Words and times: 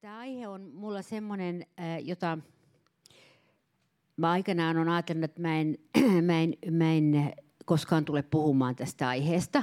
Tämä 0.00 0.18
aihe 0.18 0.48
on 0.48 0.70
mulla 0.74 1.02
semmoinen, 1.02 1.66
jota 2.02 2.38
mä 4.16 4.30
aikanaan 4.30 4.76
on 4.76 4.88
ajatellut, 4.88 5.24
että 5.24 5.42
mä 5.42 5.60
en, 5.60 5.78
mä, 6.26 6.40
en, 6.40 6.54
mä 6.70 6.92
en 6.92 7.32
koskaan 7.64 8.04
tule 8.04 8.22
puhumaan 8.22 8.76
tästä 8.76 9.08
aiheesta. 9.08 9.62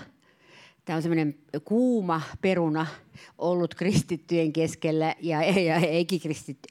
Tämä 0.85 0.95
on 0.95 1.01
semmoinen 1.01 1.35
kuuma 1.65 2.21
peruna 2.41 2.85
ollut 3.37 3.75
kristittyjen 3.75 4.53
keskellä 4.53 5.15
ja, 5.19 5.39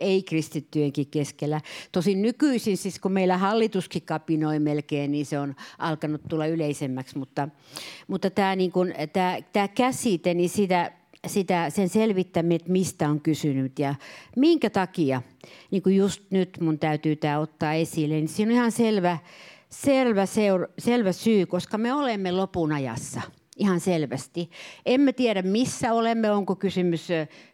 ei-kristittyjenkin 0.00 1.06
keskellä. 1.06 1.60
Tosin 1.92 2.22
nykyisin, 2.22 2.76
siis 2.76 2.98
kun 2.98 3.12
meillä 3.12 3.38
hallituskin 3.38 4.02
kapinoi 4.02 4.58
melkein, 4.58 5.10
niin 5.10 5.26
se 5.26 5.38
on 5.38 5.54
alkanut 5.78 6.20
tulla 6.28 6.46
yleisemmäksi. 6.46 7.18
Mutta, 7.18 7.48
mutta 8.08 8.30
tämä, 8.30 8.56
niin 8.56 8.72
kuin, 8.72 8.94
tämä, 9.12 9.36
tämä 9.52 9.68
käsite, 9.68 10.34
niin 10.34 10.50
sitä, 10.50 10.92
sitä, 11.26 11.70
sen 11.70 11.88
selvittäminen, 11.88 12.56
että 12.56 12.72
mistä 12.72 13.08
on 13.08 13.20
kysynyt 13.20 13.78
ja 13.78 13.94
minkä 14.36 14.70
takia, 14.70 15.22
niin 15.70 15.82
kuin 15.82 15.96
just 15.96 16.22
nyt 16.30 16.58
mun 16.60 16.78
täytyy 16.78 17.16
tämä 17.16 17.38
ottaa 17.38 17.74
esille, 17.74 18.14
niin 18.14 18.28
siinä 18.28 18.50
on 18.50 18.56
ihan 18.56 18.72
selvä, 18.72 19.18
selvä, 19.68 20.26
seur, 20.26 20.68
selvä 20.78 21.12
syy, 21.12 21.46
koska 21.46 21.78
me 21.78 21.94
olemme 21.94 22.32
lopun 22.32 22.72
ajassa– 22.72 23.20
ihan 23.60 23.80
selvästi. 23.80 24.50
Emme 24.86 25.12
tiedä, 25.12 25.42
missä 25.42 25.92
olemme, 25.92 26.30
onko 26.30 26.56
kysymys 26.56 27.08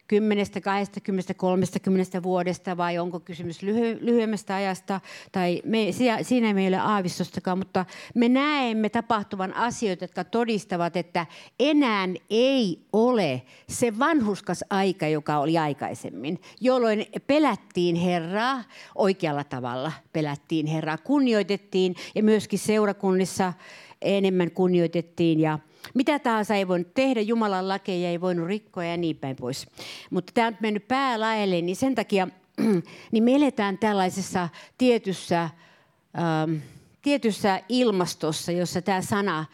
10, 0.07 0.45
20, 0.63 1.33
30 1.33 2.23
vuodesta 2.23 2.77
vai 2.77 2.97
onko 2.97 3.19
kysymys 3.19 3.63
lyhy- 3.63 3.97
lyhyemmästä 4.01 4.55
ajasta. 4.55 5.01
Tai 5.31 5.61
me, 5.65 5.87
siinä 6.21 6.47
ei 6.47 6.53
meillä 6.53 6.83
aavistustakaan, 6.83 7.57
mutta 7.57 7.85
me 8.15 8.29
näemme 8.29 8.89
tapahtuvan 8.89 9.53
asioita, 9.53 10.03
jotka 10.03 10.23
todistavat, 10.23 10.97
että 10.97 11.25
enää 11.59 12.07
ei 12.29 12.79
ole 12.93 13.41
se 13.69 13.99
vanhuskas 13.99 14.63
aika, 14.69 15.07
joka 15.07 15.37
oli 15.37 15.57
aikaisemmin, 15.57 16.41
jolloin 16.61 17.05
pelättiin 17.27 17.95
Herraa 17.95 18.63
oikealla 18.95 19.43
tavalla. 19.43 19.91
Pelättiin 20.13 20.65
Herraa, 20.65 20.97
kunnioitettiin 20.97 21.95
ja 22.15 22.23
myöskin 22.23 22.59
seurakunnissa 22.59 23.53
enemmän 24.01 24.51
kunnioitettiin 24.51 25.39
ja 25.39 25.59
mitä 25.93 26.19
tahansa 26.19 26.55
ei 26.55 26.67
voinut 26.67 26.93
tehdä, 26.93 27.21
Jumalan 27.21 27.67
lakeja 27.67 28.09
ei 28.09 28.21
voinut 28.21 28.47
rikkoa 28.47 28.83
ja 28.83 28.97
niin 28.97 29.17
päin 29.17 29.35
pois. 29.35 29.67
Mutta 30.09 30.33
tämä 30.33 30.47
on 30.47 30.57
mennyt 30.59 30.87
päälaelle, 30.87 31.61
niin 31.61 31.75
sen 31.75 31.95
takia 31.95 32.27
niin 33.11 33.23
me 33.23 33.35
eletään 33.35 33.77
tällaisessa 33.77 34.49
tietyssä, 34.77 35.41
ähm, 35.43 36.55
tietyssä 37.01 37.61
ilmastossa, 37.69 38.51
jossa 38.51 38.81
tämä 38.81 39.01
sana 39.01 39.45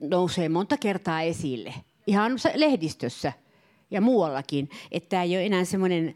nousee 0.00 0.48
monta 0.48 0.76
kertaa 0.76 1.20
esille. 1.20 1.74
Ihan 2.06 2.32
lehdistössä 2.54 3.32
ja 3.90 4.00
muuallakin. 4.00 4.70
Että 4.92 5.08
tämä 5.08 5.22
ei 5.22 5.36
ole 5.36 5.46
enää 5.46 5.64
semmoinen, 5.64 6.14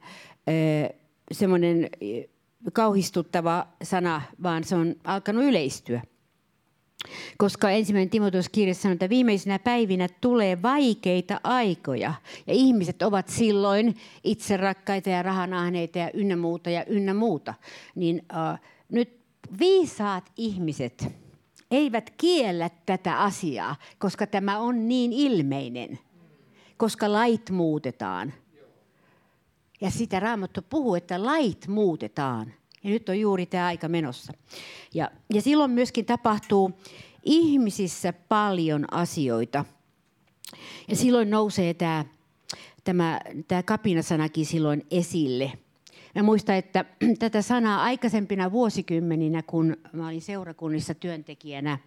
äh, 0.49 1.01
semmoinen 1.33 1.91
kauhistuttava 2.73 3.67
sana, 3.83 4.23
vaan 4.43 4.65
se 4.65 4.77
on 4.77 4.95
alkanut 5.05 5.45
yleistyä. 5.45 6.03
Koska 7.39 7.71
ensimmäinen 7.71 8.11
Timoteus 8.11 8.49
kirja 8.49 8.75
sanoo, 8.75 8.93
että 8.93 9.09
viimeisinä 9.09 9.59
päivinä 9.59 10.09
tulee 10.21 10.63
vaikeita 10.63 11.41
aikoja. 11.45 12.15
Ja 12.47 12.55
ihmiset 12.55 13.03
ovat 13.03 13.29
silloin 13.29 13.97
itse 14.25 14.57
rakkaita 14.57 15.11
ja 15.11 15.23
rahanahneita 15.23 15.99
ja 15.99 16.11
ynnä 16.15 16.37
muuta 16.37 16.71
ja 16.71 16.85
ynnä 16.85 17.15
muuta. 17.15 17.55
Niin 17.95 18.23
uh, 18.33 18.59
nyt 18.89 19.19
viisaat 19.59 20.33
ihmiset 20.37 21.09
eivät 21.71 22.11
kiellä 22.19 22.71
tätä 22.87 23.23
asiaa, 23.23 23.77
koska 23.99 24.27
tämä 24.27 24.59
on 24.59 24.89
niin 24.89 25.13
ilmeinen. 25.13 25.99
Koska 26.77 27.13
lait 27.13 27.51
muutetaan. 27.51 28.33
Ja 29.81 29.91
sitä 29.91 30.21
Raamattu 30.21 30.61
puhuu, 30.71 30.95
että 30.95 31.25
lait 31.25 31.69
muutetaan. 31.69 32.53
Ja 32.85 32.91
nyt 32.91 33.09
on 33.09 33.21
juuri 33.21 33.47
tämä 33.47 33.67
aika 33.67 33.89
menossa. 33.89 34.33
Ja, 34.95 35.11
ja 35.35 35.43
silloin 35.43 35.71
myöskin 35.71 36.05
tapahtuu 36.05 36.73
ihmisissä 37.23 38.13
paljon 38.13 38.95
asioita. 38.95 39.65
Ja 40.89 40.97
silloin 40.97 41.31
nousee 41.31 41.75
tämä, 41.75 42.05
tämä, 42.85 43.21
tämä 43.49 43.63
kapinasanakin 43.63 44.47
silloin 44.47 44.87
esille. 44.91 45.53
Mä 46.15 46.23
muistan, 46.23 46.57
että 46.57 46.85
tätä 47.19 47.43
sanaa 47.43 47.83
aikaisempina 47.83 48.53
vuosikymmeninä, 48.53 49.43
kun 49.43 49.77
mä 49.93 50.09
olin 50.09 50.23
seurakunnissa 50.23 50.95
työntekijänä, 50.95 51.79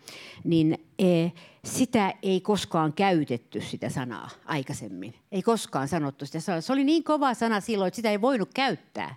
niin 0.44 0.78
e, 1.00 1.30
sitä 1.66 2.13
ei 2.24 2.41
koskaan 2.41 2.94
käytetty 2.94 3.62
sitä 3.62 3.90
sanaa 3.90 4.30
aikaisemmin. 4.46 5.13
Ei 5.31 5.41
koskaan 5.41 5.88
sanottu 5.88 6.25
sitä 6.25 6.40
sanaa. 6.40 6.62
Se 6.62 6.74
oli 6.74 6.84
niin 6.84 7.03
kova 7.03 7.34
sana 7.34 7.62
silloin, 7.62 7.88
että 7.88 7.96
sitä 7.96 8.12
ei 8.12 8.22
voinut 8.22 8.50
käyttää. 8.53 9.16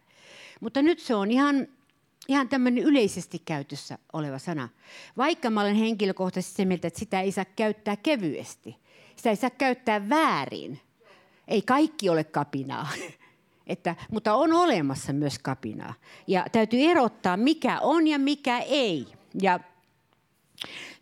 Mutta 0.61 0.83
nyt 0.83 0.99
se 0.99 1.15
on 1.15 1.31
ihan, 1.31 1.69
ihan 2.29 2.49
tämmöinen 2.49 2.85
yleisesti 2.85 3.43
käytössä 3.45 3.99
oleva 4.13 4.39
sana. 4.39 4.69
Vaikka 5.17 5.51
mä 5.51 5.61
olen 5.61 5.75
henkilökohtaisesti 5.75 6.57
se 6.57 6.65
mieltä, 6.65 6.89
että 6.89 6.99
sitä 6.99 7.21
ei 7.21 7.33
saa 7.33 7.45
käyttää 7.45 7.97
kevyesti. 7.97 8.77
Sitä 9.17 9.31
ei 9.31 9.37
saa 9.37 9.51
käyttää 9.51 10.09
väärin. 10.09 10.81
Ei 11.49 11.63
kaikki 11.63 12.09
ole 12.09 12.25
kapinaa. 12.25 12.89
Että, 13.67 13.97
mutta 14.11 14.35
on 14.35 14.53
olemassa 14.53 15.13
myös 15.13 15.39
kapinaa. 15.39 15.95
Ja 16.27 16.47
täytyy 16.53 16.81
erottaa, 16.81 17.37
mikä 17.37 17.81
on 17.81 18.07
ja 18.07 18.19
mikä 18.19 18.59
ei. 18.59 19.07
Ja, 19.43 19.61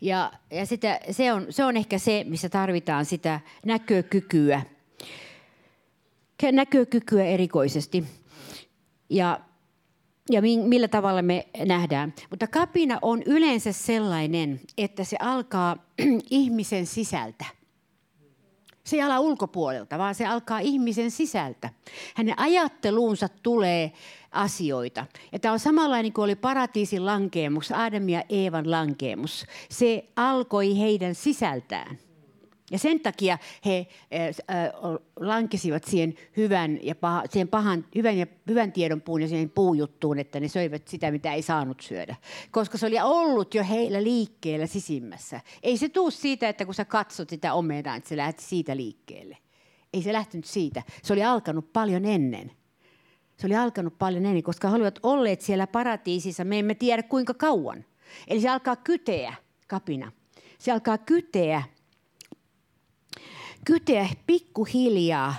ja, 0.01 0.31
ja 0.51 0.65
sitä, 0.65 0.99
se, 1.11 1.33
on, 1.33 1.47
se 1.49 1.65
on 1.65 1.77
ehkä 1.77 1.97
se, 1.97 2.25
missä 2.27 2.49
tarvitaan 2.49 3.05
sitä 3.05 3.39
näkökykyä. 3.65 4.61
Näkökykyä 6.51 7.25
erikoisesti. 7.25 8.03
Ja 9.09 9.39
ja 10.29 10.41
millä 10.41 10.87
tavalla 10.87 11.21
me 11.21 11.47
nähdään. 11.65 12.13
Mutta 12.29 12.47
kapina 12.47 12.99
on 13.01 13.23
yleensä 13.23 13.71
sellainen, 13.71 14.61
että 14.77 15.03
se 15.03 15.17
alkaa 15.19 15.77
ihmisen 16.29 16.85
sisältä. 16.85 17.45
Se 18.83 18.95
ei 18.95 19.01
ala 19.01 19.19
ulkopuolelta, 19.19 19.97
vaan 19.97 20.15
se 20.15 20.25
alkaa 20.25 20.59
ihmisen 20.59 21.11
sisältä. 21.11 21.69
Hänen 22.15 22.39
ajatteluunsa 22.39 23.29
tulee 23.43 23.91
asioita. 24.31 25.05
Ja 25.31 25.39
tämä 25.39 25.51
on 25.51 25.59
samanlainen 25.59 26.13
kuin 26.13 26.23
oli 26.23 26.35
paratiisin 26.35 27.05
lankeemus, 27.05 27.71
Adam 27.71 28.09
ja 28.09 28.23
Eevan 28.29 28.71
lankeemus. 28.71 29.45
Se 29.69 30.05
alkoi 30.15 30.79
heidän 30.79 31.15
sisältään. 31.15 31.99
Ja 32.71 32.79
sen 32.79 32.99
takia 32.99 33.37
he 33.65 33.87
lankesivat 35.19 35.83
siihen 35.83 36.13
hyvän, 36.37 36.79
ja 36.83 36.95
paha, 36.95 37.23
siihen 37.29 37.47
pahan, 37.47 37.85
hyvän, 37.95 38.17
ja, 38.17 38.27
hyvän 38.47 38.71
tiedon 38.71 39.01
puun 39.01 39.21
ja 39.21 39.27
siihen 39.27 39.49
puujuttuun, 39.49 40.19
että 40.19 40.39
ne 40.39 40.47
söivät 40.47 40.87
sitä, 40.87 41.11
mitä 41.11 41.33
ei 41.33 41.41
saanut 41.41 41.81
syödä. 41.81 42.15
Koska 42.51 42.77
se 42.77 42.85
oli 42.85 42.99
ollut 43.03 43.55
jo 43.55 43.63
heillä 43.63 44.03
liikkeellä 44.03 44.67
sisimmässä. 44.67 45.41
Ei 45.63 45.77
se 45.77 45.89
tuu 45.89 46.11
siitä, 46.11 46.49
että 46.49 46.65
kun 46.65 46.73
sä 46.73 46.85
katsot 46.85 47.29
sitä 47.29 47.53
omenaa, 47.53 47.95
että 47.95 48.09
se 48.09 48.17
lähti 48.17 48.43
siitä 48.43 48.77
liikkeelle. 48.77 49.37
Ei 49.93 50.01
se 50.01 50.13
lähtenyt 50.13 50.45
siitä. 50.45 50.83
Se 51.03 51.13
oli 51.13 51.23
alkanut 51.23 51.73
paljon 51.73 52.05
ennen. 52.05 52.51
Se 53.37 53.47
oli 53.47 53.55
alkanut 53.55 53.97
paljon 53.97 54.25
ennen, 54.25 54.43
koska 54.43 54.69
he 54.69 54.75
olivat 54.75 54.99
olleet 55.03 55.41
siellä 55.41 55.67
paratiisissa. 55.67 56.43
Me 56.43 56.59
emme 56.59 56.75
tiedä 56.75 57.03
kuinka 57.03 57.33
kauan. 57.33 57.85
Eli 58.27 58.41
se 58.41 58.49
alkaa 58.49 58.75
kyteä, 58.75 59.33
kapina. 59.67 60.11
Se 60.59 60.71
alkaa 60.71 60.97
kyteä 60.97 61.63
kyteä 63.69 64.09
pikkuhiljaa 64.27 65.35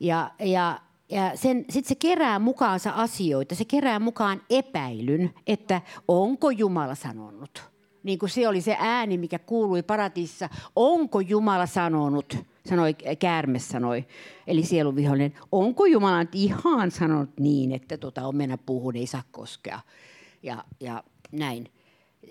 ja, 0.00 0.30
ja, 0.38 0.80
ja 1.08 1.32
sitten 1.34 1.84
se 1.84 1.94
kerää 1.94 2.38
mukaansa 2.38 2.90
asioita. 2.90 3.54
Se 3.54 3.64
kerää 3.64 3.98
mukaan 3.98 4.42
epäilyn, 4.50 5.34
että 5.46 5.80
onko 6.08 6.50
Jumala 6.50 6.94
sanonut. 6.94 7.62
Niin 8.02 8.18
kuin 8.18 8.30
se 8.30 8.48
oli 8.48 8.60
se 8.60 8.76
ääni, 8.78 9.18
mikä 9.18 9.38
kuului 9.38 9.82
paratiissa. 9.82 10.48
Onko 10.76 11.20
Jumala 11.20 11.66
sanonut? 11.66 12.36
Sanoi 12.66 12.94
käärme 13.18 13.58
sanoi, 13.58 14.04
eli 14.46 14.62
sieluvihollinen. 14.62 15.34
Onko 15.52 15.86
Jumala 15.86 16.18
nyt 16.18 16.34
ihan 16.34 16.90
sanonut 16.90 17.30
niin, 17.40 17.72
että 17.72 17.98
tuota 17.98 18.26
omena 18.26 18.58
puuhun 18.58 18.96
ei 18.96 19.06
saa 19.06 19.22
koskea? 19.30 19.80
Ja, 20.42 20.64
ja 20.80 21.04
näin. 21.32 21.72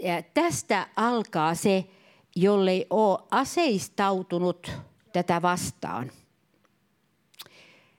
Ja 0.03 0.23
tästä 0.33 0.87
alkaa 0.95 1.55
se, 1.55 1.85
jollei 2.35 2.85
ole 2.89 3.19
aseistautunut 3.31 4.71
tätä 5.13 5.41
vastaan. 5.41 6.11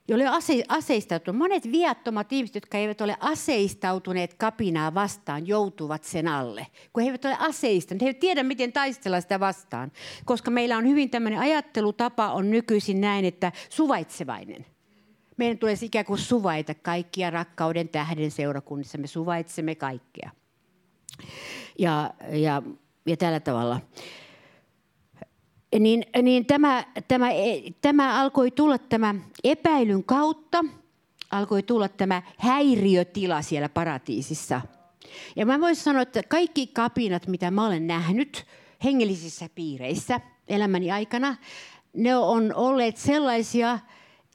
Jolle 0.08 0.26
ase, 0.26 0.64
aseistautunut. 0.68 1.38
Monet 1.38 1.72
viattomat 1.72 2.32
ihmiset, 2.32 2.54
jotka 2.54 2.78
eivät 2.78 3.00
ole 3.00 3.16
aseistautuneet 3.20 4.34
kapinaa 4.34 4.94
vastaan, 4.94 5.46
joutuvat 5.46 6.04
sen 6.04 6.28
alle. 6.28 6.66
Kun 6.92 7.02
he 7.02 7.08
eivät 7.08 7.24
ole 7.24 7.36
aseistaneet, 7.38 8.02
he 8.02 8.06
eivät 8.06 8.18
tiedä, 8.18 8.42
miten 8.42 8.72
taistella 8.72 9.20
sitä 9.20 9.40
vastaan. 9.40 9.92
Koska 10.24 10.50
meillä 10.50 10.76
on 10.76 10.88
hyvin 10.88 11.10
tämmöinen 11.10 11.40
ajattelutapa 11.40 12.32
on 12.32 12.50
nykyisin 12.50 13.00
näin, 13.00 13.24
että 13.24 13.52
suvaitsevainen. 13.68 14.66
Meidän 15.36 15.58
tulee 15.58 15.76
ikään 15.82 16.04
kuin 16.04 16.18
suvaita 16.18 16.74
kaikkia 16.74 17.30
rakkauden 17.30 17.88
tähden 17.88 18.30
seurakunnissa. 18.30 18.98
Me 18.98 19.06
suvaitsemme 19.06 19.74
kaikkea. 19.74 20.30
Ja, 21.78 22.14
ja, 22.32 22.62
ja 23.06 23.16
tällä 23.16 23.40
tavalla 23.40 23.80
niin, 25.78 26.04
niin 26.22 26.46
tämä, 26.46 26.84
tämä, 27.08 27.28
tämä 27.80 28.20
alkoi 28.20 28.50
tulla 28.50 28.78
tämä 28.78 29.14
epäilyn 29.44 30.04
kautta, 30.04 30.64
alkoi 31.30 31.62
tulla 31.62 31.88
tämä 31.88 32.22
häiriötila 32.38 33.42
siellä 33.42 33.69
paratiisissa. 33.69 34.60
Ja 35.36 35.46
mä 35.46 35.60
voisin 35.60 35.84
sanoa, 35.84 36.02
että 36.02 36.22
kaikki 36.22 36.66
kapinat, 36.66 37.26
mitä 37.26 37.50
mä 37.50 37.66
olen 37.66 37.86
nähnyt 37.86 38.46
hengellisissä 38.84 39.48
piireissä 39.54 40.20
elämäni 40.48 40.90
aikana, 40.90 41.36
ne 41.96 42.16
on 42.16 42.54
olleet 42.54 42.96
sellaisia, 42.96 43.78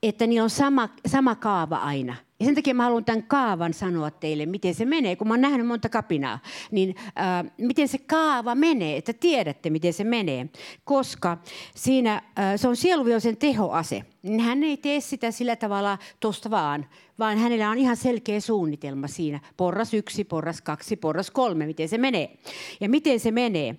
että 0.02 0.26
niillä 0.26 0.44
on 0.44 0.50
sama, 0.50 0.88
sama 1.06 1.34
kaava 1.34 1.76
aina. 1.76 2.16
Ja 2.40 2.46
sen 2.46 2.54
takia 2.54 2.74
mä 2.74 2.82
haluan 2.82 3.04
tämän 3.04 3.22
kaavan 3.22 3.74
sanoa 3.74 4.10
teille, 4.10 4.46
miten 4.46 4.74
se 4.74 4.84
menee, 4.84 5.16
kun 5.16 5.28
mä 5.28 5.34
oon 5.34 5.40
nähnyt 5.40 5.66
monta 5.66 5.88
kapinaa. 5.88 6.38
Niin 6.70 6.94
äh, 6.98 7.52
miten 7.58 7.88
se 7.88 7.98
kaava 7.98 8.54
menee, 8.54 8.96
että 8.96 9.12
tiedätte, 9.12 9.70
miten 9.70 9.92
se 9.92 10.04
menee. 10.04 10.48
Koska 10.84 11.38
siinä 11.74 12.14
äh, 12.14 12.22
se 12.56 12.68
on 12.68 12.76
sieluvihollisen 12.76 13.36
tehoase. 13.36 14.02
Niin 14.22 14.40
hän 14.40 14.62
ei 14.62 14.76
tee 14.76 15.00
sitä 15.00 15.30
sillä 15.30 15.56
tavalla 15.56 15.98
tuosta 16.20 16.50
vaan, 16.50 16.86
vaan 17.18 17.38
hänellä 17.38 17.70
on 17.70 17.78
ihan 17.78 17.96
selkeä 17.96 18.40
suunnitelma 18.40 19.08
siinä. 19.08 19.40
Porras 19.56 19.94
yksi, 19.94 20.24
porras 20.24 20.60
kaksi, 20.60 20.96
porras 20.96 21.30
kolme, 21.30 21.66
miten 21.66 21.88
se 21.88 21.98
menee. 21.98 22.38
Ja 22.80 22.88
miten 22.88 23.20
se 23.20 23.30
menee? 23.30 23.68
Äh, 23.68 23.76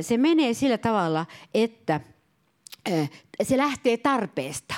se 0.00 0.16
menee 0.16 0.54
sillä 0.54 0.78
tavalla, 0.78 1.26
että 1.54 2.00
äh, 2.92 3.10
se 3.42 3.56
lähtee 3.56 3.96
tarpeesta. 3.96 4.74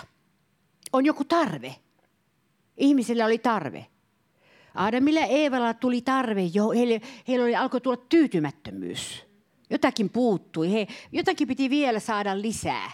On 0.92 1.04
joku 1.04 1.24
tarve 1.24 1.74
Ihmisillä 2.78 3.24
oli 3.24 3.38
tarve. 3.38 3.86
Adamilla 4.74 5.20
ja 5.20 5.26
Eevalla 5.26 5.74
tuli 5.74 6.00
tarve 6.02 6.42
jo, 6.42 6.70
heille, 6.70 7.00
heille 7.28 7.44
oli, 7.44 7.56
alkoi 7.56 7.80
tulla 7.80 7.96
tyytymättömyys. 7.96 9.24
Jotakin 9.70 10.10
puuttui, 10.10 10.72
he, 10.72 10.86
jotakin 11.12 11.48
piti 11.48 11.70
vielä 11.70 12.00
saada 12.00 12.42
lisää. 12.42 12.90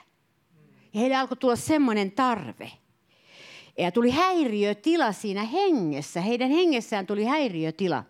Ja 0.95 1.01
heille 1.01 1.17
alkoi 1.17 1.37
tulla 1.37 1.57
semmoinen 1.57 2.13
tarve. 2.13 2.71
Ja 3.79 3.93
tuli 3.93 4.11
häiriötila 4.11 5.13
siinä 5.13 5.45
hengessä. 5.45 6.21
Heidän 6.21 6.51
hengessään 6.51 7.07
tuli 7.07 7.25
häiriötila. 7.25 8.05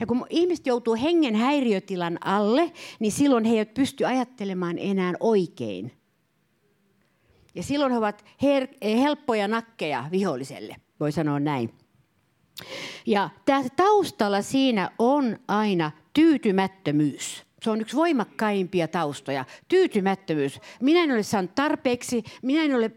Ja 0.00 0.06
kun 0.06 0.26
ihmiset 0.30 0.66
joutuu 0.66 0.94
hengen 0.94 1.34
häiriötilan 1.36 2.18
alle, 2.24 2.72
niin 3.00 3.12
silloin 3.12 3.44
he 3.44 3.52
eivät 3.52 3.74
pysty 3.74 4.06
ajattelemaan 4.06 4.78
enää 4.78 5.12
oikein. 5.20 5.92
Ja 7.54 7.62
silloin 7.62 7.92
he 7.92 7.98
ovat 7.98 8.24
her- 8.42 8.86
helppoja 8.96 9.48
nakkeja 9.48 10.04
viholliselle 10.10 10.76
voi 11.02 11.12
sanoa 11.12 11.40
näin. 11.40 11.74
Ja 13.06 13.30
taustalla 13.76 14.42
siinä 14.42 14.90
on 14.98 15.38
aina 15.48 15.90
tyytymättömyys. 16.12 17.42
Se 17.62 17.70
on 17.70 17.80
yksi 17.80 17.96
voimakkaimpia 17.96 18.88
taustoja. 18.88 19.44
Tyytymättömyys. 19.68 20.60
Minä 20.80 21.04
en 21.04 21.12
ole 21.12 21.22
saanut 21.22 21.54
tarpeeksi, 21.54 22.22
minä 22.42 22.64
en 22.64 22.74
ole 22.74 22.90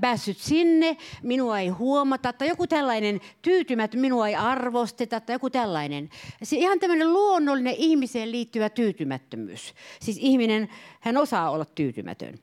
päässyt 0.00 0.38
sinne, 0.38 0.96
minua 1.22 1.58
ei 1.58 1.68
huomata, 1.68 2.32
tai 2.32 2.48
joku 2.48 2.66
tällainen 2.66 3.20
tyytymätön, 3.42 4.00
minua 4.00 4.28
ei 4.28 4.34
arvosteta, 4.34 5.20
tai 5.20 5.34
joku 5.34 5.50
tällainen. 5.50 6.10
Se 6.42 6.56
ihan 6.56 6.80
tämmöinen 6.80 7.12
luonnollinen 7.12 7.74
ihmiseen 7.78 8.32
liittyvä 8.32 8.70
tyytymättömyys. 8.70 9.74
Siis 10.00 10.18
ihminen, 10.20 10.68
hän 11.00 11.16
osaa 11.16 11.50
olla 11.50 11.64
tyytymätön. 11.64 12.38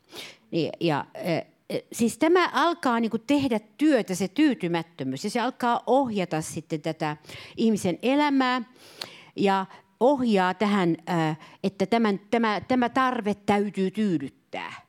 Ja, 0.52 0.72
ja 0.80 1.06
siis 1.92 2.18
tämä 2.18 2.50
alkaa 2.54 3.00
niin 3.00 3.12
tehdä 3.28 3.60
työtä, 3.78 4.16
se 4.16 4.28
tyytymättömyys, 4.28 5.24
ja 5.24 5.30
se 5.30 5.40
alkaa 5.40 5.84
ohjata 5.88 6.42
sitten 6.42 6.82
tätä 6.82 7.18
ihmisen 7.58 8.00
elämää 8.02 8.62
ja 9.36 9.66
ohjaa 10.00 10.54
tähän, 10.54 10.98
että 11.64 11.86
tämän, 11.86 12.20
tämä, 12.32 12.62
tämä 12.62 12.90
tarve 12.90 13.34
täytyy 13.34 13.92
tyydyttää. 13.92 14.86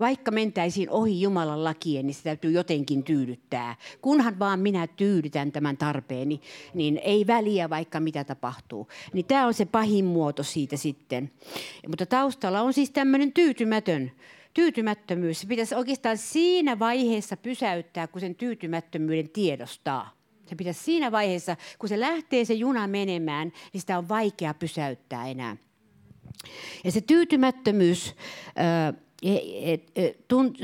Vaikka 0.00 0.30
mentäisiin 0.30 0.90
ohi 0.90 1.20
Jumalan 1.20 1.64
lakien, 1.64 2.06
niin 2.06 2.14
se 2.14 2.22
täytyy 2.22 2.50
jotenkin 2.50 3.04
tyydyttää. 3.04 3.76
Kunhan 4.02 4.38
vaan 4.38 4.60
minä 4.60 4.86
tyydytän 4.86 5.52
tämän 5.52 5.76
tarpeeni, 5.76 6.40
niin 6.74 7.00
ei 7.04 7.26
väliä 7.26 7.70
vaikka 7.70 8.00
mitä 8.00 8.24
tapahtuu. 8.24 8.88
Niin 9.12 9.24
tämä 9.24 9.46
on 9.46 9.54
se 9.54 9.64
pahin 9.64 10.04
muoto 10.04 10.42
siitä 10.42 10.76
sitten. 10.76 11.30
Mutta 11.88 12.06
taustalla 12.06 12.60
on 12.60 12.72
siis 12.72 12.90
tämmöinen 12.90 13.32
tyytymätön 13.32 14.12
tyytymättömyys 14.58 15.46
pitäisi 15.48 15.74
oikeastaan 15.74 16.18
siinä 16.18 16.78
vaiheessa 16.78 17.36
pysäyttää, 17.36 18.06
kun 18.06 18.20
sen 18.20 18.34
tyytymättömyyden 18.34 19.30
tiedostaa. 19.30 20.10
Se 20.46 20.54
pitäisi 20.54 20.84
siinä 20.84 21.12
vaiheessa, 21.12 21.56
kun 21.78 21.88
se 21.88 22.00
lähtee 22.00 22.44
se 22.44 22.54
juna 22.54 22.86
menemään, 22.86 23.52
niin 23.72 23.80
sitä 23.80 23.98
on 23.98 24.08
vaikea 24.08 24.54
pysäyttää 24.54 25.28
enää. 25.28 25.56
Ja 26.84 26.92
se 26.92 27.00
tyytymättömyys, 27.00 28.14
e, 29.22 29.78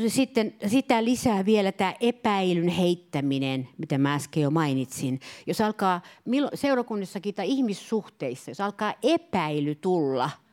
sitten 0.08 0.55
sitä 0.67 1.05
lisää 1.05 1.44
vielä 1.44 1.73
tämä 1.73 1.94
epäilyn 2.00 2.69
heittäminen, 2.69 3.69
mitä 3.79 3.99
mä 3.99 4.14
äsken 4.14 4.43
jo 4.43 4.50
mainitsin. 4.50 5.20
Jos 5.46 5.61
alkaa 5.61 6.02
seurakunnissakin 6.55 7.35
tai 7.35 7.49
ihmissuhteissa, 7.49 8.50
jos 8.50 8.61
alkaa 8.61 8.94
epäily 9.02 9.75
tulla– 9.75 10.31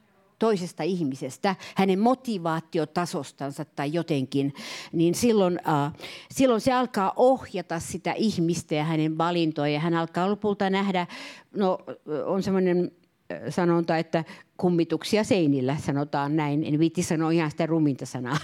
toisesta 0.42 0.84
ihmisestä, 0.84 1.56
hänen 1.76 2.00
motivaatiotasostansa 2.00 3.66
tai 3.66 3.94
jotenkin, 3.94 4.54
niin 4.92 5.16
silloin, 5.16 5.60
äh, 5.68 5.94
silloin 6.32 6.62
se 6.62 6.74
alkaa 6.74 7.14
ohjata 7.16 7.80
sitä 7.80 8.14
ihmistä 8.14 8.76
ja 8.76 8.84
hänen 8.84 9.18
valintoja. 9.18 9.74
Ja 9.74 9.80
hän 9.80 9.94
alkaa 9.94 10.30
lopulta 10.30 10.70
nähdä, 10.70 11.08
no 11.56 11.78
on 12.26 12.44
semmoinen 12.44 12.92
äh, 13.32 13.40
sanonta, 13.50 13.98
että 13.98 14.24
kummituksia 14.58 15.24
seinillä, 15.24 15.78
sanotaan 15.78 16.36
näin. 16.36 16.64
En 16.64 16.80
viitti 16.80 17.04
sanoa 17.04 17.32
ihan 17.32 17.52
sitä 17.52 17.66
ruminta 17.66 18.06
sanaa. 18.06 18.38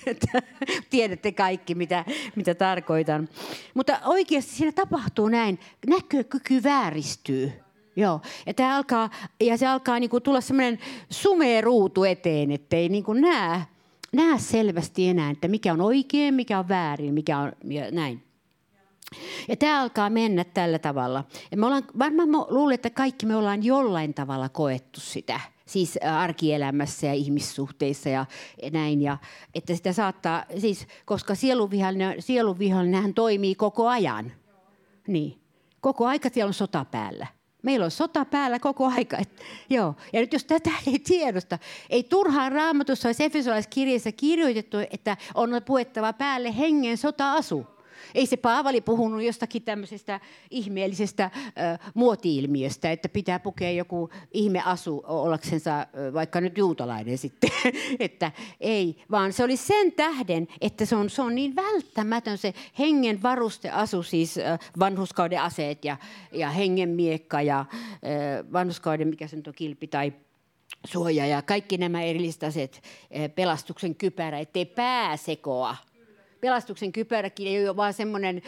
Tiedätte 0.90 1.32
kaikki, 1.32 1.74
mitä, 1.74 2.04
mitä 2.36 2.54
tarkoitan. 2.54 3.28
Mutta 3.74 4.00
oikeasti 4.04 4.52
siinä 4.52 4.72
tapahtuu 4.72 5.28
näin. 5.28 5.58
Näkökyky 5.86 6.62
vääristyy. 6.62 7.63
Joo, 7.96 8.20
ja, 8.46 8.54
tämä 8.54 8.76
alkaa, 8.76 9.10
ja 9.40 9.58
se 9.58 9.66
alkaa 9.66 10.00
niinku 10.00 10.20
tulla 10.20 10.40
semmoinen 10.40 10.78
sumea 11.10 11.60
ruutu 11.60 12.04
eteen, 12.04 12.50
ettei 12.50 12.88
niinku 12.88 13.12
näe, 13.12 13.60
näe 14.12 14.38
selvästi 14.38 15.08
enää, 15.08 15.30
että 15.30 15.48
mikä 15.48 15.72
on 15.72 15.80
oikein, 15.80 16.34
mikä 16.34 16.58
on 16.58 16.68
väärin, 16.68 17.14
mikä 17.14 17.38
on 17.38 17.52
ja 17.64 17.90
näin. 17.90 18.22
Ja 19.48 19.56
tämä 19.56 19.82
alkaa 19.82 20.10
mennä 20.10 20.44
tällä 20.44 20.78
tavalla. 20.78 21.24
Ja 21.50 21.56
me 21.56 21.66
ollaan, 21.66 21.84
varmaan 21.98 22.28
mä 22.28 22.38
luulen, 22.48 22.74
että 22.74 22.90
kaikki 22.90 23.26
me 23.26 23.36
ollaan 23.36 23.64
jollain 23.64 24.14
tavalla 24.14 24.48
koettu 24.48 25.00
sitä. 25.00 25.40
Siis 25.66 25.98
arkielämässä 26.22 27.06
ja 27.06 27.14
ihmissuhteissa 27.14 28.08
ja 28.08 28.26
näin. 28.72 29.02
Ja, 29.02 29.18
että 29.54 29.74
sitä 29.74 29.92
saattaa, 29.92 30.44
siis, 30.58 30.86
koska 31.04 31.34
sielunvihollinen, 31.34 32.22
sielunvihollinen 32.22 33.14
toimii 33.14 33.54
koko 33.54 33.88
ajan. 33.88 34.32
Niin. 35.06 35.40
Koko 35.80 36.06
aika 36.06 36.28
siellä 36.28 36.48
on 36.48 36.54
sota 36.54 36.84
päällä. 36.84 37.26
Meillä 37.64 37.84
on 37.84 37.90
sota 37.90 38.24
päällä 38.24 38.58
koko 38.58 38.92
aika. 38.96 39.18
Et, 39.18 39.42
joo. 39.70 39.94
Ja 40.12 40.20
nyt 40.20 40.32
jos 40.32 40.44
tätä 40.44 40.70
ei 40.86 40.98
tiedosta, 40.98 41.58
ei 41.90 42.02
turhaan 42.02 42.52
raamatussa 42.52 43.08
olisi 43.08 43.24
Efesolaiskirjassa 43.24 44.12
kirjoitettu, 44.12 44.76
että 44.90 45.16
on 45.34 45.50
puettava 45.64 46.12
päälle 46.12 46.58
hengen 46.58 46.98
sota-asu. 46.98 47.73
Ei 48.14 48.26
se 48.26 48.36
Paavali 48.36 48.80
puhunut 48.80 49.22
jostakin 49.22 49.62
tämmöisestä 49.62 50.20
ihmeellisestä 50.50 51.24
äh, 51.24 51.32
muoti-ilmiöstä, 51.94 52.92
että 52.92 53.08
pitää 53.08 53.38
pukea 53.38 53.70
joku 53.70 54.10
ihmeasu 54.32 55.02
ollaksensa 55.06 55.86
vaikka 56.14 56.40
nyt 56.40 56.58
juutalainen 56.58 57.18
sitten. 57.18 57.50
että 57.98 58.32
ei, 58.60 59.04
vaan 59.10 59.32
se 59.32 59.44
oli 59.44 59.56
sen 59.56 59.92
tähden, 59.92 60.48
että 60.60 60.84
se 60.84 60.96
on, 60.96 61.10
se 61.10 61.22
on 61.22 61.34
niin 61.34 61.56
välttämätön 61.56 62.38
se 62.38 62.54
hengen 62.78 63.22
varusteasu, 63.22 64.02
siis 64.02 64.38
äh, 64.38 64.58
vanhuskauden 64.78 65.40
aseet 65.40 65.84
ja, 65.84 65.96
ja 66.32 66.50
hengen 66.50 66.88
miekka 66.88 67.42
ja 67.42 67.60
äh, 67.60 68.52
vanhuskauden, 68.52 69.08
mikä 69.08 69.26
se 69.26 69.36
nyt 69.36 69.48
on, 69.48 69.54
kilpi 69.54 69.86
tai 69.86 70.12
suoja 70.86 71.26
ja 71.26 71.42
kaikki 71.42 71.78
nämä 71.78 72.02
erilliset 72.02 72.44
aseet, 72.44 72.82
pelastuksen 73.34 73.94
kypärä, 73.94 74.38
ettei 74.38 74.64
pääsekoa 74.64 75.76
pelastuksen 76.44 76.92
kypäräkin 76.92 77.46
ei 77.46 77.68
ole 77.68 77.76
vaan 77.76 77.92
semmoinen 77.92 78.42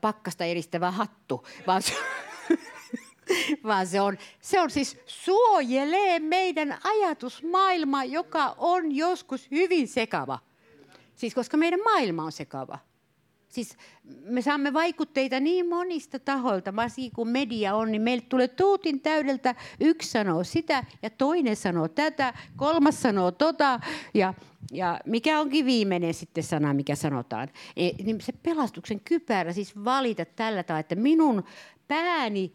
pakkasta 0.00 0.44
eristävä 0.44 0.90
hattu, 0.90 1.46
vaan 1.66 1.82
se, 1.82 1.92
vaan 3.68 3.86
se 3.86 4.00
on, 4.00 4.18
se 4.40 4.60
on 4.60 4.70
siis 4.70 4.98
suojelee 5.06 6.18
meidän 6.18 6.78
ajatusmaailma, 6.84 8.04
joka 8.04 8.54
on 8.58 8.96
joskus 8.96 9.50
hyvin 9.50 9.88
sekava. 9.88 10.38
Siis 11.14 11.34
koska 11.34 11.56
meidän 11.56 11.80
maailma 11.84 12.24
on 12.24 12.32
sekava. 12.32 12.78
Siis 13.50 13.76
me 14.24 14.42
saamme 14.42 14.72
vaikutteita 14.72 15.40
niin 15.40 15.68
monista 15.68 16.18
tahoilta, 16.18 16.76
varsinkin 16.76 17.12
kun 17.12 17.28
media 17.28 17.74
on, 17.74 17.92
niin 17.92 18.02
meille 18.02 18.24
tulee 18.28 18.48
tuutin 18.48 19.00
täydeltä. 19.00 19.54
Yksi 19.80 20.10
sanoo 20.10 20.44
sitä 20.44 20.84
ja 21.02 21.10
toinen 21.10 21.56
sanoo 21.56 21.88
tätä, 21.88 22.34
kolmas 22.56 23.02
sanoo 23.02 23.30
tota 23.30 23.80
ja, 24.14 24.34
ja 24.72 25.00
mikä 25.06 25.40
onkin 25.40 25.66
viimeinen 25.66 26.14
sitten 26.14 26.44
sana, 26.44 26.74
mikä 26.74 26.94
sanotaan. 26.94 27.48
E, 27.76 27.90
niin 28.04 28.20
se 28.20 28.32
pelastuksen 28.32 29.00
kypärä 29.00 29.52
siis 29.52 29.84
valita 29.84 30.24
tällä 30.24 30.62
tavalla, 30.62 30.80
että 30.80 30.94
minun 30.94 31.44
pääni 31.88 32.52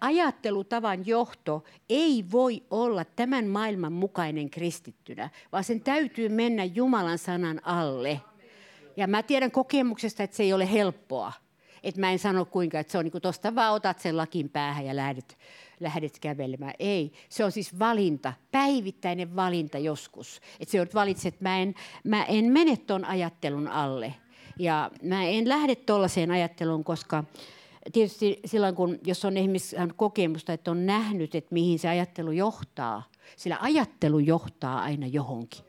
ajattelutavan 0.00 1.06
johto 1.06 1.64
ei 1.88 2.24
voi 2.32 2.62
olla 2.70 3.04
tämän 3.04 3.46
maailman 3.46 3.92
mukainen 3.92 4.50
kristittynä, 4.50 5.30
vaan 5.52 5.64
sen 5.64 5.80
täytyy 5.80 6.28
mennä 6.28 6.64
Jumalan 6.64 7.18
sanan 7.18 7.60
alle– 7.64 8.20
Ja 9.00 9.06
mä 9.06 9.22
tiedän 9.22 9.50
kokemuksesta, 9.50 10.22
että 10.22 10.36
se 10.36 10.42
ei 10.42 10.52
ole 10.52 10.72
helppoa. 10.72 11.32
Että 11.82 12.00
mä 12.00 12.12
en 12.12 12.18
sano 12.18 12.44
kuinka, 12.44 12.78
että 12.78 12.92
se 12.92 12.98
on 12.98 13.04
niin 13.04 13.12
kuin 13.12 13.22
tosta 13.22 13.54
vaan 13.54 13.74
otat 13.74 13.98
sen 13.98 14.16
lakin 14.16 14.48
päähän 14.48 14.86
ja 14.86 14.96
lähdet, 14.96 15.38
lähdet 15.80 16.18
kävelemään. 16.18 16.74
Ei, 16.78 17.12
se 17.28 17.44
on 17.44 17.52
siis 17.52 17.78
valinta, 17.78 18.32
päivittäinen 18.52 19.36
valinta 19.36 19.78
joskus. 19.78 20.40
Että 20.60 20.72
se 20.72 20.80
on 20.80 20.86
valitset, 20.94 21.34
että 21.34 21.44
mä 21.44 21.58
en, 21.58 21.74
mä 22.04 22.24
en 22.24 22.44
mene 22.44 22.76
tuon 22.76 23.04
ajattelun 23.04 23.68
alle. 23.68 24.14
Ja 24.58 24.90
mä 25.02 25.24
en 25.24 25.48
lähde 25.48 25.74
tuollaiseen 25.74 26.30
ajatteluun, 26.30 26.84
koska 26.84 27.24
tietysti 27.92 28.40
silloin, 28.44 28.74
kun, 28.74 28.98
jos 29.04 29.24
on 29.24 29.36
esimerkiksi 29.36 29.76
kokemusta, 29.96 30.52
että 30.52 30.70
on 30.70 30.86
nähnyt, 30.86 31.34
että 31.34 31.54
mihin 31.54 31.78
se 31.78 31.88
ajattelu 31.88 32.32
johtaa, 32.32 33.02
sillä 33.36 33.58
ajattelu 33.60 34.18
johtaa 34.18 34.82
aina 34.82 35.06
johonkin. 35.06 35.64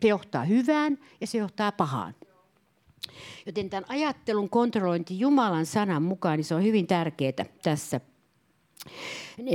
Se 0.00 0.08
johtaa 0.08 0.44
hyvään 0.44 0.98
ja 1.20 1.26
se 1.26 1.38
johtaa 1.38 1.72
pahaan. 1.72 2.14
Joten 3.46 3.70
tämän 3.70 3.84
ajattelun 3.88 4.50
kontrollointi 4.50 5.18
Jumalan 5.20 5.66
sanan 5.66 6.02
mukaan, 6.02 6.36
niin 6.38 6.44
se 6.44 6.54
on 6.54 6.62
hyvin 6.62 6.86
tärkeää 6.86 7.44
tässä 7.62 8.00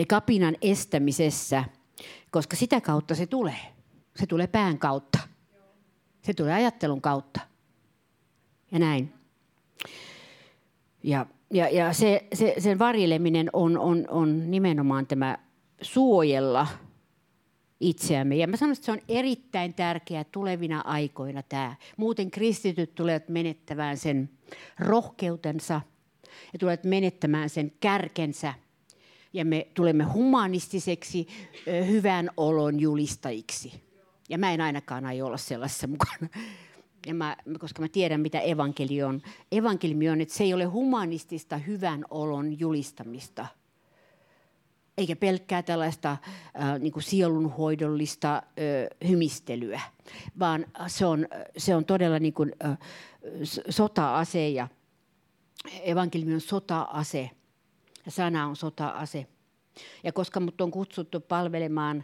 kapinan 0.08 0.56
estämisessä, 0.62 1.64
koska 2.32 2.56
sitä 2.56 2.82
kautta 2.82 3.16
se 3.16 3.26
tulee. 3.26 3.60
Se 4.16 4.26
tulee 4.26 4.48
pään 4.48 4.80
kautta. 4.80 5.20
Se 6.22 6.34
tulee 6.34 6.54
ajattelun 6.54 7.02
kautta. 7.02 7.40
Ja 8.72 8.80
näin. 8.80 9.14
Ja, 11.04 11.26
ja, 11.54 11.70
ja 11.70 11.94
se, 11.94 12.28
se, 12.34 12.56
sen 12.58 12.80
varjeleminen 12.80 13.50
on, 13.54 13.78
on, 13.78 14.06
on 14.10 14.52
nimenomaan 14.52 15.08
tämä 15.08 15.38
suojella 15.82 16.68
itseämme. 17.80 18.36
Ja 18.36 18.48
mä 18.48 18.58
sanon, 18.58 18.74
että 18.74 18.86
se 18.86 18.92
on 18.92 19.02
erittäin 19.10 19.74
tärkeää 19.74 20.24
tulevina 20.24 20.82
aikoina 20.86 21.44
tämä. 21.44 21.76
Muuten 21.98 22.32
kristityt 22.32 22.96
tulevat 22.96 23.30
menettämään 23.30 23.98
sen 23.98 24.30
rohkeutensa 24.80 25.82
ja 26.54 26.60
tulevat 26.60 26.84
menettämään 26.84 27.50
sen 27.50 27.72
kärkensä. 27.80 28.54
Ja 29.34 29.46
me 29.46 29.68
tulemme 29.74 30.04
humanistiseksi 30.04 31.28
hyvän 31.88 32.30
olon 32.38 32.80
julistajiksi. 32.80 33.74
Ja 34.30 34.38
mä 34.38 34.54
en 34.54 34.62
ainakaan 34.62 35.06
aio 35.06 35.26
olla 35.26 35.38
sellaisessa 35.38 35.88
mukana. 35.98 36.28
Ja 37.08 37.14
mä, 37.14 37.38
koska 37.60 37.82
mä 37.82 37.88
tiedän, 37.88 38.22
mitä 38.22 38.40
evankeli 38.40 39.04
on. 39.04 39.22
Evankeliumi 39.52 40.10
on, 40.10 40.22
että 40.22 40.34
se 40.34 40.44
ei 40.44 40.54
ole 40.54 40.66
humanistista 40.66 41.58
hyvän 41.58 42.06
olon 42.10 42.60
julistamista– 42.60 43.46
eikä 44.98 45.16
pelkkää 45.16 45.64
tällaista 45.64 46.18
niin 46.80 46.94
kuin 46.94 47.04
sielunhoidollista 47.04 48.44
hymistelyä, 49.08 49.82
vaan 50.40 50.66
se 50.88 51.06
on, 51.06 51.28
se 51.58 51.76
on 51.76 51.86
todella 51.86 52.20
niin 52.20 52.34
kuin, 52.34 52.54
sota-ase 53.70 54.50
ja 54.50 54.68
evankeliumi 55.84 56.34
on 56.34 56.42
sota-ase 56.42 57.30
ja 58.06 58.12
sana 58.12 58.48
on 58.48 58.56
sota-ase. 58.56 59.28
Ja 60.04 60.12
koska 60.12 60.40
mut 60.40 60.62
on 60.62 60.72
kutsuttu 60.72 61.20
palvelemaan 61.20 62.04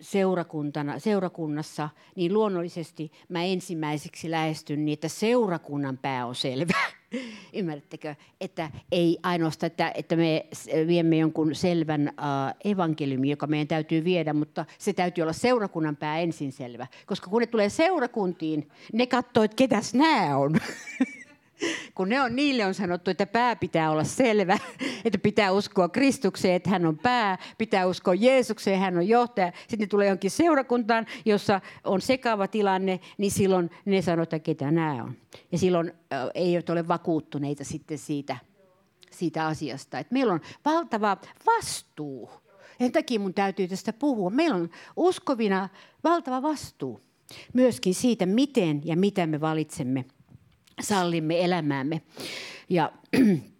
seurakuntana, 0.00 0.98
seurakunnassa, 0.98 1.88
niin 2.16 2.34
luonnollisesti 2.34 3.12
mä 3.28 3.44
ensimmäiseksi 3.44 4.30
lähestyn 4.30 4.84
niitä 4.84 5.08
seurakunnan 5.08 5.98
pää 5.98 6.26
on 6.26 6.34
selvä. 6.34 6.78
Ymmärrättekö? 7.58 8.14
Että 8.40 8.70
ei 8.92 9.18
ainoastaan, 9.22 9.66
että, 9.66 9.92
että 9.94 10.16
me 10.16 10.46
viemme 10.86 11.16
jonkun 11.16 11.54
selvän 11.54 12.12
uh, 12.18 12.70
evankeliumi, 12.72 13.30
joka 13.30 13.46
meidän 13.46 13.68
täytyy 13.68 14.04
viedä, 14.04 14.32
mutta 14.32 14.64
se 14.78 14.92
täytyy 14.92 15.22
olla 15.22 15.32
seurakunnan 15.32 15.96
pää 15.96 16.18
ensin 16.18 16.52
selvä. 16.52 16.86
Koska 17.06 17.30
kun 17.30 17.40
ne 17.40 17.46
tulee 17.46 17.68
seurakuntiin, 17.68 18.68
ne 18.92 19.06
katsoo, 19.06 19.42
että 19.42 19.56
ketäs 19.56 19.94
nämä 19.94 20.36
on. 20.36 20.56
kun 21.94 22.08
ne 22.08 22.20
on, 22.20 22.36
niille 22.36 22.66
on 22.66 22.74
sanottu, 22.74 23.10
että 23.10 23.26
pää 23.26 23.56
pitää 23.56 23.90
olla 23.90 24.04
selvä, 24.04 24.58
että 25.04 25.18
pitää 25.18 25.52
uskoa 25.52 25.88
Kristukseen, 25.88 26.54
että 26.54 26.70
hän 26.70 26.86
on 26.86 26.98
pää, 26.98 27.38
pitää 27.58 27.86
uskoa 27.86 28.14
Jeesukseen, 28.14 28.80
hän 28.80 28.96
on 28.96 29.08
johtaja. 29.08 29.52
Sitten 29.60 29.78
ne 29.78 29.86
tulee 29.86 30.08
jonkin 30.08 30.30
seurakuntaan, 30.30 31.06
jossa 31.24 31.60
on 31.84 32.00
sekava 32.00 32.48
tilanne, 32.48 33.00
niin 33.18 33.30
silloin 33.30 33.70
ne 33.84 34.02
sanoo, 34.02 34.22
että 34.22 34.38
ketä 34.38 34.70
nämä 34.70 35.04
on. 35.04 35.16
Ja 35.52 35.58
silloin 35.58 35.92
ei 36.34 36.56
ole 36.68 36.88
vakuuttuneita 36.88 37.64
sitten 37.64 37.98
siitä, 37.98 38.36
siitä 39.10 39.46
asiasta. 39.46 39.98
Et 39.98 40.10
meillä 40.10 40.32
on 40.32 40.40
valtava 40.64 41.16
vastuu. 41.46 42.30
Sen 42.78 42.92
takia 42.92 43.20
mun 43.20 43.34
täytyy 43.34 43.68
tästä 43.68 43.92
puhua. 43.92 44.30
Meillä 44.30 44.56
on 44.56 44.70
uskovina 44.96 45.68
valtava 46.04 46.42
vastuu 46.42 47.00
myöskin 47.52 47.94
siitä, 47.94 48.26
miten 48.26 48.80
ja 48.84 48.96
mitä 48.96 49.26
me 49.26 49.40
valitsemme 49.40 50.04
sallimme 50.80 51.44
elämäämme. 51.44 52.02
Ja 52.68 52.92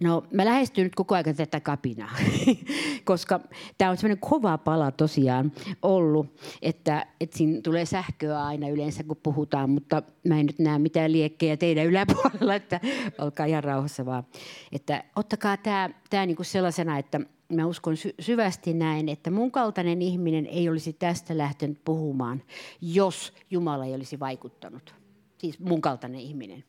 No, 0.00 0.24
mä 0.32 0.44
lähestyn 0.44 0.84
nyt 0.84 0.94
koko 0.94 1.14
ajan 1.14 1.36
tätä 1.36 1.60
kapinaa, 1.60 2.16
koska 3.04 3.40
tämä 3.78 3.90
on 3.90 3.96
semmoinen 3.96 4.28
kova 4.30 4.58
pala 4.58 4.90
tosiaan 4.90 5.52
ollut, 5.82 6.40
että, 6.62 7.06
että 7.20 7.38
siinä 7.38 7.60
tulee 7.62 7.84
sähköä 7.86 8.44
aina 8.44 8.68
yleensä, 8.68 9.04
kun 9.04 9.16
puhutaan, 9.22 9.70
mutta 9.70 10.02
mä 10.28 10.40
en 10.40 10.46
nyt 10.46 10.58
näe 10.58 10.78
mitään 10.78 11.12
liekkejä 11.12 11.56
teidän 11.56 11.86
yläpuolella, 11.86 12.54
että 12.60 12.80
olkaa 13.18 13.46
ihan 13.46 13.64
rauhassa 13.64 14.06
vaan. 14.06 14.24
Että 14.72 15.04
ottakaa 15.16 15.56
tämä, 15.56 15.90
tämä 16.10 16.26
niin 16.26 16.36
kuin 16.36 16.46
sellaisena, 16.46 16.98
että 16.98 17.20
mä 17.52 17.66
uskon 17.66 17.96
sy- 17.96 18.14
syvästi 18.20 18.74
näin, 18.74 19.08
että 19.08 19.30
mun 19.30 19.52
kaltainen 19.52 20.02
ihminen 20.02 20.46
ei 20.46 20.68
olisi 20.68 20.92
tästä 20.92 21.38
lähtenyt 21.38 21.84
puhumaan, 21.84 22.42
jos 22.80 23.32
Jumala 23.50 23.84
ei 23.84 23.94
olisi 23.94 24.20
vaikuttanut 24.20 24.99
siis 25.40 25.58
mun 25.58 25.80
kaltainen 25.80 26.20
ihminen. 26.20 26.64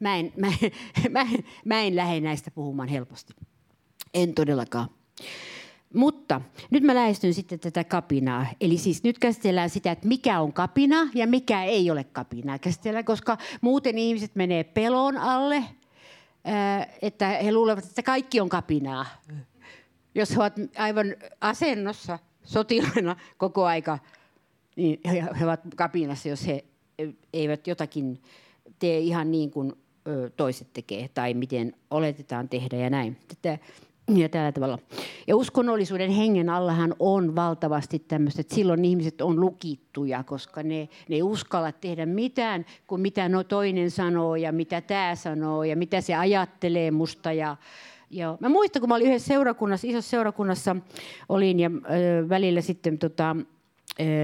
Mä 0.00 0.16
en, 0.16 0.32
mä, 0.36 0.46
mä, 1.10 1.26
mä 1.64 1.80
en 1.82 1.96
lähde 1.96 2.20
näistä 2.20 2.50
puhumaan 2.50 2.88
helposti. 2.88 3.34
En 4.14 4.34
todellakaan. 4.34 4.88
Mutta 5.94 6.40
nyt 6.70 6.82
mä 6.82 6.94
lähestyn 6.94 7.34
sitten 7.34 7.60
tätä 7.60 7.84
kapinaa. 7.84 8.46
Eli 8.60 8.78
siis 8.78 9.02
nyt 9.02 9.18
käsitellään 9.18 9.70
sitä, 9.70 9.92
että 9.92 10.08
mikä 10.08 10.40
on 10.40 10.52
kapina 10.52 11.08
ja 11.14 11.26
mikä 11.26 11.64
ei 11.64 11.90
ole 11.90 12.04
kapinaa. 12.04 12.58
Käsitellään, 12.58 13.04
koska 13.04 13.38
muuten 13.60 13.98
ihmiset 13.98 14.34
menee 14.34 14.64
pelon 14.64 15.16
alle, 15.16 15.64
että 17.02 17.28
he 17.28 17.52
luulevat, 17.52 17.84
että 17.84 18.02
kaikki 18.02 18.40
on 18.40 18.48
kapinaa. 18.48 19.06
Jos 20.14 20.30
he 20.30 20.36
ovat 20.36 20.54
aivan 20.76 21.06
asennossa 21.40 22.18
sotilaina 22.44 23.16
koko 23.36 23.64
aika, 23.64 23.98
niin 24.76 25.00
he 25.38 25.44
ovat 25.44 25.60
kapinassa, 25.76 26.28
jos 26.28 26.46
he 26.46 26.64
eivät 27.32 27.66
jotakin 27.66 28.22
tee 28.78 28.98
ihan 28.98 29.30
niin 29.30 29.50
kuin 29.50 29.72
toiset 30.36 30.68
tekee 30.72 31.08
tai 31.14 31.34
miten 31.34 31.74
oletetaan 31.90 32.48
tehdä 32.48 32.76
ja 32.76 32.90
näin. 32.90 33.16
Tätä, 33.28 33.58
ja 34.14 34.28
tällä 34.28 34.52
tavalla. 34.52 34.78
Ja 35.26 35.36
uskonnollisuuden 35.36 36.10
hengen 36.10 36.50
allahan 36.50 36.94
on 36.98 37.36
valtavasti 37.36 37.98
tämmöistä, 37.98 38.40
että 38.40 38.54
silloin 38.54 38.84
ihmiset 38.84 39.20
on 39.20 39.40
lukittuja, 39.40 40.24
koska 40.24 40.62
ne, 40.62 40.88
ne 41.08 41.16
ei 41.16 41.22
uskalla 41.22 41.72
tehdä 41.72 42.06
mitään 42.06 42.66
kuin 42.86 43.00
mitä 43.00 43.28
no 43.28 43.44
toinen 43.44 43.90
sanoo 43.90 44.36
ja 44.36 44.52
mitä 44.52 44.80
tämä 44.80 45.14
sanoo 45.14 45.64
ja 45.64 45.76
mitä 45.76 46.00
se 46.00 46.14
ajattelee 46.14 46.90
musta. 46.90 47.32
Ja, 47.32 47.56
ja 48.10 48.38
mä 48.40 48.48
muistan, 48.48 48.80
kun 48.80 48.88
mä 48.88 48.94
olin 48.94 49.06
yhdessä 49.06 49.28
seurakunnassa, 49.28 49.86
isossa 49.86 50.10
seurakunnassa 50.10 50.76
olin 51.28 51.60
ja 51.60 51.70
ö, 51.70 52.28
välillä 52.28 52.60
sitten 52.60 52.98
tota, 52.98 53.36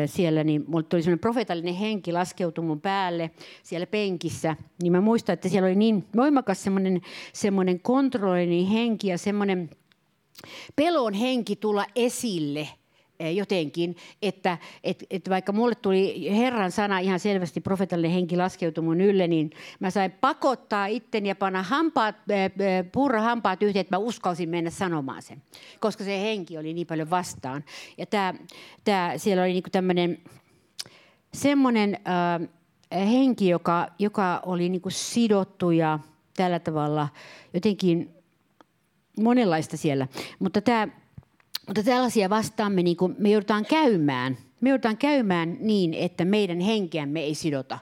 siellä, 0.06 0.44
niin 0.44 0.64
mulle 0.66 0.84
tuli 0.84 1.02
sellainen 1.02 1.18
profeetallinen 1.18 1.74
henki 1.74 2.12
laskeutui 2.12 2.64
mun 2.64 2.80
päälle 2.80 3.30
siellä 3.62 3.86
penkissä. 3.86 4.56
Niin 4.82 4.92
mä 4.92 5.00
muistan, 5.00 5.32
että 5.32 5.48
siellä 5.48 5.66
oli 5.66 5.74
niin 5.74 6.04
voimakas 6.16 6.62
semmoinen, 6.62 7.00
semmoinen 7.32 7.80
kontrollinen 7.80 8.66
henki 8.66 9.08
ja 9.08 9.18
semmoinen 9.18 9.70
pelon 10.76 11.14
henki 11.14 11.56
tulla 11.56 11.84
esille– 11.96 12.68
jotenkin, 13.30 13.96
että 14.22 14.58
et, 14.84 15.04
et 15.10 15.28
vaikka 15.28 15.52
mulle 15.52 15.74
tuli 15.74 16.30
Herran 16.36 16.72
sana 16.72 16.98
ihan 16.98 17.20
selvästi, 17.20 17.60
profetallinen 17.60 18.14
henki 18.14 18.36
laskeutui 18.36 18.84
mun 18.84 19.00
ylle, 19.00 19.28
niin 19.28 19.50
mä 19.80 19.90
sain 19.90 20.10
pakottaa 20.10 20.86
itten 20.86 21.26
ja 21.26 21.34
panna 21.34 21.62
hampaat, 21.62 22.16
eh, 22.28 22.44
eh, 22.44 22.84
purra 22.92 23.20
hampaat 23.20 23.62
yhteen, 23.62 23.80
että 23.80 23.96
mä 23.96 23.98
uskalsin 23.98 24.48
mennä 24.48 24.70
sanomaan 24.70 25.22
sen, 25.22 25.42
koska 25.80 26.04
se 26.04 26.20
henki 26.20 26.58
oli 26.58 26.74
niin 26.74 26.86
paljon 26.86 27.10
vastaan. 27.10 27.64
Ja 27.98 28.06
tää, 28.06 28.34
tää, 28.84 29.18
siellä 29.18 29.42
oli 29.42 29.52
niinku 29.52 29.70
tämmöinen 29.70 30.18
semmoinen 31.34 31.98
äh, 32.08 32.48
henki, 33.10 33.48
joka, 33.48 33.88
joka 33.98 34.40
oli 34.46 34.68
niinku 34.68 34.90
sidottu 34.90 35.70
ja 35.70 35.98
tällä 36.36 36.58
tavalla 36.58 37.08
jotenkin 37.54 38.14
monenlaista 39.20 39.76
siellä. 39.76 40.08
Mutta 40.38 40.60
tämä 40.60 40.88
mutta 41.66 41.82
tällaisia 41.82 42.30
vastaan 42.30 42.72
me, 42.72 42.82
niin 42.82 42.96
kuin, 42.96 43.14
me 43.18 43.30
joudutaan 43.30 43.66
käymään. 43.66 44.38
Me 44.60 44.68
joudutaan 44.68 44.96
käymään 44.96 45.56
niin, 45.60 45.94
että 45.94 46.24
meidän 46.24 46.60
henkeämme 46.60 47.20
ei 47.20 47.34
sidota. 47.34 47.78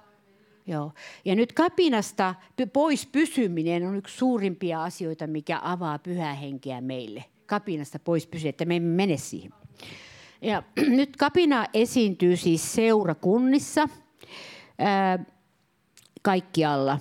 Joo. 0.66 0.92
Ja 1.24 1.34
nyt 1.34 1.52
kapinasta 1.52 2.34
pois 2.72 3.06
pysyminen 3.06 3.88
on 3.88 3.96
yksi 3.96 4.16
suurimpia 4.16 4.84
asioita, 4.84 5.26
mikä 5.26 5.60
avaa 5.62 5.98
pyhää 5.98 6.34
henkeä 6.34 6.80
meille. 6.80 7.24
Kapinasta 7.46 7.98
pois 7.98 8.26
pysy, 8.26 8.48
että 8.48 8.64
me 8.64 8.76
emme 8.76 8.96
mene 8.96 9.16
siihen. 9.16 9.52
Ja 10.42 10.62
nyt 10.98 11.16
kapina 11.16 11.66
esiintyy 11.74 12.36
siis 12.36 12.74
seurakunnissa. 12.74 13.88
ää, 14.78 15.24
kaikkialla. 16.22 16.98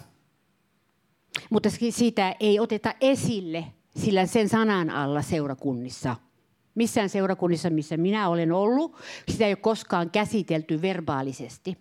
Mutta 1.49 1.69
siitä 1.89 2.35
ei 2.39 2.59
oteta 2.59 2.93
esille 3.01 3.65
sillä 3.97 4.25
sen 4.25 4.49
sanan 4.49 4.89
alla 4.89 5.21
seurakunnissa. 5.21 6.15
Missään 6.79 7.09
seurakunnissa, 7.09 7.69
missä 7.69 7.97
minä 7.97 8.29
olen 8.29 8.51
ollut, 8.51 8.95
sitä 9.31 9.45
ei 9.45 9.51
ole 9.51 9.55
koskaan 9.55 10.09
käsitelty 10.09 10.81
verbaalisesti. 10.81 11.77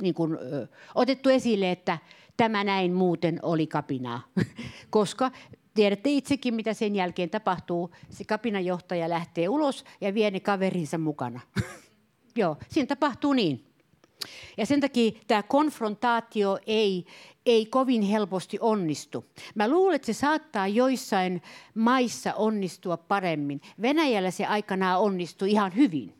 Niin 0.00 0.14
kuin, 0.14 0.32
ö, 0.32 0.66
otettu 0.94 1.28
esille, 1.28 1.70
että 1.70 1.98
tämä 2.36 2.64
näin 2.64 2.92
muuten 2.92 3.38
oli 3.42 3.66
kapinaa. 3.66 4.22
Koska 4.90 5.30
tiedätte 5.74 6.10
itsekin, 6.10 6.54
mitä 6.54 6.74
sen 6.74 6.96
jälkeen 6.96 7.30
tapahtuu. 7.30 7.90
Se 8.10 8.24
kapinanjohtaja 8.24 9.08
lähtee 9.08 9.48
ulos 9.48 9.84
ja 10.00 10.14
vie 10.14 10.30
ne 10.30 10.40
kaverinsa 10.40 10.98
mukana. 10.98 11.40
Joo, 12.36 12.56
siinä 12.68 12.86
tapahtuu 12.86 13.32
niin. 13.32 13.64
Ja 14.56 14.66
sen 14.66 14.80
takia 14.80 15.12
tämä 15.26 15.42
konfrontaatio 15.42 16.58
ei, 16.66 17.06
ei 17.46 17.66
kovin 17.66 18.02
helposti 18.02 18.58
onnistu. 18.60 19.24
Mä 19.54 19.68
luulen, 19.68 19.96
että 19.96 20.06
se 20.06 20.12
saattaa 20.12 20.68
joissain 20.68 21.42
maissa 21.74 22.34
onnistua 22.34 22.96
paremmin. 22.96 23.60
Venäjällä 23.82 24.30
se 24.30 24.46
aikanaan 24.46 25.00
onnistui 25.00 25.50
ihan 25.50 25.76
hyvin. 25.76 26.14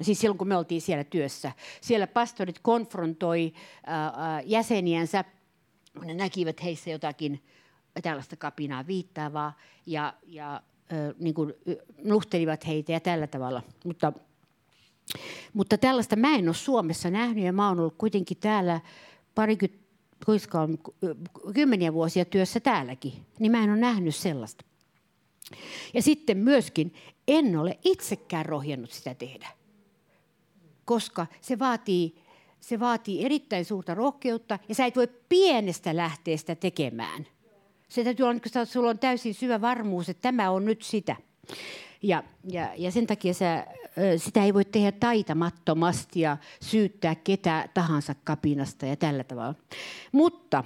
Siis 0.00 0.20
silloin, 0.20 0.38
kun 0.38 0.48
me 0.48 0.56
oltiin 0.56 0.80
siellä 0.80 1.04
työssä. 1.04 1.52
Siellä 1.80 2.06
pastorit 2.06 2.58
konfrontoi 2.58 3.52
jäseniänsä, 4.44 5.24
ne 6.04 6.14
näkivät 6.14 6.62
heissä 6.62 6.90
jotakin 6.90 7.42
tällaista 8.02 8.36
kapinaa 8.36 8.86
viittaavaa 8.86 9.56
ja, 9.86 10.14
ja 10.26 10.62
niin 11.18 11.34
kuin, 11.34 11.54
nuhtelivat 12.04 12.66
heitä 12.66 12.92
ja 12.92 13.00
tällä 13.00 13.26
tavalla. 13.26 13.62
Mutta 13.84 14.12
mutta 15.52 15.78
tällaista 15.78 16.16
mä 16.16 16.34
en 16.34 16.48
ole 16.48 16.54
Suomessa 16.54 17.10
nähnyt 17.10 17.44
ja 17.44 17.52
mä 17.52 17.68
oon 17.68 17.80
ollut 17.80 17.94
kuitenkin 17.98 18.36
täällä 18.36 18.80
parikymmentä, 19.34 19.81
kymmeniä 21.54 21.92
vuosia 21.92 22.24
työssä 22.24 22.60
täälläkin, 22.60 23.12
niin 23.38 23.52
mä 23.52 23.64
en 23.64 23.70
ole 23.70 23.78
nähnyt 23.78 24.14
sellaista. 24.14 24.64
Ja 25.94 26.02
sitten 26.02 26.38
myöskin 26.38 26.94
en 27.28 27.56
ole 27.56 27.78
itsekään 27.84 28.46
rohjennut 28.46 28.90
sitä 28.90 29.14
tehdä, 29.14 29.48
koska 30.84 31.26
se 31.40 31.58
vaatii, 31.58 32.22
se 32.60 32.80
vaatii 32.80 33.24
erittäin 33.24 33.64
suurta 33.64 33.94
rohkeutta 33.94 34.58
ja 34.68 34.74
sä 34.74 34.86
et 34.86 34.96
voi 34.96 35.08
pienestä 35.28 35.96
lähteä 35.96 36.36
sitä 36.36 36.54
tekemään. 36.54 37.26
Se 37.88 38.04
täytyy 38.04 38.26
olla, 38.26 38.36
että 38.36 38.64
sulla 38.64 38.90
on 38.90 38.98
täysin 38.98 39.34
syvä 39.34 39.60
varmuus, 39.60 40.08
että 40.08 40.22
tämä 40.22 40.50
on 40.50 40.64
nyt 40.64 40.82
sitä. 40.82 41.16
Ja, 42.02 42.22
ja, 42.44 42.68
ja 42.76 42.90
sen 42.90 43.06
takia 43.06 43.34
sä 43.34 43.66
sitä 44.16 44.44
ei 44.44 44.54
voi 44.54 44.64
tehdä 44.64 44.92
taitamattomasti 44.92 46.20
ja 46.20 46.36
syyttää 46.62 47.14
ketä 47.14 47.68
tahansa 47.74 48.14
kapinasta 48.24 48.86
ja 48.86 48.96
tällä 48.96 49.24
tavalla. 49.24 49.54
Mutta 50.12 50.64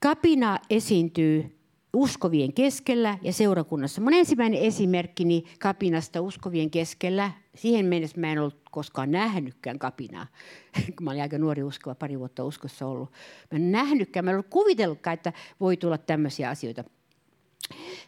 kapina 0.00 0.58
esiintyy 0.70 1.58
uskovien 1.92 2.52
keskellä 2.52 3.18
ja 3.22 3.32
seurakunnassa. 3.32 4.00
Mun 4.00 4.14
ensimmäinen 4.14 4.60
esimerkkini 4.60 5.44
kapinasta 5.58 6.20
uskovien 6.20 6.70
keskellä, 6.70 7.30
siihen 7.54 7.86
mennessä 7.86 8.20
mä 8.20 8.32
en 8.32 8.38
ollut 8.38 8.60
koskaan 8.70 9.10
nähnytkään 9.10 9.78
kapinaa, 9.78 10.26
kun 10.96 11.04
mä 11.04 11.10
olin 11.10 11.22
aika 11.22 11.38
nuori 11.38 11.62
uskova, 11.62 11.94
pari 11.94 12.18
vuotta 12.18 12.44
uskossa 12.44 12.86
ollut. 12.86 13.12
Mä 13.50 13.56
en 13.56 13.72
nähnytkään, 13.72 14.24
mä 14.24 14.30
en 14.30 14.34
ollut 14.34 14.50
kuvitellutkaan, 14.50 15.14
että 15.14 15.32
voi 15.60 15.76
tulla 15.76 15.98
tämmöisiä 15.98 16.50
asioita. 16.50 16.84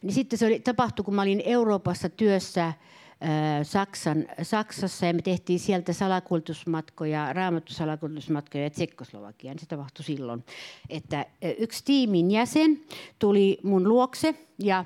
Niin 0.02 0.12
sitten 0.12 0.38
se 0.38 0.46
oli, 0.46 0.60
tapahtui, 0.60 1.04
kun 1.04 1.14
mä 1.14 1.22
olin 1.22 1.42
Euroopassa 1.44 2.08
työssä 2.08 2.72
Saksan, 3.62 4.26
Saksassa 4.42 5.06
ja 5.06 5.14
me 5.14 5.22
tehtiin 5.22 5.58
sieltä 5.58 5.92
salakuljetusmatkoja, 5.92 7.32
raamattusalakuljetusmatkoja 7.32 8.70
Tsekkoslovakiaan. 8.70 9.58
Se 9.58 9.66
tapahtui 9.66 10.04
silloin, 10.04 10.44
että 10.90 11.26
yksi 11.58 11.84
tiimin 11.84 12.30
jäsen 12.30 12.80
tuli 13.18 13.58
mun 13.62 13.88
luokse 13.88 14.34
ja 14.58 14.84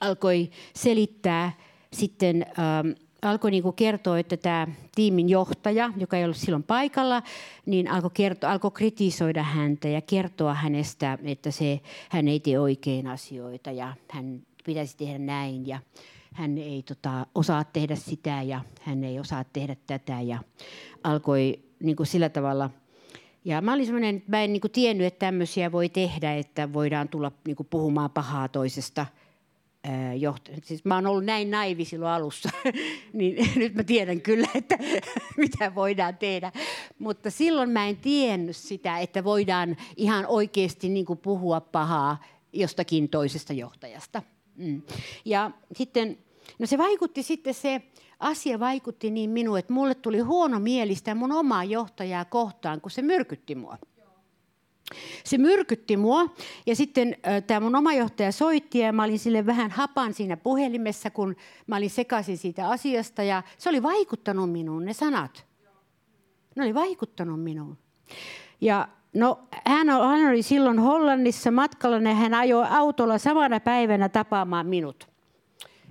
alkoi 0.00 0.50
selittää 0.74 1.52
sitten, 1.92 2.46
ähm, 2.58 2.90
alkoi 3.22 3.50
niin 3.50 3.74
kertoa, 3.76 4.18
että 4.18 4.36
tämä 4.36 4.66
tiimin 4.94 5.28
johtaja, 5.28 5.92
joka 5.96 6.16
ei 6.16 6.24
ollut 6.24 6.36
silloin 6.36 6.62
paikalla, 6.62 7.22
niin 7.66 7.90
alkoi, 7.90 8.10
kertoa, 8.14 8.50
alkoi 8.50 8.70
kritisoida 8.70 9.42
häntä 9.42 9.88
ja 9.88 10.00
kertoa 10.00 10.54
hänestä, 10.54 11.18
että 11.24 11.50
se, 11.50 11.80
hän 12.08 12.28
ei 12.28 12.40
tee 12.40 12.58
oikein 12.58 13.06
asioita 13.06 13.70
ja 13.70 13.94
hän 14.10 14.42
pitäisi 14.64 14.96
tehdä 14.96 15.18
näin. 15.18 15.66
Ja, 15.66 15.78
hän 16.32 16.58
ei 16.58 16.82
tota, 16.82 17.26
osaa 17.34 17.64
tehdä 17.64 17.96
sitä 17.96 18.42
ja 18.42 18.60
hän 18.80 19.04
ei 19.04 19.20
osaa 19.20 19.44
tehdä 19.44 19.76
tätä 19.86 20.20
ja 20.20 20.38
alkoi 21.04 21.62
niin 21.80 21.96
kuin 21.96 22.06
sillä 22.06 22.28
tavalla. 22.28 22.70
Ja 23.44 23.60
mä 23.60 23.72
olin 23.72 23.86
sellainen, 23.86 24.16
että 24.16 24.30
mä 24.30 24.42
en 24.42 24.52
niin 24.52 24.60
kuin 24.60 24.70
tiennyt, 24.70 25.06
että 25.06 25.26
tämmöisiä 25.26 25.72
voi 25.72 25.88
tehdä, 25.88 26.34
että 26.34 26.72
voidaan 26.72 27.08
tulla 27.08 27.32
niin 27.46 27.56
kuin 27.56 27.66
puhumaan 27.70 28.10
pahaa 28.10 28.48
toisesta. 28.48 29.06
Siis 30.62 30.84
mä 30.84 30.94
oon 30.94 31.06
ollut 31.06 31.24
näin 31.24 31.50
naivi 31.50 31.84
silloin 31.84 32.12
alussa, 32.12 32.50
niin 33.12 33.48
nyt 33.62 33.74
mä 33.74 33.84
tiedän 33.84 34.20
kyllä, 34.20 34.48
että 34.54 34.78
mitä 35.36 35.74
voidaan 35.74 36.16
tehdä. 36.18 36.52
Mutta 36.98 37.30
silloin 37.30 37.70
mä 37.70 37.88
en 37.88 37.96
tiennyt 37.96 38.56
sitä, 38.56 38.98
että 38.98 39.24
voidaan 39.24 39.76
ihan 39.96 40.26
oikeasti 40.26 40.88
niin 40.88 41.06
kuin 41.06 41.18
puhua 41.18 41.60
pahaa 41.60 42.24
jostakin 42.52 43.08
toisesta 43.08 43.52
johtajasta. 43.52 44.22
Mm. 44.56 44.82
Ja 45.24 45.50
sitten, 45.76 46.18
no 46.58 46.66
se 46.66 46.78
vaikutti 46.78 47.22
sitten 47.22 47.54
se 47.54 47.82
asia 48.18 48.60
vaikutti 48.60 49.10
niin 49.10 49.30
minuun, 49.30 49.58
että 49.58 49.72
mulle 49.72 49.94
tuli 49.94 50.18
huono 50.18 50.60
mielistä 50.60 51.14
mun 51.14 51.32
omaa 51.32 51.64
johtajaa 51.64 52.24
kohtaan, 52.24 52.80
kun 52.80 52.90
se 52.90 53.02
myrkytti 53.02 53.54
mua. 53.54 53.78
Se 55.24 55.38
myrkytti 55.38 55.96
mua 55.96 56.34
ja 56.66 56.76
sitten 56.76 57.16
äh, 57.26 57.42
tämä 57.46 57.60
mun 57.60 57.76
oma 57.76 57.92
johtaja 57.92 58.32
soitti 58.32 58.78
ja 58.78 58.92
mä 58.92 59.04
olin 59.04 59.18
sille 59.18 59.46
vähän 59.46 59.70
hapan 59.70 60.14
siinä 60.14 60.36
puhelimessa, 60.36 61.10
kun 61.10 61.36
mä 61.66 61.76
olin 61.76 61.90
sekaisin 61.90 62.38
siitä 62.38 62.68
asiasta 62.68 63.22
ja 63.22 63.42
se 63.58 63.68
oli 63.68 63.82
vaikuttanut 63.82 64.52
minuun 64.52 64.84
ne 64.84 64.92
sanat. 64.92 65.46
Ne 66.56 66.62
oli 66.62 66.74
vaikuttanut 66.74 67.42
minuun. 67.42 67.78
Ja 68.60 68.88
No, 69.14 69.38
hän, 69.66 69.88
hän 69.88 70.30
oli 70.30 70.42
silloin 70.42 70.78
Hollannissa 70.78 71.50
matkalla 71.50 72.08
ja 72.08 72.14
hän 72.14 72.34
ajoi 72.34 72.66
autolla 72.70 73.18
samana 73.18 73.60
päivänä 73.60 74.08
tapaamaan 74.08 74.66
minut, 74.66 75.08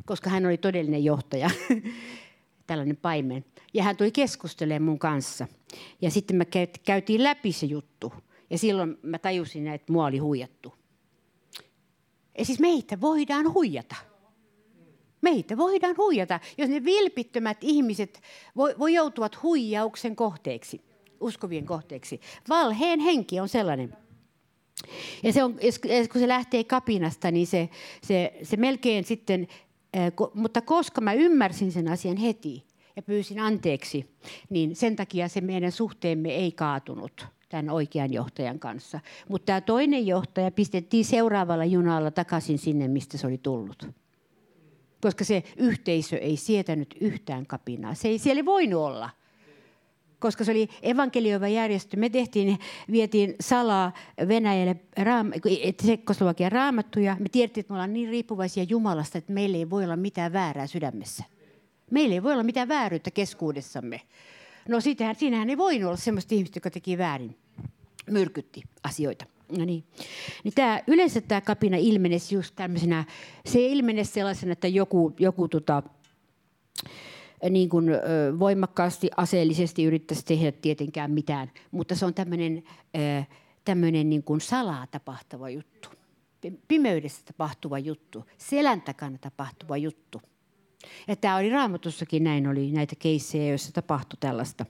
koska 0.05 0.29
hän 0.29 0.45
oli 0.45 0.57
todellinen 0.57 1.03
johtaja, 1.03 1.49
tällainen 2.67 2.97
paimen. 2.97 3.45
Ja 3.73 3.83
hän 3.83 3.97
tuli 3.97 4.11
keskustelemaan 4.11 4.83
mun 4.83 4.99
kanssa. 4.99 5.47
Ja 6.01 6.11
sitten 6.11 6.37
me 6.37 6.45
käytiin 6.85 7.23
läpi 7.23 7.51
se 7.51 7.65
juttu. 7.65 8.13
Ja 8.49 8.57
silloin 8.57 8.97
mä 9.01 9.19
tajusin, 9.19 9.67
että 9.67 9.93
mua 9.93 10.05
oli 10.05 10.17
huijattu. 10.17 10.73
Ja 12.37 12.45
siis 12.45 12.59
meitä 12.59 13.01
voidaan 13.01 13.53
huijata. 13.53 13.95
Meitä 15.21 15.57
voidaan 15.57 15.97
huijata, 15.97 16.39
jos 16.57 16.69
ne 16.69 16.83
vilpittömät 16.83 17.57
ihmiset 17.61 18.21
voi, 18.55 18.75
voi 18.79 18.93
joutuvat 18.93 19.43
huijauksen 19.43 20.15
kohteeksi 20.15 20.89
uskovien 21.19 21.65
kohteeksi. 21.65 22.21
Valheen 22.49 22.99
henki 22.99 23.39
on 23.39 23.49
sellainen. 23.49 23.97
Ja 25.23 25.33
se 25.33 25.43
on, 25.43 25.53
kun 26.11 26.21
se 26.21 26.27
lähtee 26.27 26.63
kapinasta, 26.63 27.31
niin 27.31 27.47
se, 27.47 27.69
se, 28.03 28.33
se 28.43 28.57
melkein 28.57 29.03
sitten, 29.03 29.47
mutta 30.33 30.61
koska 30.61 31.01
mä 31.01 31.13
ymmärsin 31.13 31.71
sen 31.71 31.87
asian 31.87 32.17
heti 32.17 32.65
ja 32.95 33.01
pyysin 33.01 33.39
anteeksi, 33.39 34.15
niin 34.49 34.75
sen 34.75 34.95
takia 34.95 35.27
se 35.27 35.41
meidän 35.41 35.71
suhteemme 35.71 36.35
ei 36.35 36.51
kaatunut 36.51 37.27
tämän 37.49 37.69
oikean 37.69 38.13
johtajan 38.13 38.59
kanssa. 38.59 38.99
Mutta 39.29 39.45
tämä 39.45 39.61
toinen 39.61 40.07
johtaja 40.07 40.51
pistettiin 40.51 41.05
seuraavalla 41.05 41.65
junalla 41.65 42.11
takaisin 42.11 42.57
sinne, 42.57 42.87
mistä 42.87 43.17
se 43.17 43.27
oli 43.27 43.37
tullut. 43.37 43.87
Koska 45.01 45.23
se 45.23 45.43
yhteisö 45.57 46.17
ei 46.17 46.37
sietänyt 46.37 46.95
yhtään 47.01 47.45
kapinaa. 47.45 47.93
Se 47.93 48.07
ei 48.07 48.19
siellä 48.19 48.45
voinut 48.45 48.81
olla 48.81 49.09
koska 50.19 50.43
se 50.43 50.51
oli 50.51 50.69
evankelioiva 50.81 51.47
järjestö. 51.47 51.97
Me 51.97 52.09
tehtiin, 52.09 52.59
vietiin 52.91 53.35
salaa 53.41 53.93
Venäjälle 54.27 54.75
raam, 54.97 55.31
Tsekkoslovakian 55.77 56.51
raamattuja. 56.51 57.17
Me 57.19 57.29
tiedettiin, 57.29 57.61
että 57.61 57.73
me 57.73 57.75
ollaan 57.75 57.93
niin 57.93 58.09
riippuvaisia 58.09 58.63
Jumalasta, 58.63 59.17
että 59.17 59.33
meillä 59.33 59.57
ei 59.57 59.69
voi 59.69 59.83
olla 59.83 59.95
mitään 59.95 60.33
väärää 60.33 60.67
sydämessä. 60.67 61.23
Meillä 61.91 62.13
ei 62.13 62.23
voi 62.23 62.33
olla 62.33 62.43
mitään 62.43 62.67
vääryyttä 62.67 63.11
keskuudessamme. 63.11 64.01
No 64.69 64.81
siitähän, 64.81 65.15
siinähän 65.15 65.49
ei 65.49 65.57
voinut 65.57 65.87
olla 65.87 65.97
sellaista 65.97 66.35
ihmistä, 66.35 66.57
joka 66.57 66.71
teki 66.71 66.97
väärin, 66.97 67.37
myrkytti 68.09 68.63
asioita. 68.83 69.25
No 69.57 69.65
niin. 69.65 69.83
niin 70.43 70.53
tämä, 70.55 70.81
yleensä 70.87 71.21
tämä 71.21 71.41
kapina 71.41 71.77
ilmenesi 71.77 72.35
just 72.35 72.55
tämmöisenä, 72.55 73.05
se 73.45 73.59
ilmenesi 73.59 74.11
sellaisena, 74.11 74.51
että 74.51 74.67
joku, 74.67 75.15
joku 75.19 75.47
tota, 75.47 75.83
niin 77.49 77.69
kuin, 77.69 77.85
voimakkaasti 78.39 79.09
aseellisesti 79.17 79.83
yrittäisi 79.83 80.25
tehdä 80.25 80.51
tietenkään 80.51 81.11
mitään, 81.11 81.51
mutta 81.71 81.95
se 81.95 82.05
on 82.05 82.13
tämmöinen, 82.13 82.63
tämmöinen 83.65 84.09
niin 84.09 84.23
kuin 84.23 84.41
salaa 84.41 84.87
tapahtuva 84.87 85.49
juttu, 85.49 85.89
pimeydessä 86.67 87.21
tapahtuva 87.25 87.79
juttu, 87.79 88.25
selän 88.37 88.81
takana 88.81 89.17
tapahtuva 89.17 89.77
juttu. 89.77 90.21
Ja 91.07 91.15
tämä 91.15 91.35
oli 91.35 91.49
raamatussakin 91.49 92.23
näin, 92.23 92.47
oli 92.47 92.71
näitä 92.71 92.95
keissejä, 92.99 93.49
joissa 93.49 93.71
tapahtui 93.71 94.17
tällaista. 94.19 94.65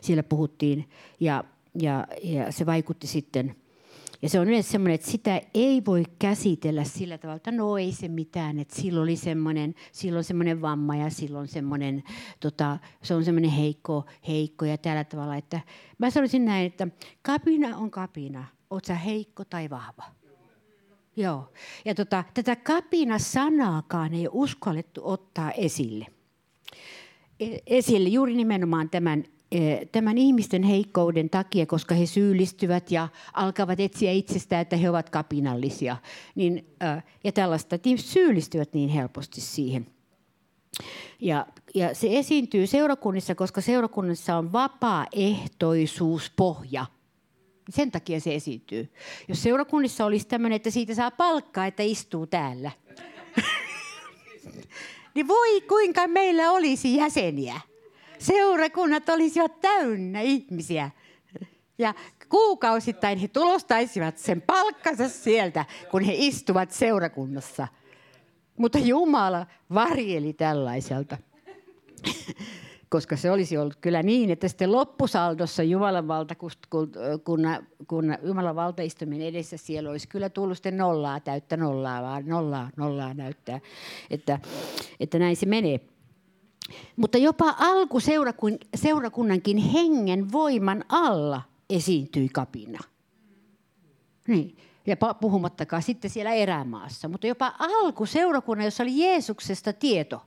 Siellä 0.00 0.22
puhuttiin. 0.22 0.88
Ja, 1.20 1.44
ja, 1.74 2.06
ja 2.22 2.52
se 2.52 2.66
vaikutti 2.66 3.06
sitten 3.06 3.56
ja 4.24 4.28
se 4.28 4.40
on 4.40 4.48
yleensä 4.48 4.70
semmoinen, 4.70 4.94
että 4.94 5.10
sitä 5.10 5.40
ei 5.54 5.82
voi 5.86 6.04
käsitellä 6.18 6.84
sillä 6.84 7.18
tavalla, 7.18 7.36
että 7.36 7.50
no 7.50 7.78
ei 7.78 7.92
se 7.92 8.08
mitään, 8.08 8.58
että 8.58 8.76
silloin 8.76 9.02
oli 9.02 9.16
semmoinen, 9.16 9.74
silloin 9.92 10.24
semmoinen 10.24 10.62
vamma 10.62 10.96
ja 10.96 11.10
silloin 11.10 11.48
semmoinen, 11.48 12.02
tota, 12.40 12.78
se 13.02 13.14
on 13.14 13.24
semmoinen 13.24 13.50
heikko, 13.50 14.04
heikko 14.28 14.64
ja 14.64 14.78
tällä 14.78 15.04
tavalla. 15.04 15.36
Että 15.36 15.60
mä 15.98 16.10
sanoisin 16.10 16.44
näin, 16.44 16.66
että 16.66 16.88
kapina 17.22 17.76
on 17.76 17.90
kapina, 17.90 18.44
sä 18.86 18.94
heikko 18.94 19.44
tai 19.44 19.70
vahva. 19.70 20.04
Joo. 21.16 21.52
Ja 21.84 21.94
tota, 21.94 22.24
tätä 22.34 22.56
kapina-sanaakaan 22.56 24.14
ei 24.14 24.28
uskallettu 24.32 25.00
ottaa 25.04 25.52
esille. 25.52 26.06
E, 27.40 27.58
esille 27.66 28.08
juuri 28.08 28.34
nimenomaan 28.34 28.90
tämän 28.90 29.24
Eh, 29.54 29.88
tämän 29.92 30.18
ihmisten 30.18 30.62
heikkouden 30.62 31.30
takia, 31.30 31.66
koska 31.66 31.94
he 31.94 32.06
syyllistyvät 32.06 32.90
ja 32.90 33.08
alkavat 33.32 33.80
etsiä 33.80 34.12
itsestään, 34.12 34.62
että 34.62 34.76
he 34.76 34.90
ovat 34.90 35.10
kapinallisia. 35.10 35.96
Niin, 36.34 36.76
ja 37.24 37.32
tällaista, 37.32 37.74
että 37.74 37.88
ihmiset 37.88 38.10
syyllistyvät 38.10 38.74
niin 38.74 38.88
helposti 38.88 39.40
siihen. 39.40 39.86
Ja, 41.20 41.46
ja 41.74 41.94
se 41.94 42.08
esiintyy 42.10 42.66
seurakunnissa, 42.66 43.34
koska 43.34 43.60
seurakunnassa 43.60 44.36
on 44.36 44.52
vapaaehtoisuuspohja. 44.52 46.86
Sen 47.70 47.90
takia 47.90 48.20
se 48.20 48.34
esiintyy. 48.34 48.92
Jos 49.28 49.42
seurakunnissa 49.42 50.04
olisi 50.04 50.26
tämmöinen, 50.26 50.56
että 50.56 50.70
siitä 50.70 50.94
saa 50.94 51.10
palkkaa, 51.10 51.66
että 51.66 51.82
istuu 51.82 52.26
täällä, 52.26 52.70
niin 55.14 55.28
voi 55.28 55.60
kuinka 55.60 56.08
meillä 56.08 56.50
olisi 56.50 56.96
jäseniä 56.96 57.60
seurakunnat 58.24 59.08
olisivat 59.08 59.60
täynnä 59.60 60.20
ihmisiä. 60.20 60.90
Ja 61.78 61.94
kuukausittain 62.28 63.18
he 63.18 63.28
tulostaisivat 63.28 64.18
sen 64.18 64.42
palkkansa 64.42 65.08
sieltä, 65.08 65.64
kun 65.90 66.02
he 66.02 66.12
istuvat 66.16 66.70
seurakunnassa. 66.70 67.68
Mutta 68.56 68.78
Jumala 68.78 69.46
varjeli 69.74 70.32
tällaiselta. 70.32 71.18
Koska 72.88 73.16
se 73.16 73.30
olisi 73.30 73.56
ollut 73.56 73.76
kyllä 73.76 74.02
niin, 74.02 74.30
että 74.30 74.48
sitten 74.48 74.72
loppusaldossa 74.72 75.62
Jumalan 75.62 76.08
valtakunnan 76.08 77.66
kun 77.88 78.14
Jumalan 78.22 78.56
valtaistumin 78.56 79.22
edessä 79.22 79.56
siellä 79.56 79.90
olisi 79.90 80.08
kyllä 80.08 80.28
tullut 80.28 80.56
sitten 80.56 80.76
nollaa 80.76 81.20
täyttä 81.20 81.56
nollaa, 81.56 82.02
vaan 82.02 82.26
nollaa, 82.26 82.70
nollaa 82.76 83.14
näyttää, 83.14 83.60
että, 84.10 84.38
että 85.00 85.18
näin 85.18 85.36
se 85.36 85.46
menee. 85.46 85.80
Mutta 86.96 87.18
jopa 87.18 87.54
alkuseurakunnankin 87.58 89.56
hengen 89.56 90.32
voiman 90.32 90.84
alla 90.88 91.42
esiintyi 91.70 92.28
kapina. 92.28 92.78
Niin. 94.28 94.56
Ja 94.86 94.96
puhumattakaan 95.20 95.82
sitten 95.82 96.10
siellä 96.10 96.32
erämaassa. 96.32 97.08
Mutta 97.08 97.26
jopa 97.26 97.54
alkuseurakunnan, 97.58 98.64
jossa 98.64 98.82
oli 98.82 98.98
Jeesuksesta 98.98 99.72
tieto, 99.72 100.22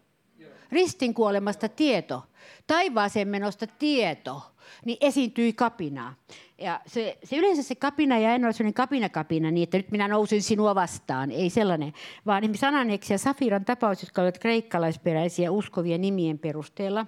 ristinkuolemasta 0.71 1.69
tieto, 1.69 2.23
taivaaseen 2.67 3.27
menosta 3.27 3.67
tieto, 3.67 4.41
niin 4.85 4.97
esiintyi 5.01 5.53
kapinaa. 5.53 6.13
Ja 6.57 6.81
se, 6.85 7.17
se 7.23 7.35
yleensä 7.37 7.63
se 7.63 7.75
kapina 7.75 8.17
ja 8.17 8.35
en 8.35 8.45
ole 8.45 8.53
sellainen 8.53 8.73
kapina-kapina, 8.73 9.51
niin 9.51 9.63
että 9.63 9.77
nyt 9.77 9.91
minä 9.91 10.07
nousin 10.07 10.43
sinua 10.43 10.75
vastaan, 10.75 11.31
ei 11.31 11.49
sellainen, 11.49 11.93
vaan 12.25 12.43
esimerkiksi 12.43 12.65
Ananeksi 12.65 13.13
ja 13.13 13.17
Safiran 13.17 13.65
tapaus, 13.65 14.01
jotka 14.01 14.21
olivat 14.21 14.37
kreikkalaisperäisiä 14.37 15.51
uskovia 15.51 15.97
nimien 15.97 16.39
perusteella, 16.39 17.05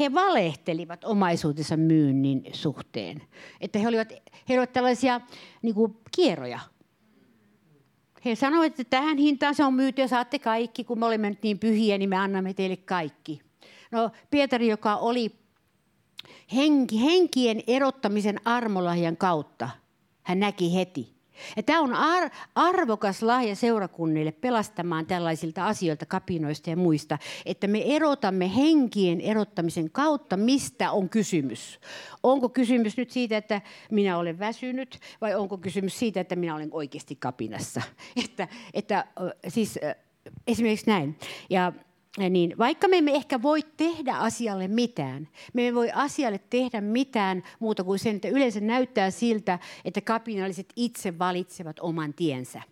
he 0.00 0.14
valehtelivat 0.14 1.04
omaisuutensa 1.04 1.76
myynnin 1.76 2.44
suhteen. 2.52 3.22
Että 3.60 3.78
he 3.78 3.88
olivat, 3.88 4.12
he 4.48 4.54
olivat 4.54 4.72
tällaisia 4.72 5.20
niin 5.62 5.74
kuin 5.74 5.96
kierroja. 6.16 6.60
He 8.24 8.34
sanoivat, 8.34 8.80
että 8.80 8.84
tähän 8.90 9.18
hintaan 9.18 9.54
se 9.54 9.64
on 9.64 9.74
myyty 9.74 10.02
ja 10.02 10.08
saatte 10.08 10.38
kaikki, 10.38 10.84
kun 10.84 10.98
me 10.98 11.06
olemme 11.06 11.30
nyt 11.30 11.42
niin 11.42 11.58
pyhiä, 11.58 11.98
niin 11.98 12.10
me 12.10 12.16
annamme 12.16 12.54
teille 12.54 12.76
kaikki. 12.76 13.40
No 13.90 14.10
Pietari, 14.30 14.68
joka 14.68 14.96
oli 14.96 15.32
henki, 16.54 17.02
henkien 17.02 17.62
erottamisen 17.66 18.40
armolahjan 18.44 19.16
kautta 19.16 19.70
hän 20.22 20.40
näki 20.40 20.74
heti. 20.74 21.17
Ja 21.56 21.62
tämä 21.62 21.80
on 21.80 21.94
ar- 21.94 22.30
arvokas 22.54 23.22
lahja 23.22 23.56
seurakunnille 23.56 24.32
pelastamaan 24.32 25.06
tällaisilta 25.06 25.66
asioilta, 25.66 26.06
kapinoista 26.06 26.70
ja 26.70 26.76
muista, 26.76 27.18
että 27.46 27.66
me 27.66 27.82
erotamme 27.96 28.56
henkien 28.56 29.20
erottamisen 29.20 29.90
kautta, 29.90 30.36
mistä 30.36 30.90
on 30.92 31.08
kysymys. 31.08 31.80
Onko 32.22 32.48
kysymys 32.48 32.96
nyt 32.96 33.10
siitä, 33.10 33.36
että 33.36 33.60
minä 33.90 34.18
olen 34.18 34.38
väsynyt, 34.38 34.98
vai 35.20 35.34
onko 35.34 35.58
kysymys 35.58 35.98
siitä, 35.98 36.20
että 36.20 36.36
minä 36.36 36.54
olen 36.54 36.68
oikeasti 36.72 37.16
kapinassa? 37.16 37.82
Että, 38.24 38.48
että 38.74 39.04
siis 39.48 39.78
esimerkiksi 40.46 40.86
näin. 40.86 41.18
Ja 41.50 41.72
niin 42.18 42.54
vaikka 42.58 42.88
me 42.88 42.98
emme 42.98 43.14
ehkä 43.14 43.42
voi 43.42 43.60
tehdä 43.76 44.14
asialle 44.14 44.68
mitään, 44.68 45.28
me 45.52 45.68
emme 45.68 45.78
voi 45.78 45.90
asialle 45.94 46.40
tehdä 46.50 46.80
mitään 46.80 47.42
muuta 47.58 47.84
kuin 47.84 47.98
sen, 47.98 48.16
että 48.16 48.28
yleensä 48.28 48.60
näyttää 48.60 49.10
siltä, 49.10 49.58
että 49.84 50.00
kapinalliset 50.00 50.72
itse 50.76 51.18
valitsevat 51.18 51.76
oman 51.80 52.14
tiensä. 52.14 52.62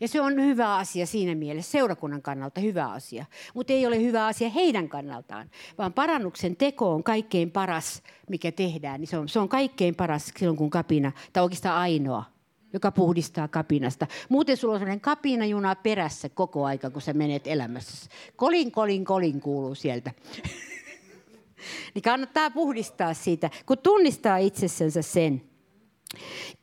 Ja 0.00 0.08
se 0.08 0.20
on 0.20 0.34
hyvä 0.42 0.76
asia 0.76 1.06
siinä 1.06 1.34
mielessä, 1.34 1.70
seurakunnan 1.70 2.22
kannalta 2.22 2.60
hyvä 2.60 2.86
asia. 2.86 3.24
Mutta 3.54 3.72
ei 3.72 3.86
ole 3.86 4.02
hyvä 4.02 4.26
asia 4.26 4.50
heidän 4.50 4.88
kannaltaan, 4.88 5.50
vaan 5.78 5.92
parannuksen 5.92 6.56
teko 6.56 6.94
on 6.94 7.04
kaikkein 7.04 7.50
paras, 7.50 8.02
mikä 8.30 8.52
tehdään. 8.52 9.00
Niin 9.00 9.08
se, 9.08 9.18
on, 9.18 9.28
se 9.28 9.38
on 9.38 9.48
kaikkein 9.48 9.94
paras 9.94 10.32
silloin, 10.36 10.56
kun 10.56 10.70
kapina, 10.70 11.12
tai 11.32 11.42
oikeastaan 11.42 11.78
ainoa 11.78 12.35
joka 12.76 12.92
puhdistaa 12.92 13.48
kapinasta. 13.48 14.06
Muuten 14.28 14.56
sulla 14.56 14.74
on 14.74 14.80
sellainen 14.80 15.00
kapinajuna 15.00 15.74
perässä 15.74 16.28
koko 16.28 16.64
aika, 16.64 16.90
kun 16.90 17.02
sä 17.02 17.12
menet 17.12 17.46
elämässä. 17.46 18.10
Kolin, 18.36 18.72
kolin, 18.72 19.04
kolin 19.04 19.40
kuuluu 19.40 19.74
sieltä. 19.74 20.10
niin 21.94 22.02
kannattaa 22.02 22.50
puhdistaa 22.50 23.14
siitä, 23.14 23.50
kun 23.66 23.78
tunnistaa 23.78 24.36
itsessänsä 24.36 25.02
sen. 25.02 25.42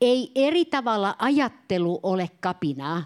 Ei 0.01 0.31
eri 0.35 0.65
tavalla 0.65 1.15
ajattelu 1.19 1.99
ole 2.03 2.29
kapinaa 2.39 3.03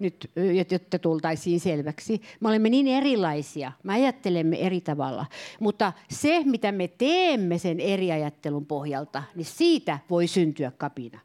nyt, 0.00 0.30
jotta 0.70 0.98
tultaisiin 0.98 1.60
selväksi. 1.60 2.20
Me 2.40 2.48
olemme 2.48 2.68
niin 2.68 2.86
erilaisia, 2.86 3.72
me 3.82 3.92
ajattelemme 3.92 4.56
eri 4.56 4.80
tavalla. 4.80 5.26
Mutta 5.60 5.92
se, 6.10 6.42
mitä 6.44 6.72
me 6.72 6.88
teemme 6.88 7.58
sen 7.58 7.80
eri 7.80 8.12
ajattelun 8.12 8.66
pohjalta, 8.66 9.22
niin 9.34 9.44
siitä 9.44 9.98
voi 10.10 10.26
syntyä 10.26 10.72
kapina. 10.78 11.20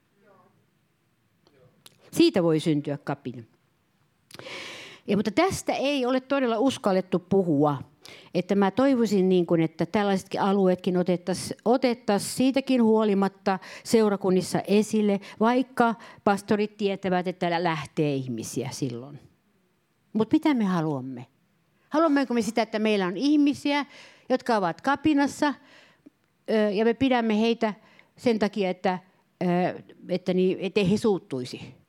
Siitä 2.15 2.43
voi 2.43 2.59
syntyä 2.59 2.97
kapina. 2.97 3.43
Ja, 5.07 5.15
mutta 5.15 5.31
tästä 5.31 5.73
ei 5.73 6.05
ole 6.05 6.19
todella 6.19 6.59
uskallettu 6.59 7.19
puhua. 7.19 7.77
Että 8.33 8.55
mä 8.55 8.71
toivoisin, 8.71 9.29
niin 9.29 9.45
kuin, 9.45 9.61
että 9.61 9.85
tällaisetkin 9.85 10.41
alueetkin 10.41 10.97
otettaisiin 10.97 11.59
otettais 11.65 12.37
siitäkin 12.37 12.83
huolimatta 12.83 13.59
seurakunnissa 13.83 14.59
esille, 14.59 15.19
vaikka 15.39 15.95
pastorit 16.23 16.77
tietävät, 16.77 17.27
että 17.27 17.39
täällä 17.39 17.63
lähtee 17.63 18.15
ihmisiä 18.15 18.69
silloin. 18.71 19.19
Mutta 20.13 20.35
mitä 20.35 20.53
me 20.53 20.65
haluamme? 20.65 21.25
Haluammeko 21.89 22.33
me 22.33 22.41
sitä, 22.41 22.61
että 22.61 22.79
meillä 22.79 23.07
on 23.07 23.17
ihmisiä, 23.17 23.85
jotka 24.29 24.57
ovat 24.57 24.81
kapinassa, 24.81 25.53
ja 26.73 26.85
me 26.85 26.93
pidämme 26.93 27.39
heitä 27.39 27.73
sen 28.17 28.39
takia, 28.39 28.69
että, 28.69 28.99
että, 30.09 30.33
niin, 30.33 30.57
ettei 30.61 30.91
he 30.91 30.97
suuttuisi? 30.97 31.84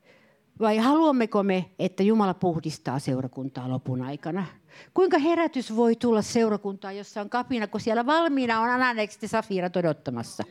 Vai 0.59 0.77
haluammeko 0.77 1.43
me, 1.43 1.65
että 1.79 2.03
Jumala 2.03 2.33
puhdistaa 2.33 2.99
seurakuntaa 2.99 3.69
lopun 3.69 4.01
aikana? 4.01 4.45
Kuinka 4.93 5.17
herätys 5.17 5.75
voi 5.75 5.95
tulla 5.95 6.21
seurakuntaan, 6.21 6.97
jossa 6.97 7.21
on 7.21 7.29
kapina, 7.29 7.67
kun 7.67 7.81
siellä 7.81 8.05
valmiina 8.05 8.61
on 8.61 8.69
Ananekset 8.69 9.21
ja 9.21 9.27
Safira 9.27 9.69
odottamassa? 9.79 10.43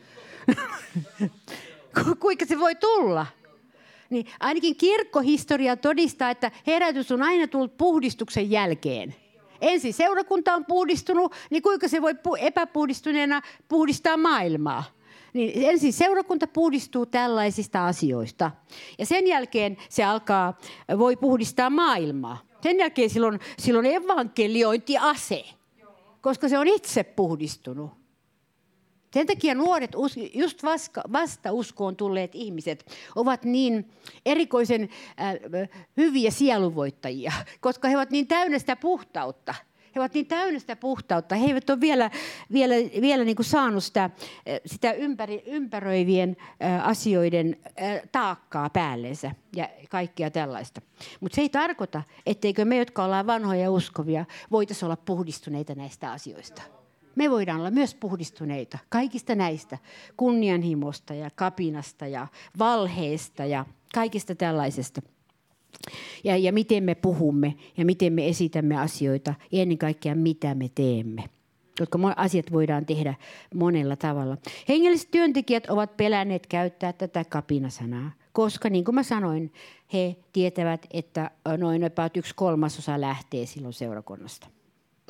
Kuinka 2.21 2.47
se 2.47 2.59
voi 2.59 2.75
tulla? 2.75 3.27
Niin 4.11 4.27
ainakin 4.41 4.77
kirkkohistoria 4.77 5.77
todistaa, 5.77 6.31
että 6.31 6.51
herätys 6.67 7.13
on 7.13 7.23
aina 7.23 7.47
tullut 7.47 7.77
puhdistuksen 7.77 8.51
jälkeen. 8.51 9.15
Ensin 9.61 9.95
seurakunta 9.95 10.55
on 10.55 10.65
puhdistunut, 10.65 11.35
niin 11.51 11.63
kuinka 11.63 11.89
se 11.89 12.03
voi 12.03 12.15
epäpuhdistuneena 12.41 13.43
puhdistaa 13.69 14.17
maailmaa? 14.17 14.85
Niin 15.37 15.71
ensin 15.71 15.93
seurakunta 15.93 16.47
puhdistuu 16.47 17.07
tällaisista 17.07 17.87
asioista. 17.87 18.51
Ja 18.99 19.07
sen 19.07 19.27
jälkeen 19.27 19.77
se 19.89 20.05
alkaa, 20.05 20.59
voi 20.99 21.17
puhdistaa 21.17 21.71
maailmaa. 21.71 22.39
Sen 22.63 22.79
jälkeen 22.79 23.11
silloin, 23.11 23.41
silloin 23.59 23.87
evankeliointiase, 23.87 25.45
koska 26.21 26.49
se 26.49 26.59
on 26.59 26.69
itse 26.69 27.05
puhdistunut. 27.05 27.91
Sen 29.13 29.27
takia 29.27 29.55
nuoret, 29.55 29.91
just 30.35 30.63
vasta 31.13 31.53
uskoon 31.53 31.97
tulleet 31.97 32.35
ihmiset 32.35 32.87
ovat 33.15 33.45
niin 33.45 33.91
erikoisen 34.27 34.89
äh, 35.21 35.69
hyviä 35.97 36.31
sielunvoittajia, 36.31 37.33
koska 37.61 37.89
he 37.89 37.97
ovat 37.97 38.11
niin 38.11 38.27
täynnä 38.27 38.59
sitä 38.59 38.77
puhtautta. 38.77 39.55
He 39.97 40.01
ovat 40.01 40.15
niin 40.15 40.27
täynnä 40.27 40.59
sitä 40.59 40.77
puhtautta. 40.77 41.35
He 41.35 41.47
eivät 41.47 41.71
ole 41.71 41.81
vielä, 41.81 42.11
vielä, 42.53 42.75
vielä 43.01 43.25
niin 43.25 43.37
kuin 43.37 43.47
saanut 43.47 43.85
sitä, 43.85 44.11
sitä 44.67 44.93
ympäri, 44.93 45.43
ympäröivien 45.47 46.37
asioiden 46.83 47.57
taakkaa 48.13 48.71
päällensä 48.71 49.31
ja 49.57 49.69
kaikkia 49.91 50.31
tällaista. 50.31 50.81
Mutta 51.21 51.37
se 51.37 51.41
ei 51.41 51.49
tarkoita, 51.49 52.03
etteikö 52.27 52.65
me, 52.65 52.77
jotka 52.79 53.05
ollaan 53.05 53.27
vanhoja 53.27 53.61
ja 53.61 53.71
uskovia, 53.71 54.25
voitaisiin 54.51 54.87
olla 54.87 54.97
puhdistuneita 54.97 55.75
näistä 55.75 56.13
asioista. 56.13 56.63
Me 57.15 57.31
voidaan 57.31 57.61
olla 57.61 57.71
myös 57.71 57.95
puhdistuneita 57.95 58.79
kaikista 58.89 59.35
näistä 59.35 59.79
kunnianhimosta 60.17 61.15
ja 61.15 61.31
kapinasta 61.35 62.07
ja 62.07 62.27
valheesta 62.59 63.45
ja 63.45 63.65
kaikista 63.95 64.35
tällaisesta. 64.35 65.03
Ja, 66.25 66.37
ja 66.37 66.53
miten 66.53 66.85
me 66.85 66.95
puhumme 66.95 67.55
ja 67.77 67.85
miten 67.85 68.13
me 68.13 68.29
esitämme 68.29 68.81
asioita 68.81 69.35
ja 69.53 69.63
ennen 69.63 69.79
kaikkea 69.79 70.15
mitä 70.15 70.55
me 70.55 70.71
teemme. 70.75 71.25
Jotka 71.81 71.99
asiat 72.17 72.53
voidaan 72.53 72.87
tehdä 72.87 73.15
monella 73.55 73.97
tavalla. 73.97 74.37
Hengelliset 74.69 75.11
työntekijät 75.11 75.67
ovat 75.71 75.97
pelänneet 75.97 76.47
käyttää 76.47 76.93
tätä 76.93 77.25
kapinasanaa, 77.25 78.11
koska 78.33 78.71
niin 78.71 78.85
kuin 78.85 78.95
mä 78.95 79.03
sanoin, 79.03 79.53
he 79.93 80.17
tietävät, 80.33 80.87
että 80.91 81.31
noin 81.59 81.85
about 81.85 82.17
yksi 82.17 82.35
kolmasosa 82.35 83.01
lähtee 83.01 83.47
silloin 83.47 83.75
seurakunnasta. 83.75 84.47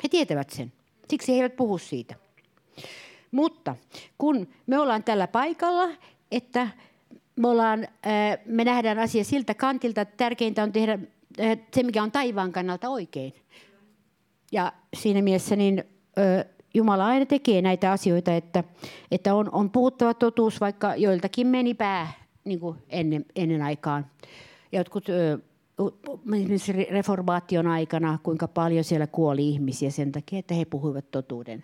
He 0.03 0.09
tietävät 0.09 0.49
sen. 0.49 0.73
Siksi 1.09 1.31
he 1.31 1.37
eivät 1.37 1.55
puhu 1.55 1.77
siitä. 1.77 2.15
Mutta 3.31 3.75
kun 4.17 4.47
me 4.67 4.79
ollaan 4.79 5.03
tällä 5.03 5.27
paikalla, 5.27 5.89
että 6.31 6.67
me, 7.37 7.47
ollaan, 7.47 7.87
me 8.45 8.63
nähdään 8.63 8.99
asia 8.99 9.23
siltä 9.23 9.53
kantilta, 9.53 10.01
että 10.01 10.17
tärkeintä 10.17 10.63
on 10.63 10.71
tehdä 10.71 10.99
se, 11.75 11.83
mikä 11.83 12.03
on 12.03 12.11
taivaan 12.11 12.51
kannalta 12.51 12.89
oikein. 12.89 13.33
Ja 14.51 14.73
siinä 14.93 15.21
mielessä 15.21 15.55
niin 15.55 15.83
Jumala 16.73 17.05
aina 17.05 17.25
tekee 17.25 17.61
näitä 17.61 17.91
asioita, 17.91 18.35
että, 18.35 18.63
että 19.11 19.35
on, 19.35 19.49
on 19.51 19.69
puhuttava 19.69 20.13
totuus, 20.13 20.61
vaikka 20.61 20.95
joiltakin 20.95 21.47
meni 21.47 21.73
pää 21.73 22.11
niin 22.43 22.59
kuin 22.59 22.77
ennen, 22.89 23.25
ennen 23.35 23.61
aikaan. 23.61 24.05
Jotkut 24.71 25.05
esimerkiksi 26.33 26.73
reformaation 26.73 27.67
aikana, 27.67 28.19
kuinka 28.23 28.47
paljon 28.47 28.83
siellä 28.83 29.07
kuoli 29.07 29.49
ihmisiä 29.49 29.89
sen 29.89 30.11
takia, 30.11 30.39
että 30.39 30.53
he 30.53 30.65
puhuivat 30.65 31.11
totuuden. 31.11 31.63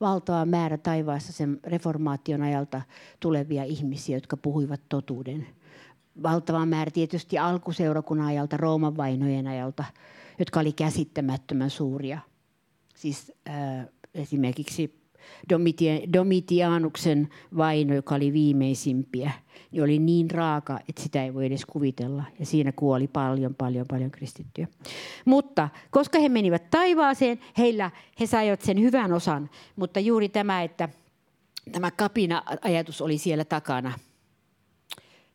Valtava 0.00 0.44
määrä 0.44 0.78
taivaassa 0.78 1.32
sen 1.32 1.60
reformaation 1.64 2.42
ajalta 2.42 2.82
tulevia 3.20 3.64
ihmisiä, 3.64 4.16
jotka 4.16 4.36
puhuivat 4.36 4.80
totuuden. 4.88 5.46
Valtava 6.22 6.66
määrä 6.66 6.90
tietysti 6.90 7.38
alkuseurakunnan 7.38 8.26
ajalta, 8.26 8.56
Rooman 8.56 8.96
vainojen 8.96 9.46
ajalta, 9.46 9.84
jotka 10.38 10.60
oli 10.60 10.72
käsittämättömän 10.72 11.70
suuria. 11.70 12.18
Siis 12.94 13.32
äh, 13.48 13.86
esimerkiksi 14.14 14.97
Domitianuksen 16.12 17.28
vaino, 17.56 17.94
joka 17.94 18.14
oli 18.14 18.32
viimeisimpiä, 18.32 19.30
niin 19.70 19.82
oli 19.82 19.98
niin 19.98 20.30
raaka, 20.30 20.78
että 20.88 21.02
sitä 21.02 21.24
ei 21.24 21.34
voi 21.34 21.46
edes 21.46 21.66
kuvitella. 21.66 22.24
Ja 22.38 22.46
siinä 22.46 22.72
kuoli 22.72 23.08
paljon, 23.08 23.54
paljon, 23.54 23.86
paljon 23.90 24.10
kristittyjä. 24.10 24.68
Mutta 25.24 25.68
koska 25.90 26.18
he 26.18 26.28
menivät 26.28 26.70
taivaaseen, 26.70 27.38
heillä, 27.58 27.90
he 28.20 28.26
saivat 28.26 28.60
sen 28.60 28.80
hyvän 28.80 29.12
osan. 29.12 29.50
Mutta 29.76 30.00
juuri 30.00 30.28
tämä, 30.28 30.62
että 30.62 30.88
tämä 31.72 31.90
kapina-ajatus 31.90 33.00
oli 33.00 33.18
siellä 33.18 33.44
takana. 33.44 33.92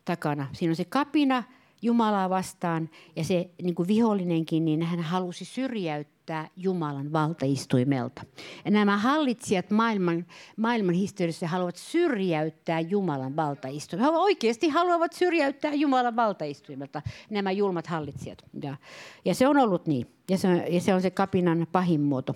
takana. 0.06 0.48
Siinä 0.54 0.72
on 0.72 0.76
se 0.76 0.86
kapina 0.86 1.44
Jumalaa 1.84 2.30
vastaan 2.30 2.90
ja 3.16 3.24
se 3.24 3.50
niin 3.62 3.76
kuin 3.76 3.88
vihollinenkin, 3.88 4.66
niin 4.66 4.84
hän 4.84 5.00
halusi 5.00 5.46
syrjäyttää 5.46 6.50
Jumalan 6.58 7.14
valtaistuimelta. 7.14 8.22
Ja 8.66 8.72
nämä 8.72 8.98
hallitsijat 8.98 9.72
maailman, 9.72 10.26
maailman 10.58 10.96
historiassa 10.96 11.48
haluavat 11.48 11.76
syrjäyttää 11.76 12.80
Jumalan 12.80 13.36
valtaistuimelta. 13.36 14.12
He 14.12 14.18
oikeasti 14.18 14.70
haluavat 14.70 15.14
syrjäyttää 15.14 15.74
Jumalan 15.74 16.16
valtaistuimelta 16.16 17.02
nämä 17.30 17.52
julmat 17.52 17.88
hallitsijat. 17.88 18.44
Ja, 18.64 18.78
ja 19.26 19.36
se 19.36 19.48
on 19.48 19.58
ollut 19.58 19.88
niin. 19.88 20.08
Ja 20.30 20.38
se, 20.38 20.48
on, 20.48 20.74
ja 20.74 20.82
se 20.82 20.94
on 20.94 21.02
se 21.02 21.12
kapinan 21.12 21.68
pahin 21.72 22.02
muoto. 22.02 22.36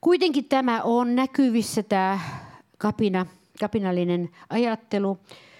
Kuitenkin 0.00 0.44
tämä 0.44 0.82
on 0.82 1.16
näkyvissä 1.16 1.82
tämä 1.82 2.20
kapina, 2.78 3.26
kapinallinen 3.60 4.30
ajattelu. 4.50 5.18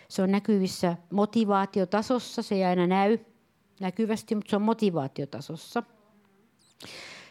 Se 0.09 0.23
on 0.23 0.31
näkyvissä 0.31 0.97
motivaatiotasossa, 1.11 2.43
se 2.43 2.55
ei 2.55 2.65
aina 2.65 2.87
näy 2.87 3.19
näkyvästi, 3.81 4.35
mutta 4.35 4.51
se 4.51 4.57
on 4.57 4.63
motivaatiotasossa. 4.63 5.83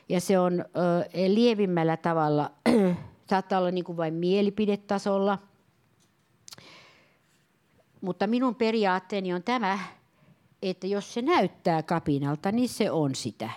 Ja 0.10 0.22
se 0.22 0.40
on 0.40 0.60
ö, 0.60 0.66
lievimmällä 1.28 1.98
tavalla, 1.98 2.52
saattaa 3.30 3.60
olla 3.60 3.72
niin 3.72 3.84
kuin 3.84 3.98
vain 3.98 4.14
mielipidetasolla. 4.14 5.38
Mutta 8.02 8.28
minun 8.28 8.56
periaatteeni 8.56 9.34
on 9.34 9.44
tämä, 9.44 9.80
että 10.62 10.88
jos 10.88 11.14
se 11.14 11.22
näyttää 11.22 11.84
kapinalta, 11.84 12.52
niin 12.52 12.70
se 12.70 12.92
on 12.92 13.16
sitä. 13.16 13.50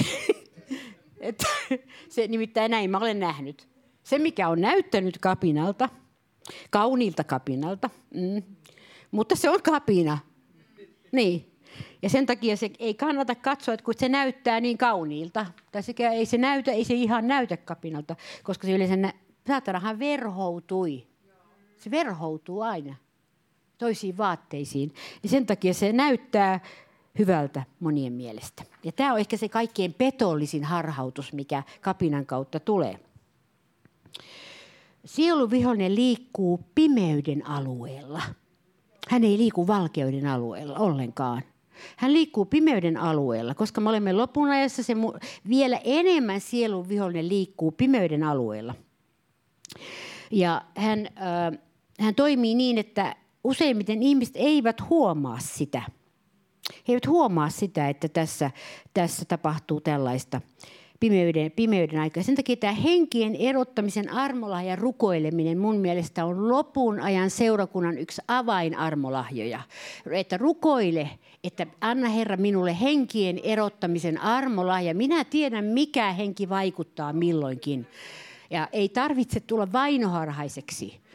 että, 1.20 1.46
se 2.08 2.26
nimittäin 2.26 2.70
näin 2.70 2.90
mä 2.90 2.98
olen 2.98 3.20
nähnyt. 3.20 3.68
Se, 4.02 4.18
mikä 4.18 4.48
on 4.48 4.60
näyttänyt 4.60 5.18
kapinalta, 5.18 5.88
kauniilta 6.70 7.24
kapinalta, 7.24 7.90
mm, 8.14 8.42
mutta 9.10 9.36
se 9.36 9.50
on 9.50 9.62
kapina. 9.62 10.18
Niin, 11.12 11.56
ja 12.02 12.10
sen 12.10 12.26
takia 12.26 12.56
se 12.56 12.70
ei 12.78 12.94
kannata 12.94 13.34
katsoa, 13.34 13.74
että 13.74 13.84
kun 13.84 13.94
se 13.96 14.08
näyttää 14.08 14.60
niin 14.60 14.78
kauniilta, 14.78 15.46
tai 15.72 15.82
ei 16.12 16.26
se 16.26 16.38
näytä, 16.38 16.72
ei 16.72 16.84
se 16.84 16.94
ihan 16.94 17.26
näytä 17.26 17.56
kapinalta, 17.56 18.16
koska 18.42 18.66
se 18.66 18.72
yleensä, 18.72 18.96
nä- 18.96 19.12
saatanahan 19.46 19.98
verhoutui. 19.98 21.06
Se 21.78 21.90
verhoutuu 21.90 22.60
aina 22.60 22.94
toisiin 23.78 24.16
vaatteisiin. 24.16 24.94
Ja 25.22 25.28
sen 25.28 25.46
takia 25.46 25.74
se 25.74 25.92
näyttää 25.92 26.60
hyvältä 27.18 27.62
monien 27.80 28.12
mielestä. 28.12 28.62
Ja 28.84 28.92
tämä 28.92 29.12
on 29.12 29.18
ehkä 29.18 29.36
se 29.36 29.48
kaikkein 29.48 29.94
petollisin 29.94 30.64
harhautus, 30.64 31.32
mikä 31.32 31.62
kapinan 31.80 32.26
kautta 32.26 32.60
tulee. 32.60 33.00
Sielun 35.06 35.50
vihollinen 35.50 35.94
liikkuu 35.94 36.60
pimeyden 36.74 37.46
alueella. 37.46 38.22
Hän 39.08 39.24
ei 39.24 39.38
liiku 39.38 39.66
valkeuden 39.66 40.26
alueella 40.26 40.78
ollenkaan. 40.78 41.42
Hän 41.96 42.12
liikkuu 42.12 42.44
pimeyden 42.44 42.96
alueella, 42.96 43.54
koska 43.54 43.80
me 43.80 43.88
olemme 43.88 44.12
lopun 44.12 44.48
ajassa, 44.48 44.82
se 44.82 44.94
vielä 45.48 45.80
enemmän 45.84 46.40
sielun 46.40 46.88
vihollinen 46.88 47.28
liikkuu 47.28 47.72
pimeyden 47.72 48.22
alueella. 48.22 48.74
Ja 50.30 50.62
hän, 50.76 51.06
äh, 51.06 51.58
hän 52.00 52.14
toimii 52.14 52.54
niin, 52.54 52.78
että 52.78 53.16
useimmiten 53.44 54.02
ihmiset 54.02 54.34
eivät 54.38 54.88
huomaa 54.90 55.38
sitä. 55.40 55.82
He 56.88 56.92
eivät 56.92 57.06
huomaa 57.06 57.50
sitä, 57.50 57.88
että 57.88 58.08
tässä, 58.08 58.50
tässä 58.94 59.24
tapahtuu 59.24 59.80
tällaista 59.80 60.40
pimeyden, 61.00 61.52
pimeyden 61.52 62.00
aikaa. 62.00 62.22
Sen 62.22 62.34
takia 62.34 62.56
tämä 62.56 62.72
henkien 62.72 63.34
erottamisen 63.34 64.12
armolahja 64.12 64.76
rukoileminen 64.76 65.58
mun 65.58 65.76
mielestä 65.76 66.24
on 66.24 66.48
lopun 66.48 67.00
ajan 67.00 67.30
seurakunnan 67.30 67.98
yksi 67.98 68.22
avainarmolahjoja. 68.28 69.60
Että 70.10 70.36
rukoile, 70.36 71.10
että 71.44 71.66
anna 71.80 72.08
Herra 72.08 72.36
minulle 72.36 72.80
henkien 72.80 73.40
erottamisen 73.42 74.20
armolahja. 74.20 74.94
Minä 74.94 75.24
tiedän, 75.24 75.64
mikä 75.64 76.12
henki 76.12 76.48
vaikuttaa 76.48 77.12
milloinkin. 77.12 77.86
Ja 78.50 78.68
ei 78.72 78.88
tarvitse 78.88 79.40
tulla 79.40 79.72
vainoharhaiseksi 79.72 81.05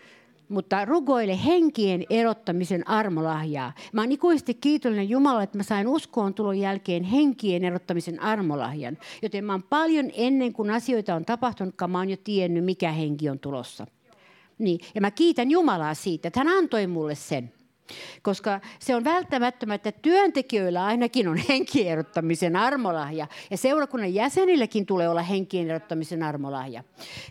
mutta 0.52 0.86
rukoile 0.86 1.46
henkien 1.46 2.06
erottamisen 2.10 2.88
armolahjaa. 2.88 3.74
Mä 3.94 4.02
oon 4.02 4.12
ikuisesti 4.12 4.54
kiitollinen 4.54 5.10
Jumalalle, 5.10 5.44
että 5.44 5.58
mä 5.58 5.64
sain 5.64 5.88
uskoon 5.88 6.34
tulon 6.34 6.58
jälkeen 6.58 7.04
henkien 7.04 7.64
erottamisen 7.64 8.22
armolahjan. 8.22 8.98
Joten 9.22 9.46
mä 9.46 9.54
oon 9.54 9.64
paljon 9.64 10.12
ennen 10.14 10.54
kuin 10.54 10.72
asioita 10.72 11.16
on 11.16 11.26
tapahtunut, 11.26 11.76
mä 11.88 11.98
oon 11.98 12.10
jo 12.10 12.18
tiennyt, 12.24 12.66
mikä 12.66 12.92
henki 12.92 13.30
on 13.30 13.40
tulossa. 13.40 13.88
Niin. 14.58 14.80
Ja 14.96 15.02
mä 15.02 15.12
kiitän 15.12 15.52
Jumalaa 15.52 15.94
siitä, 15.94 16.28
että 16.28 16.40
hän 16.40 16.48
antoi 16.48 16.88
mulle 16.88 17.16
sen. 17.16 17.54
Koska 18.22 18.60
se 18.80 18.96
on 18.96 19.04
välttämättömät, 19.04 19.88
että 19.88 20.00
työntekijöillä 20.02 20.86
ainakin 20.86 21.28
on 21.28 21.38
henkien 21.50 21.88
erottamisen 21.88 22.56
armolahja. 22.56 23.28
Ja 23.52 23.58
seurakunnan 23.58 24.14
jäsenilläkin 24.14 24.86
tulee 24.86 25.10
olla 25.10 25.22
henkien 25.22 25.70
erottamisen 25.70 26.24
armolahja. 26.24 26.84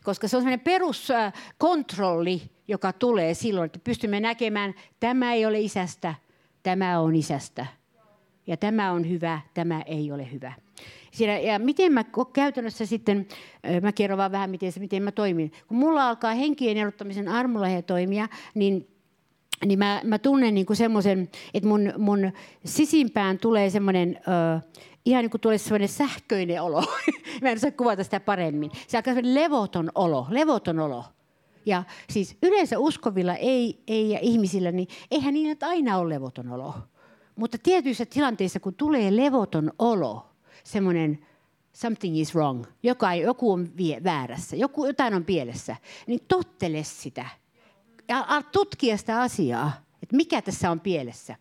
Koska 0.05 0.29
se 0.29 0.37
on 0.37 0.43
sellainen 0.43 0.65
peruskontrolli, 0.65 2.43
joka 2.71 2.93
tulee 2.93 3.35
silloin, 3.35 3.67
että 3.67 3.79
pystymme 3.85 4.21
näkemään, 4.21 4.75
tämä 5.01 5.33
ei 5.33 5.47
ole 5.47 5.61
isästä, 5.61 6.15
tämä 6.63 7.01
on 7.01 7.17
isästä. 7.17 7.67
Ja 8.47 8.57
tämä 8.57 8.93
on 8.93 9.09
hyvä, 9.09 9.41
tämä 9.55 9.83
ei 9.83 10.13
ole 10.13 10.33
hyvä. 10.33 10.53
Siinä, 11.11 11.39
ja 11.39 11.59
miten 11.59 11.93
mä 11.93 12.05
käytännössä 12.33 12.87
sitten, 12.87 13.27
mä 13.83 13.93
kerron 13.93 14.19
vaan 14.19 14.33
vähän, 14.33 14.51
miten, 14.51 14.73
miten 14.79 15.03
mä 15.03 15.13
toimin. 15.13 15.53
Kun 15.67 15.77
mulla 15.77 16.09
alkaa 16.09 16.35
henkien 16.35 16.77
erottamisen 16.77 17.29
armolahja 17.29 17.83
toimia, 17.83 18.29
niin 18.55 18.87
niin 19.67 19.79
mä, 19.79 20.01
mä 20.05 20.19
tunnen 20.19 20.55
niin 20.55 20.67
semmoisen, 20.73 21.29
että 21.55 21.69
mun, 21.69 21.93
mun 21.99 22.33
sisimpään 22.65 23.39
tulee 23.39 23.71
semmoinen, 23.71 24.21
ihan 25.05 25.23
niin 25.23 25.31
kuin 25.31 25.41
tulee 25.41 25.59
semmoinen 25.59 25.89
sähköinen 25.89 26.63
olo. 26.63 26.85
mä 27.43 27.49
en 27.51 27.57
osaa 27.57 27.71
kuvata 27.71 28.05
sitä 28.05 28.21
paremmin. 28.21 28.71
Se 28.87 28.99
on 28.99 29.03
semmoinen 29.05 29.35
levoton 29.35 29.91
olo, 29.95 30.27
levoton 30.31 30.79
olo. 30.79 31.05
Ja 31.67 31.83
siis 32.11 32.37
yleensä 32.43 32.79
uskovilla 32.79 33.35
ei, 33.35 33.83
ei 33.87 34.11
ja 34.11 34.19
ihmisillä, 34.23 34.73
niin 34.73 34.89
eihän 35.11 35.35
niin, 35.35 35.51
että 35.51 35.67
aina 35.69 35.99
ole 35.99 36.15
levoton 36.15 36.53
olo. 36.53 36.75
Mutta 37.37 37.59
tietyissä 37.59 38.07
tilanteissa, 38.07 38.61
kun 38.61 38.75
tulee 38.75 39.17
levoton 39.17 39.73
olo, 39.79 40.27
semmoinen 40.65 41.27
something 41.73 42.19
is 42.19 42.35
wrong, 42.35 42.65
joka, 42.83 43.15
joku 43.15 43.53
on 43.53 43.77
vie, 43.77 44.05
väärässä, 44.05 44.57
joku, 44.57 44.87
jotain 44.87 45.15
on 45.15 45.25
pielessä, 45.25 45.77
niin 46.07 46.21
tottele 46.29 46.83
sitä. 46.83 47.27
Ja 48.09 48.43
tutkia 48.53 48.97
sitä 48.97 49.21
asiaa, 49.21 49.73
että 50.03 50.17
mikä 50.17 50.43
tässä 50.43 50.71
on 50.71 50.81
pielessä. 50.81 51.37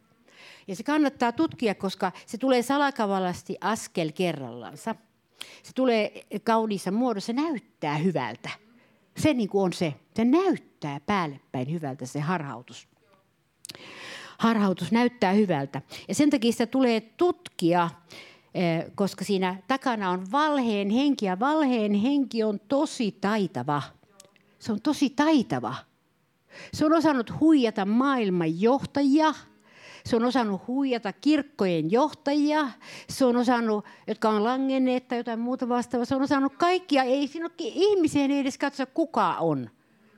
Ja 0.68 0.76
se 0.76 0.84
kannattaa 0.84 1.32
tutkia, 1.32 1.76
koska 1.76 2.12
se 2.26 2.38
tulee 2.38 2.62
salakavallasti 2.62 3.58
askel 3.62 4.12
kerrallansa. 4.12 4.96
Se 5.64 5.74
tulee 5.76 6.26
kauniissa 6.44 6.92
muodossa, 6.92 7.34
näyttää 7.34 7.98
hyvältä. 7.98 8.50
Se 9.20 9.34
niin 9.34 9.50
kuin 9.50 9.64
on 9.64 9.74
se. 9.74 9.94
Se 10.16 10.26
näyttää 10.26 11.00
päälle 11.00 11.40
päin 11.52 11.72
hyvältä 11.72 12.06
se 12.06 12.20
harhautus. 12.20 12.88
Harhautus 14.38 14.92
näyttää 14.92 15.32
hyvältä. 15.32 15.82
Ja 16.08 16.16
sen 16.16 16.30
takia 16.30 16.52
sitä 16.52 16.66
tulee 16.66 17.02
tutkia, 17.02 17.90
eh, 18.54 18.86
koska 18.96 19.26
siinä 19.26 19.58
takana 19.68 20.10
on 20.10 20.32
valheen 20.32 20.90
henki. 20.90 21.26
Ja 21.26 21.40
valheen 21.40 21.94
henki 21.94 22.44
on 22.44 22.60
tosi 22.60 23.12
taitava. 23.12 23.82
Se 24.60 24.72
on 24.72 24.82
tosi 24.82 25.10
taitava. 25.10 25.76
Se 26.74 26.86
on 26.86 26.94
osannut 26.94 27.40
huijata 27.40 27.86
maailman 27.86 28.62
johtajia– 28.62 29.34
se 30.06 30.16
on 30.16 30.24
osannut 30.24 30.68
huijata 30.68 31.14
kirkkojen 31.14 31.92
johtajia. 31.92 32.68
Se 33.10 33.26
on 33.26 33.38
osannut, 33.38 33.86
jotka 34.08 34.30
on 34.30 34.44
langenneet 34.44 35.08
tai 35.08 35.18
jotain 35.18 35.40
muuta 35.40 35.70
vastaavaa. 35.70 36.06
Se 36.06 36.16
on 36.16 36.22
osannut 36.22 36.54
kaikkia. 36.58 37.04
Ei 37.04 37.28
siinä 37.28 37.50
ihmiseen 37.60 38.32
ei 38.32 38.40
edes 38.40 38.58
katso, 38.58 38.86
kuka 38.86 39.36
on. 39.36 39.70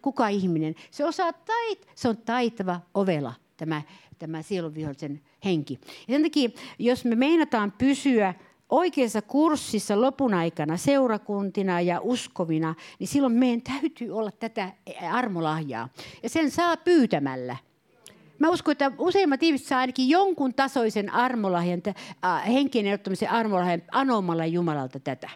Kuka 0.01 0.27
ihminen. 0.27 0.75
Se, 0.91 1.05
osaa 1.05 1.33
tait, 1.33 1.87
se 1.95 2.09
on 2.09 2.17
taitava 2.17 2.79
ovela, 2.93 3.33
tämä, 3.57 3.81
tämä 4.19 4.41
sielunvihollisen 4.41 5.21
henki. 5.45 5.79
Ja 6.07 6.13
sen 6.13 6.23
takia, 6.23 6.49
jos 6.79 7.05
me 7.05 7.15
meinataan 7.15 7.73
pysyä 7.77 8.33
oikeassa 8.71 9.21
kurssissa 9.21 10.01
lopun 10.01 10.33
aikana 10.33 10.77
seurakuntina 10.77 11.81
ja 11.81 11.99
uskovina, 12.01 12.75
niin 12.99 13.07
silloin 13.07 13.33
meidän 13.33 13.61
täytyy 13.61 14.11
olla 14.11 14.31
tätä 14.31 14.71
armolahjaa. 15.11 15.89
Ja 16.23 16.29
sen 16.29 16.51
saa 16.51 16.77
pyytämällä. 16.77 17.57
Mä 18.41 18.49
uskon, 18.49 18.71
että 18.71 18.91
useimmat 18.97 19.43
ihmiset 19.43 19.67
saa 19.67 19.79
ainakin 19.79 20.09
jonkun 20.09 20.53
tasoisen 20.53 21.09
armolahjan, 21.09 21.81
äh, 22.25 22.47
henkien 22.47 22.85
erottamisen 22.85 23.29
armolahjan 23.29 23.81
anomalla 23.91 24.45
Jumalalta 24.45 24.99
tätä. 24.99 25.29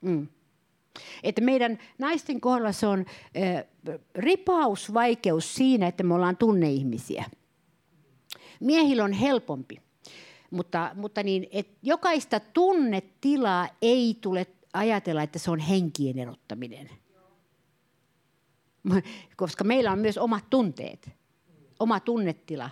Mm. 0.00 0.28
Että 1.22 1.40
meidän 1.40 1.78
naisten 1.98 2.40
kohdalla 2.40 2.72
se 2.72 2.86
on 2.86 2.98
äh, 3.00 3.64
ripausvaikeus 4.14 5.54
siinä, 5.54 5.86
että 5.86 6.02
me 6.02 6.14
ollaan 6.14 6.36
tunneihmisiä. 6.36 7.24
Miehillä 8.60 9.04
on 9.04 9.12
helpompi, 9.12 9.82
mutta, 10.50 10.90
mutta 10.94 11.22
niin, 11.22 11.46
että 11.50 11.78
jokaista 11.82 12.40
tunnetilaa 12.40 13.68
ei 13.82 14.18
tule 14.20 14.46
ajatella, 14.72 15.22
että 15.22 15.38
se 15.38 15.50
on 15.50 15.58
henkien 15.58 16.18
erottaminen. 16.18 16.90
Koska 19.36 19.64
meillä 19.64 19.92
on 19.92 19.98
myös 19.98 20.18
omat 20.18 20.44
tunteet 20.50 21.19
oma 21.80 22.00
tunnetila. 22.00 22.70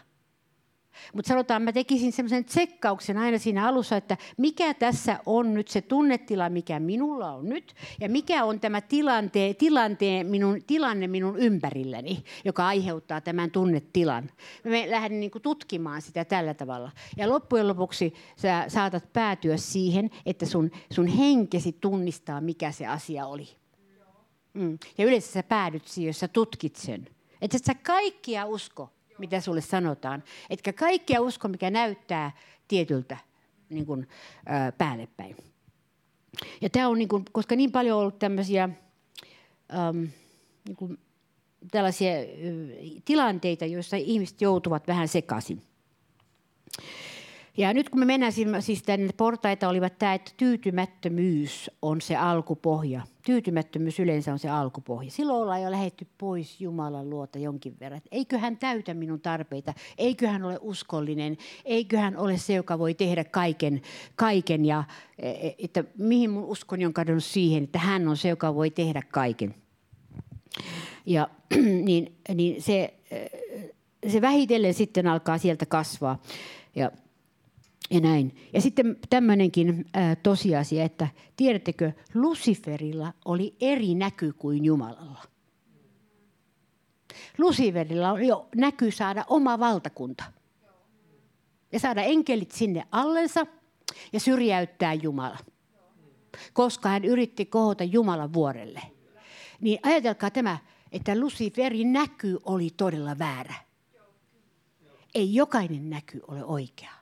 Mutta 1.15 1.29
sanotaan, 1.29 1.63
mä 1.63 1.73
tekisin 1.73 2.13
semmoisen 2.13 2.45
tsekkauksen 2.45 3.17
aina 3.17 3.39
siinä 3.39 3.69
alussa, 3.69 3.97
että 3.97 4.17
mikä 4.37 4.75
tässä 4.75 5.19
on 5.27 5.55
nyt 5.55 5.69
se 5.69 5.81
tunnetila, 5.81 6.49
mikä 6.49 6.81
minulla 6.81 7.33
on 7.33 7.49
nyt, 7.49 7.75
ja 8.01 8.09
mikä 8.09 8.45
on 8.45 8.61
tämä 8.61 8.81
tilante, 8.81 9.55
tilante, 9.59 10.25
minun, 10.25 10.63
tilanne 10.67 11.07
minun 11.07 11.39
ympärilläni, 11.39 12.25
joka 12.45 12.67
aiheuttaa 12.67 13.21
tämän 13.21 13.51
tunnetilan. 13.51 14.31
Me 14.65 14.91
lähden 14.91 15.21
niin 15.21 15.31
tutkimaan 15.43 16.03
sitä 16.03 16.25
tällä 16.25 16.55
tavalla. 16.55 16.91
Ja 17.17 17.29
loppujen 17.29 17.69
lopuksi 17.69 18.15
sä 18.37 18.65
saatat 18.69 19.13
päätyä 19.13 19.57
siihen, 19.57 20.11
että 20.27 20.47
sun, 20.47 20.71
sun 20.93 21.07
henkesi 21.07 21.77
tunnistaa, 21.81 22.41
mikä 22.41 22.73
se 22.73 22.87
asia 22.87 23.27
oli. 23.27 23.49
Mm. 24.55 24.79
Ja 24.99 25.05
yleensä 25.05 25.33
sä 25.33 25.43
päädyt 25.43 25.87
siihen, 25.87 26.09
jos 26.09 26.21
sä 26.21 26.29
tutkit 26.29 26.77
sen. 26.77 27.09
Että 27.43 27.59
sä 27.67 27.75
kaikkia 27.75 28.47
usko 28.47 28.98
mitä 29.19 29.41
sulle 29.41 29.61
sanotaan. 29.61 30.25
Etkä 30.51 30.73
kaikkea 30.73 31.21
usko, 31.21 31.49
mikä 31.49 31.71
näyttää 31.71 32.33
tietyltä 32.69 33.17
niin 33.69 33.87
kuin, 33.87 34.09
ää, 34.47 34.73
päälle 34.73 35.09
päin. 35.17 35.37
Ja 36.61 36.71
tämä 36.71 36.89
on, 36.89 36.99
niin 36.99 37.09
kuin, 37.09 37.25
koska 37.33 37.57
niin 37.57 37.73
paljon 37.73 37.97
on 37.97 38.01
ollut 38.01 38.19
tämmöisiä 38.19 38.65
äm, 38.65 40.09
niin 40.69 40.77
kuin, 40.77 40.99
tällaisia 41.71 42.13
tilanteita, 43.05 43.67
joissa 43.67 43.97
ihmiset 43.97 44.41
joutuvat 44.41 44.87
vähän 44.87 45.09
sekaisin. 45.09 45.63
Ja 47.59 47.75
nyt 47.75 47.89
kun 47.89 47.99
me 47.99 48.05
mennään 48.05 48.33
siis 48.61 48.83
tänne 48.83 49.09
portaita, 49.17 49.69
olivat 49.69 49.99
tämä, 49.99 50.15
että 50.15 50.33
tyytymättömyys 50.37 51.71
on 51.83 52.01
se 52.01 52.17
alkupohja. 52.17 53.03
Tyytymättömyys 53.27 54.01
yleensä 54.01 54.33
on 54.33 54.39
se 54.39 54.49
alkupohja. 54.49 55.11
Silloin 55.11 55.43
ollaan 55.43 55.63
jo 55.63 55.71
lähetty 55.71 56.07
pois 56.19 56.61
Jumalan 56.61 57.11
luota 57.11 57.39
jonkin 57.39 57.77
verran. 57.81 58.01
Eikö 58.11 58.39
hän 58.39 58.57
täytä 58.57 58.95
minun 58.95 59.21
tarpeita? 59.21 59.75
Eikö 59.99 60.29
hän 60.29 60.45
ole 60.45 60.59
uskollinen? 60.61 61.37
Eikö 61.65 61.99
hän 61.99 62.17
ole 62.17 62.39
se, 62.39 62.55
joka 62.55 62.79
voi 62.79 62.95
tehdä 62.95 63.25
kaiken? 63.25 63.83
kaiken 64.17 64.65
ja, 64.65 64.85
e, 65.19 65.31
e, 65.31 65.55
että 65.59 65.85
mihin 65.97 66.31
mun 66.31 66.45
uskoni 66.45 66.87
on 66.87 66.93
kadonnut 66.93 67.25
siihen, 67.25 67.65
että 67.65 67.79
hän 67.79 68.09
on 68.09 68.17
se, 68.17 68.29
joka 68.29 68.55
voi 68.55 68.71
tehdä 68.71 69.03
kaiken. 69.13 69.55
Ja 71.07 71.29
niin, 71.87 72.17
niin 72.35 72.63
se, 72.63 72.95
e, 73.11 73.27
se 74.09 74.21
vähitellen 74.21 74.75
sitten 74.75 75.07
alkaa 75.07 75.39
sieltä 75.39 75.67
kasvaa. 75.67 76.23
Ja 76.75 76.91
ja 77.91 78.01
näin. 78.01 78.37
Ja 78.53 78.61
sitten 78.61 78.97
tämmöinenkin 79.11 79.85
ää, 79.95 80.17
tosiasia, 80.17 80.85
että 80.85 81.09
tiedättekö, 81.37 81.93
Luciferilla 82.15 83.13
oli 83.25 83.57
eri 83.61 83.95
näky 83.95 84.33
kuin 84.33 84.65
Jumalalla. 84.65 85.25
Luciferilla 87.39 88.13
oli 88.13 88.27
jo 88.27 88.49
näky 88.55 88.91
saada 88.91 89.25
oma 89.29 89.59
valtakunta. 89.59 90.25
Ja 91.73 91.81
saada 91.81 92.03
enkelit 92.03 92.51
sinne 92.51 92.85
allensa 92.93 93.47
ja 94.13 94.21
syrjäyttää 94.21 94.95
Jumala. 94.95 95.39
Koska 96.53 96.89
hän 96.89 97.05
yritti 97.05 97.47
kohota 97.47 97.85
Jumalan 97.85 98.33
vuorelle. 98.33 98.83
Niin 99.61 99.79
ajatelkaa 99.83 100.31
tämä, 100.31 100.59
että 100.93 101.21
Luciferin 101.21 101.93
näky 101.93 102.39
oli 102.45 102.71
todella 102.77 103.19
väärä. 103.19 103.55
Ei 105.15 105.35
jokainen 105.35 105.91
näky 105.91 106.21
ole 106.29 106.45
oikea. 106.45 106.98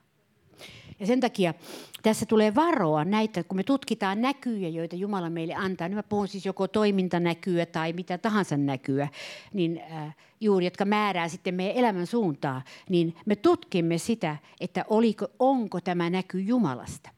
Ja 1.00 1.06
sen 1.06 1.20
takia 1.20 1.54
tässä 2.02 2.26
tulee 2.26 2.54
varoa 2.54 3.04
näitä, 3.04 3.44
kun 3.44 3.56
me 3.56 3.62
tutkitaan 3.62 4.20
näkyjä, 4.20 4.68
joita 4.68 4.96
Jumala 4.96 5.30
meille 5.30 5.54
antaa. 5.54 5.88
Nyt 5.88 5.96
mä 5.96 6.02
puhun 6.02 6.28
siis 6.28 6.46
joko 6.46 6.68
toimintanäkyä 6.68 7.66
tai 7.66 7.92
mitä 7.92 8.18
tahansa 8.18 8.56
näkyä, 8.56 9.08
niin 9.52 9.82
äh, 9.92 10.16
juuri, 10.40 10.66
jotka 10.66 10.84
määrää 10.84 11.28
sitten 11.28 11.54
meidän 11.54 11.76
elämän 11.76 12.06
suuntaa, 12.06 12.62
niin 12.88 13.16
me 13.26 13.36
tutkimme 13.36 13.98
sitä, 13.98 14.36
että 14.60 14.84
oliko, 14.88 15.26
onko 15.38 15.80
tämä 15.80 16.10
näky 16.10 16.40
Jumalasta. 16.40 17.10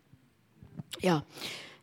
Ja, 1.02 1.20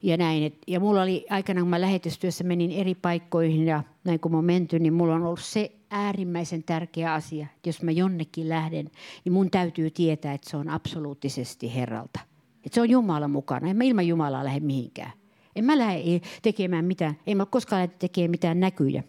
ja 0.02 0.18
näin. 0.18 0.60
Ja 0.68 0.80
mulla 0.80 1.02
oli 1.02 1.26
aikana, 1.30 1.62
kun 1.62 1.70
mä 1.70 1.82
lähetystyössä 1.82 2.44
menin 2.44 2.72
eri 2.72 2.96
paikkoihin 2.96 3.66
ja 3.66 3.84
näin 4.04 4.20
kun 4.20 4.32
mä 4.32 4.42
menty, 4.42 4.80
niin 4.80 4.94
mulla 4.94 5.16
on 5.16 5.24
ollut 5.24 5.40
se 5.40 5.72
äärimmäisen 5.90 6.64
tärkeä 6.64 7.14
asia. 7.14 7.48
Jos 7.66 7.82
mä 7.82 7.92
jonnekin 7.92 8.50
lähden, 8.50 8.92
niin 9.26 9.34
mun 9.34 9.52
täytyy 9.52 9.90
tietää, 9.90 10.34
että 10.34 10.50
se 10.50 10.58
on 10.58 10.70
absoluuttisesti 10.70 11.76
Herralta. 11.76 12.20
Että 12.66 12.76
se 12.76 12.82
on 12.82 12.90
Jumala 12.90 13.28
mukana. 13.28 13.70
En 13.70 13.78
mä 13.78 13.84
ilman 13.84 14.08
Jumalaa 14.08 14.44
lähde 14.44 14.60
mihinkään. 14.60 15.12
En 15.56 15.66
mä 15.66 15.78
lähde 15.78 16.22
tekemään 16.42 16.86
mitään, 16.86 17.18
en 17.28 17.38
mä 17.38 17.46
koskaan 17.46 17.82
lähde 17.82 17.96
tekemään 18.00 18.32
mitään 18.32 18.60
näkyjä 18.60 19.04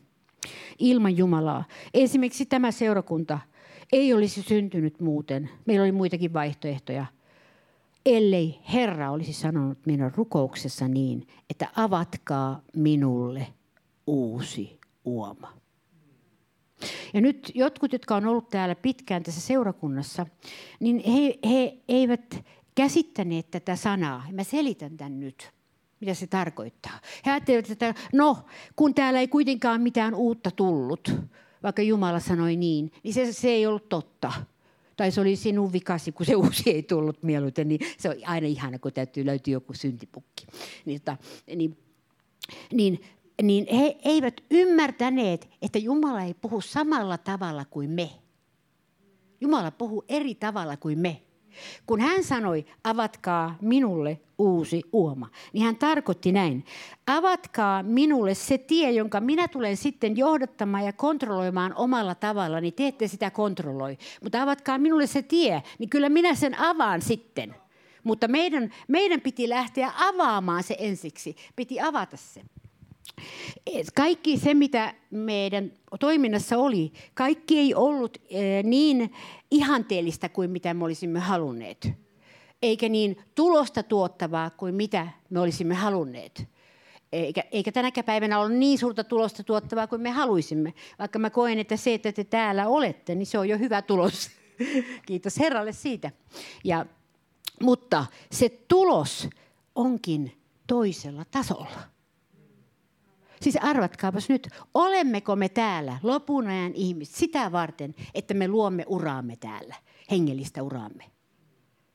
ilman 0.78 1.16
Jumalaa. 1.16 1.64
Esimerkiksi 1.94 2.46
tämä 2.46 2.70
seurakunta 2.70 3.38
ei 3.92 4.14
olisi 4.14 4.42
syntynyt 4.42 5.00
muuten. 5.00 5.50
Meillä 5.66 5.82
oli 5.82 5.92
muitakin 5.92 6.32
vaihtoehtoja. 6.32 7.06
Ellei 8.06 8.60
Herra 8.72 9.10
olisi 9.10 9.32
sanonut 9.32 9.78
meidän 9.86 10.12
rukouksessa 10.16 10.88
niin, 10.88 11.26
että 11.50 11.68
avatkaa 11.76 12.62
minulle 12.76 13.46
uusi 14.06 14.80
uoma. 15.04 15.55
Ja 17.14 17.20
nyt 17.20 17.52
jotkut, 17.54 17.92
jotka 17.92 18.16
on 18.16 18.26
ollut 18.26 18.48
täällä 18.48 18.74
pitkään 18.74 19.22
tässä 19.22 19.40
seurakunnassa, 19.40 20.26
niin 20.80 21.02
he, 21.06 21.38
he 21.48 21.76
eivät 21.88 22.44
käsittäneet 22.74 23.50
tätä 23.50 23.76
sanaa. 23.76 24.24
Mä 24.32 24.44
selitän 24.44 24.96
tämän 24.96 25.20
nyt, 25.20 25.50
mitä 26.00 26.14
se 26.14 26.26
tarkoittaa. 26.26 27.00
He 27.26 27.30
ajattelevat, 27.30 27.70
että 27.70 27.94
no, 28.12 28.38
kun 28.76 28.94
täällä 28.94 29.20
ei 29.20 29.28
kuitenkaan 29.28 29.80
mitään 29.80 30.14
uutta 30.14 30.50
tullut, 30.50 31.12
vaikka 31.62 31.82
Jumala 31.82 32.20
sanoi 32.20 32.56
niin, 32.56 32.92
niin 33.02 33.14
se, 33.14 33.32
se 33.32 33.48
ei 33.48 33.66
ollut 33.66 33.88
totta. 33.88 34.32
Tai 34.96 35.10
se 35.10 35.20
oli 35.20 35.36
sinun 35.36 35.72
vikasi, 35.72 36.12
kun 36.12 36.26
se 36.26 36.36
uusi 36.46 36.70
ei 36.70 36.82
tullut 36.82 37.22
mieluiten, 37.22 37.68
niin 37.68 37.80
se 37.98 38.08
on 38.08 38.16
aina 38.24 38.46
ihana, 38.46 38.78
kun 38.78 38.92
täytyy 38.92 39.26
löytyä 39.26 39.52
joku 39.52 39.74
syntipukki. 39.74 40.46
Niin, 40.84 41.00
tota, 41.00 41.16
niin, 41.56 41.78
niin, 42.72 43.00
niin 43.42 43.66
he 43.76 43.96
eivät 44.04 44.40
ymmärtäneet, 44.50 45.48
että 45.62 45.78
Jumala 45.78 46.22
ei 46.22 46.34
puhu 46.34 46.60
samalla 46.60 47.18
tavalla 47.18 47.64
kuin 47.64 47.90
me. 47.90 48.10
Jumala 49.40 49.70
puhuu 49.70 50.04
eri 50.08 50.34
tavalla 50.34 50.76
kuin 50.76 50.98
me. 50.98 51.22
Kun 51.86 52.00
hän 52.00 52.24
sanoi, 52.24 52.66
avatkaa 52.84 53.58
minulle 53.60 54.20
uusi 54.38 54.82
uoma, 54.92 55.28
niin 55.52 55.64
hän 55.64 55.76
tarkoitti 55.76 56.32
näin. 56.32 56.64
Avatkaa 57.06 57.82
minulle 57.82 58.34
se 58.34 58.58
tie, 58.58 58.90
jonka 58.90 59.20
minä 59.20 59.48
tulen 59.48 59.76
sitten 59.76 60.16
johdattamaan 60.16 60.84
ja 60.84 60.92
kontrolloimaan 60.92 61.74
omalla 61.74 62.14
tavalla, 62.14 62.60
niin 62.60 62.74
te 62.74 62.86
ette 62.86 63.08
sitä 63.08 63.30
kontrolloi. 63.30 63.98
Mutta 64.22 64.42
avatkaa 64.42 64.78
minulle 64.78 65.06
se 65.06 65.22
tie, 65.22 65.62
niin 65.78 65.90
kyllä 65.90 66.08
minä 66.08 66.34
sen 66.34 66.58
avaan 66.58 67.02
sitten. 67.02 67.56
Mutta 68.04 68.28
meidän, 68.28 68.70
meidän 68.88 69.20
piti 69.20 69.48
lähteä 69.48 69.92
avaamaan 69.96 70.62
se 70.62 70.76
ensiksi. 70.78 71.36
Piti 71.56 71.80
avata 71.80 72.16
se. 72.16 72.42
Kaikki 73.94 74.38
se, 74.38 74.54
mitä 74.54 74.94
meidän 75.10 75.72
toiminnassa 76.00 76.58
oli, 76.58 76.92
kaikki 77.14 77.58
ei 77.58 77.74
ollut 77.74 78.18
eh, 78.30 78.64
niin 78.64 79.12
ihanteellista 79.50 80.28
kuin 80.28 80.50
mitä 80.50 80.74
me 80.74 80.84
olisimme 80.84 81.18
halunneet. 81.18 81.88
Eikä 82.62 82.88
niin 82.88 83.16
tulosta 83.34 83.82
tuottavaa 83.82 84.50
kuin 84.50 84.74
mitä 84.74 85.08
me 85.30 85.40
olisimme 85.40 85.74
halunneet. 85.74 86.48
Eikä, 87.12 87.44
eikä 87.52 87.72
tänäkään 87.72 88.04
päivänä 88.04 88.40
ole 88.40 88.54
niin 88.54 88.78
suurta 88.78 89.04
tulosta 89.04 89.42
tuottavaa 89.42 89.86
kuin 89.86 90.00
me 90.00 90.10
haluaisimme. 90.10 90.74
Vaikka 90.98 91.18
mä 91.18 91.30
koen, 91.30 91.58
että 91.58 91.76
se, 91.76 91.94
että 91.94 92.12
te 92.12 92.24
täällä 92.24 92.68
olette, 92.68 93.14
niin 93.14 93.26
se 93.26 93.38
on 93.38 93.48
jo 93.48 93.58
hyvä 93.58 93.82
tulos. 93.82 94.30
Kiitos 95.06 95.38
Herralle 95.38 95.72
siitä. 95.72 96.10
Ja, 96.64 96.86
mutta 97.62 98.06
se 98.30 98.48
tulos 98.48 99.28
onkin 99.74 100.36
toisella 100.66 101.24
tasolla. 101.30 101.95
Siis 103.46 103.58
arvatkaapas 103.62 104.28
nyt, 104.28 104.48
olemmeko 104.74 105.36
me 105.36 105.48
täällä 105.48 105.98
lopun 106.02 106.46
ajan 106.46 106.74
ihmiset 106.74 107.14
sitä 107.14 107.52
varten, 107.52 107.94
että 108.14 108.34
me 108.34 108.48
luomme 108.48 108.84
uraamme 108.86 109.36
täällä, 109.36 109.74
hengellistä 110.10 110.62
uraamme. 110.62 111.04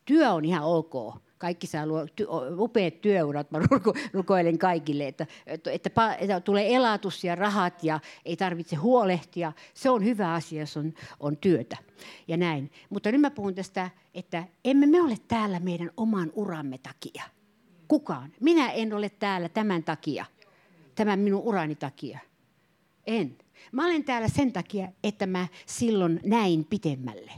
Työ 0.06 0.32
on 0.32 0.46
ihan 0.46 0.64
ok. 0.64 1.16
Kaikki 1.38 1.68
saa 1.68 1.86
luo, 1.86 2.06
ty, 2.16 2.26
upeat 2.58 3.02
työurat, 3.02 3.52
mä 3.52 3.60
ruko, 3.60 3.94
rukoilen 4.14 4.58
kaikille, 4.58 5.08
että, 5.08 5.28
että, 5.46 5.72
että, 5.72 6.16
että 6.20 6.40
tulee 6.40 6.76
elatus 6.76 7.24
ja 7.24 7.36
rahat 7.36 7.84
ja 7.84 8.00
ei 8.26 8.38
tarvitse 8.38 8.76
huolehtia. 8.76 9.54
Se 9.74 9.90
on 9.90 10.06
hyvä 10.06 10.34
asia, 10.34 10.60
jos 10.60 10.78
on, 10.78 10.94
on 11.20 11.38
työtä 11.38 11.78
ja 12.28 12.38
näin. 12.38 12.72
Mutta 12.90 13.12
nyt 13.12 13.22
mä 13.22 13.32
puhun 13.32 13.56
tästä, 13.56 13.90
että 14.14 14.44
emme 14.66 14.86
me 14.86 15.02
ole 15.02 15.18
täällä 15.28 15.60
meidän 15.60 15.92
oman 15.98 16.32
uramme 16.34 16.78
takia. 16.78 17.24
Kukaan. 17.88 18.32
Minä 18.40 18.72
en 18.72 18.94
ole 18.94 19.10
täällä 19.10 19.50
tämän 19.50 19.84
takia 19.84 20.26
tämän 20.96 21.20
minun 21.20 21.42
urani 21.42 21.76
takia. 21.76 22.20
En. 23.08 23.38
Mä 23.72 23.86
olen 23.86 24.04
täällä 24.04 24.28
sen 24.28 24.54
takia, 24.54 24.88
että 25.04 25.28
mä 25.28 25.48
silloin 25.66 26.20
näin 26.26 26.66
pitemmälle. 26.66 27.32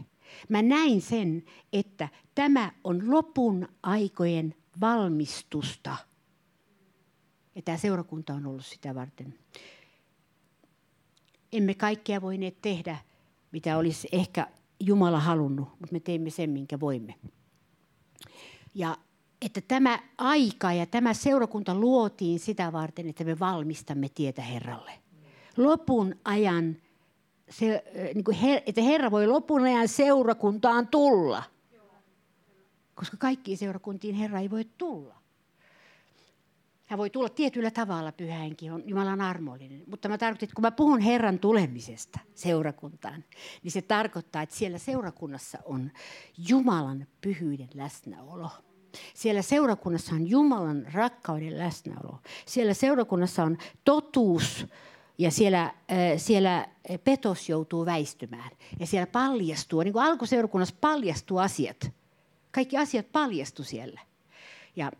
Mä 0.49 0.61
näin 0.61 1.01
sen, 1.01 1.43
että 1.73 2.09
tämä 2.35 2.71
on 2.83 3.11
lopun 3.11 3.67
aikojen 3.83 4.55
valmistusta. 4.81 5.97
Ja 7.55 7.61
tämä 7.61 7.77
seurakunta 7.77 8.33
on 8.33 8.45
ollut 8.45 8.65
sitä 8.65 8.95
varten. 8.95 9.39
Emme 11.51 11.73
kaikkea 11.73 12.21
voineet 12.21 12.61
tehdä, 12.61 12.97
mitä 13.51 13.77
olisi 13.77 14.07
ehkä 14.11 14.47
Jumala 14.79 15.19
halunnut, 15.19 15.67
mutta 15.69 15.93
me 15.93 15.99
teimme 15.99 16.29
sen, 16.29 16.49
minkä 16.49 16.79
voimme. 16.79 17.15
Ja 18.73 18.97
että 19.45 19.61
tämä 19.61 19.99
aika 20.17 20.73
ja 20.73 20.85
tämä 20.85 21.13
seurakunta 21.13 21.75
luotiin 21.75 22.39
sitä 22.39 22.71
varten, 22.71 23.09
että 23.09 23.23
me 23.23 23.39
valmistamme 23.39 24.09
tietä 24.09 24.41
Herralle. 24.41 24.91
Lopun 25.57 26.15
ajan, 26.25 26.77
se, 27.49 27.83
niin 28.13 28.23
kuin 28.23 28.37
her, 28.37 28.61
että 28.65 28.81
Herra 28.81 29.11
voi 29.11 29.27
lopun 29.27 29.63
ajan 29.63 29.87
seurakuntaan 29.87 30.87
tulla. 30.87 31.43
Koska 32.95 33.17
kaikkiin 33.17 33.57
seurakuntiin 33.57 34.15
Herra 34.15 34.39
ei 34.39 34.49
voi 34.49 34.65
tulla. 34.77 35.15
Hän 36.85 36.97
voi 36.97 37.09
tulla 37.09 37.29
tietyllä 37.29 37.71
tavalla 37.71 38.11
pyhäinkin, 38.11 38.73
on 38.73 38.83
Jumalan 38.85 39.21
armollinen. 39.21 39.83
Mutta 39.87 40.09
mä 40.09 40.17
tarkoitan, 40.17 40.45
että 40.45 40.55
kun 40.55 40.61
mä 40.61 40.71
puhun 40.71 40.99
Herran 40.99 41.39
tulemisesta 41.39 42.19
seurakuntaan, 42.35 43.23
niin 43.63 43.71
se 43.71 43.81
tarkoittaa, 43.81 44.41
että 44.41 44.55
siellä 44.55 44.77
seurakunnassa 44.77 45.57
on 45.65 45.91
Jumalan 46.49 47.07
pyhyyden 47.21 47.69
läsnäolo. 47.73 48.49
Siellä 49.13 49.41
seurakunnassa 49.41 50.15
on 50.15 50.29
Jumalan 50.29 50.87
rakkauden 50.93 51.57
läsnäolo. 51.57 52.19
Siellä 52.45 52.73
seurakunnassa 52.73 53.43
on 53.43 53.57
totuus 53.83 54.67
ja 55.17 55.31
siellä, 55.31 55.63
äh, 55.63 55.73
siellä 56.17 56.67
petos 57.03 57.49
joutuu 57.49 57.85
väistymään. 57.85 58.49
Ja 58.79 58.87
siellä 58.87 59.07
paljastuu, 59.07 59.81
niin 59.81 59.93
kuin 59.93 60.05
alkuseurakunnassa 60.05 60.75
paljastuu 60.81 61.37
asiat. 61.37 61.91
Kaikki 62.51 62.77
asiat 62.77 63.11
paljastu 63.11 63.63
siellä. 63.63 64.01
Ja 64.75 64.91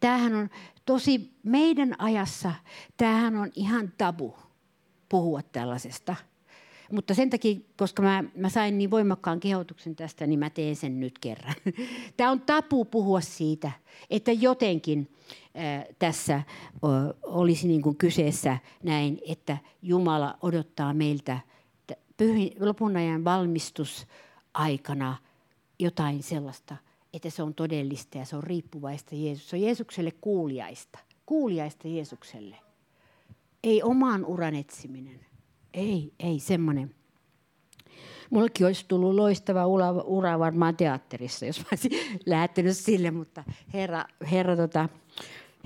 tämähän 0.00 0.34
on 0.34 0.50
tosi 0.86 1.32
meidän 1.42 1.94
ajassa, 1.98 2.52
tämähän 2.96 3.36
on 3.36 3.50
ihan 3.54 3.92
tabu 3.98 4.36
puhua 5.08 5.42
tällaisesta– 5.42 6.16
mutta 6.92 7.14
sen 7.14 7.30
takia, 7.30 7.60
koska 7.76 8.02
mä, 8.02 8.24
mä 8.36 8.48
sain 8.48 8.78
niin 8.78 8.90
voimakkaan 8.90 9.40
kehotuksen 9.40 9.96
tästä, 9.96 10.26
niin 10.26 10.38
mä 10.38 10.50
teen 10.50 10.76
sen 10.76 11.00
nyt 11.00 11.18
kerran. 11.18 11.54
Tämä 12.16 12.30
on 12.30 12.40
tapu 12.40 12.84
puhua 12.84 13.20
siitä, 13.20 13.72
että 14.10 14.32
jotenkin 14.32 15.10
äh, 15.56 15.84
tässä 15.98 16.34
äh, 16.34 16.44
olisi 17.22 17.68
niin 17.68 17.82
kuin 17.82 17.96
kyseessä 17.96 18.58
näin, 18.82 19.18
että 19.28 19.58
Jumala 19.82 20.38
odottaa 20.42 20.94
meiltä 20.94 21.38
pyhin, 22.18 22.52
lopun 22.60 22.96
ajan 22.96 23.24
valmistusaikana 23.24 25.16
jotain 25.78 26.22
sellaista, 26.22 26.76
että 27.12 27.30
se 27.30 27.42
on 27.42 27.54
todellista 27.54 28.18
ja 28.18 28.24
se 28.24 28.36
on 28.36 28.42
riippuvaista 28.42 29.14
Jeesus. 29.14 29.50
Se 29.50 29.56
on 29.56 29.62
Jeesukselle 29.62 30.10
kuuliaista. 30.20 30.98
Kuuliaista 31.26 31.88
Jeesukselle. 31.88 32.56
Ei 33.64 33.82
oman 33.82 34.24
uran 34.24 34.54
etsiminen. 34.54 35.27
Ei, 35.74 36.12
ei 36.18 36.40
semmoinen. 36.40 36.94
Mullekin 38.30 38.66
olisi 38.66 38.84
tullut 38.88 39.14
loistava 39.14 39.66
ura, 39.66 39.90
ura 39.90 40.38
varmaan 40.38 40.76
teatterissa, 40.76 41.46
jos 41.46 41.58
mä 41.58 41.64
olisin 41.72 41.92
lähtenyt 42.26 42.76
sille, 42.76 43.10
mutta 43.10 43.44
Herra, 43.74 44.04
herra, 44.30 44.56
tota, 44.56 44.88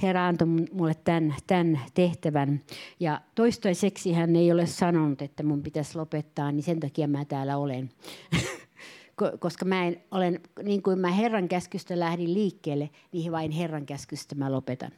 herra 0.02 0.26
antoi 0.26 0.48
mulle 0.72 0.94
tämän, 0.94 1.34
tämän 1.46 1.80
tehtävän. 1.94 2.60
Ja 3.00 3.20
toistaiseksi 3.34 4.12
hän 4.12 4.36
ei 4.36 4.52
ole 4.52 4.66
sanonut, 4.66 5.22
että 5.22 5.42
mun 5.42 5.62
pitäisi 5.62 5.98
lopettaa, 5.98 6.52
niin 6.52 6.62
sen 6.62 6.80
takia 6.80 7.08
mä 7.08 7.24
täällä 7.24 7.56
olen. 7.56 7.90
Koska 9.38 9.64
mä 9.64 9.86
en 9.86 10.02
olen, 10.10 10.40
niin 10.62 10.82
kuin 10.82 10.98
mä 10.98 11.10
Herran 11.10 11.48
käskystä 11.48 12.00
lähdin 12.00 12.34
liikkeelle, 12.34 12.90
niin 13.12 13.32
vain 13.32 13.50
Herran 13.50 13.86
käskystä 13.86 14.34
mä 14.34 14.52
lopetan. 14.52 14.90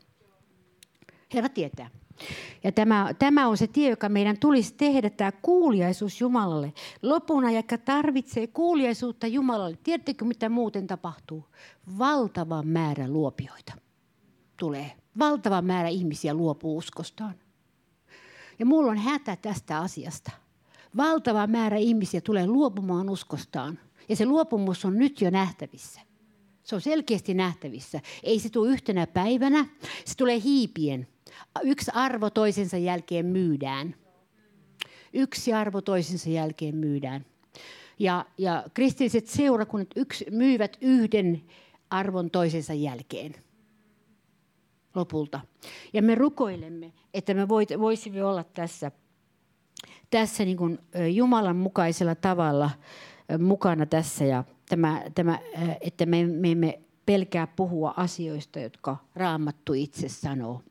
Herra 1.34 1.48
tietää. 1.48 1.90
Ja 2.64 2.72
tämä, 2.72 3.14
tämä 3.18 3.48
on 3.48 3.56
se 3.56 3.66
tie, 3.66 3.90
joka 3.90 4.08
meidän 4.08 4.38
tulisi 4.38 4.74
tehdä, 4.74 5.10
tämä 5.10 5.32
kuuliaisuus 5.32 6.20
Jumalalle. 6.20 6.72
Lopun 7.02 7.44
ajan 7.44 7.64
tarvitsee 7.84 8.46
kuuliaisuutta 8.46 9.26
Jumalalle. 9.26 9.78
Tiedättekö, 9.84 10.24
mitä 10.24 10.48
muuten 10.48 10.86
tapahtuu? 10.86 11.44
Valtava 11.98 12.62
määrä 12.62 13.08
luopioita 13.08 13.72
tulee. 14.56 14.92
Valtava 15.18 15.62
määrä 15.62 15.88
ihmisiä 15.88 16.34
luopuu 16.34 16.76
uskostaan. 16.76 17.34
Ja 18.58 18.66
mulla 18.66 18.90
on 18.90 18.98
hätä 18.98 19.36
tästä 19.36 19.78
asiasta. 19.78 20.30
Valtava 20.96 21.46
määrä 21.46 21.76
ihmisiä 21.76 22.20
tulee 22.20 22.46
luopumaan 22.46 23.10
uskostaan. 23.10 23.78
Ja 24.08 24.16
se 24.16 24.26
luopumus 24.26 24.84
on 24.84 24.98
nyt 24.98 25.20
jo 25.20 25.30
nähtävissä. 25.30 26.00
Se 26.64 26.74
on 26.74 26.80
selkeästi 26.80 27.34
nähtävissä. 27.34 28.00
Ei 28.22 28.38
se 28.38 28.48
tule 28.48 28.70
yhtenä 28.70 29.06
päivänä. 29.06 29.66
Se 30.04 30.16
tulee 30.16 30.40
hiipien 30.44 31.06
yksi 31.62 31.90
arvo 31.94 32.30
toisensa 32.30 32.76
jälkeen 32.76 33.26
myydään. 33.26 33.94
Yksi 35.12 35.52
arvo 35.52 35.80
toisensa 35.80 36.30
jälkeen 36.30 36.76
myydään. 36.76 37.26
Ja, 37.98 38.24
ja 38.38 38.64
kristilliset 38.74 39.26
seurakunnat 39.26 39.88
yksi, 39.96 40.26
myyvät 40.30 40.76
yhden 40.80 41.42
arvon 41.90 42.30
toisensa 42.30 42.74
jälkeen 42.74 43.34
lopulta. 44.94 45.40
Ja 45.92 46.02
me 46.02 46.14
rukoilemme, 46.14 46.92
että 47.14 47.34
me 47.34 47.48
voit, 47.48 47.68
voisimme 47.78 48.24
olla 48.24 48.44
tässä, 48.44 48.90
tässä 50.10 50.44
niin 50.44 50.56
kuin 50.56 50.78
Jumalan 51.14 51.56
mukaisella 51.56 52.14
tavalla 52.14 52.70
mukana 53.38 53.86
tässä. 53.86 54.24
Ja 54.24 54.44
tämä, 54.68 55.02
tämä, 55.14 55.38
että 55.80 56.06
me, 56.06 56.26
me 56.26 56.50
emme 56.50 56.80
pelkää 57.06 57.46
puhua 57.46 57.94
asioista, 57.96 58.60
jotka 58.60 58.96
Raamattu 59.14 59.72
itse 59.72 60.08
sanoo. 60.08 60.62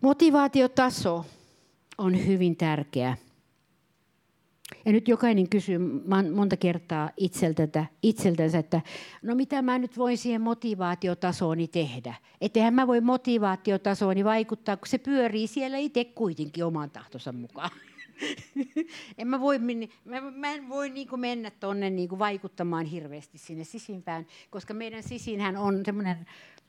Motivaatiotaso 0.00 1.24
on 1.98 2.26
hyvin 2.26 2.56
tärkeä. 2.56 3.16
Ja 4.84 4.92
nyt 4.92 5.08
jokainen 5.08 5.48
kysyy 5.48 5.78
monta 6.34 6.56
kertaa 6.56 7.10
itseltä, 7.16 7.86
itseltänsä, 8.02 8.58
että 8.58 8.80
no 9.22 9.34
mitä 9.34 9.62
mä 9.62 9.78
nyt 9.78 9.98
voin 9.98 10.18
siihen 10.18 10.40
motivaatiotasooni 10.40 11.68
tehdä. 11.68 12.14
Ettehän 12.40 12.74
mä 12.74 12.86
voi 12.86 13.00
motivaatiotasooni 13.00 14.24
vaikuttaa, 14.24 14.76
kun 14.76 14.88
se 14.88 14.98
pyörii 14.98 15.46
siellä 15.46 15.78
itse 15.78 16.04
kuitenkin 16.04 16.64
oman 16.64 16.90
tahtonsa 16.90 17.32
mukaan. 17.32 17.70
en 19.18 19.28
mä, 19.28 19.40
voi, 19.40 19.58
mä, 20.04 20.20
mä 20.20 20.52
en 20.52 20.68
voi 20.68 20.90
niin 20.90 21.20
mennä 21.20 21.50
tuonne 21.50 21.90
niin 21.90 22.18
vaikuttamaan 22.18 22.86
hirveästi 22.86 23.38
sinne 23.38 23.64
sisimpään, 23.64 24.26
koska 24.50 24.74
meidän 24.74 25.02
sisinhän 25.02 25.56
on 25.56 25.80
semmoinen 25.84 26.26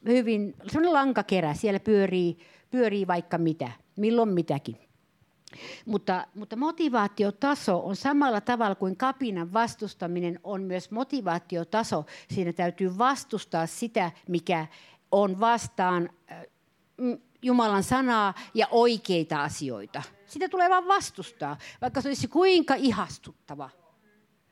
hyvin, 0.08 0.56
semmoinen 0.68 0.94
lankakerä, 0.94 1.54
siellä 1.54 1.80
pyörii, 1.80 2.38
pyörii 2.72 3.08
vaikka 3.08 3.38
mitä, 3.38 3.72
milloin 3.96 4.30
mitäkin. 4.30 4.78
Mutta, 5.86 6.28
mutta 6.36 6.56
motivaatiotaso 6.56 7.86
on 7.86 7.96
samalla 7.96 8.42
tavalla 8.42 8.76
kuin 8.76 8.98
kapinan 8.98 9.54
vastustaminen 9.54 10.40
on 10.44 10.62
myös 10.62 10.92
motivaatiotaso. 10.92 12.06
Siinä 12.32 12.54
täytyy 12.54 12.98
vastustaa 12.98 13.68
sitä, 13.68 14.12
mikä 14.28 14.68
on 15.12 15.40
vastaan 15.40 16.10
äh, 16.32 16.38
Jumalan 17.42 17.84
sanaa 17.84 18.34
ja 18.54 18.68
oikeita 18.72 19.44
asioita. 19.44 20.02
Sitä 20.34 20.50
tulee 20.50 20.70
vain 20.70 20.88
vastustaa, 20.88 21.58
vaikka 21.82 22.02
se 22.02 22.08
olisi 22.08 22.28
kuinka 22.28 22.76
ihastuttava. 22.78 23.70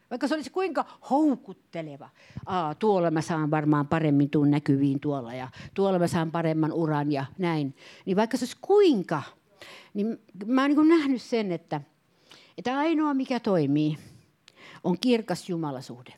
Vaikka 0.09 0.27
se 0.27 0.35
olisi 0.35 0.49
kuinka 0.49 0.85
houkutteleva. 1.09 2.09
Aa, 2.45 2.75
tuolla 2.75 3.11
mä 3.11 3.21
saan 3.21 3.51
varmaan 3.51 3.87
paremmin 3.87 4.29
tuun 4.29 4.51
näkyviin 4.51 4.99
tuolla 4.99 5.33
ja 5.33 5.47
tuolla 5.73 5.99
mä 5.99 6.07
saan 6.07 6.31
paremman 6.31 6.73
uran 6.73 7.11
ja 7.11 7.25
näin. 7.37 7.75
Niin 8.05 8.17
vaikka 8.17 8.37
se 8.37 8.43
olisi 8.43 8.57
kuinka 8.61 9.23
niin 9.93 10.21
mä 10.45 10.61
oon 10.61 10.71
niin 10.71 10.89
nähnyt 10.89 11.21
sen, 11.21 11.51
että, 11.51 11.81
että 12.57 12.77
ainoa 12.77 13.13
mikä 13.13 13.39
toimii 13.39 13.97
on 14.83 14.99
kirkas 14.99 15.49
Jumalasuhde. 15.49 16.13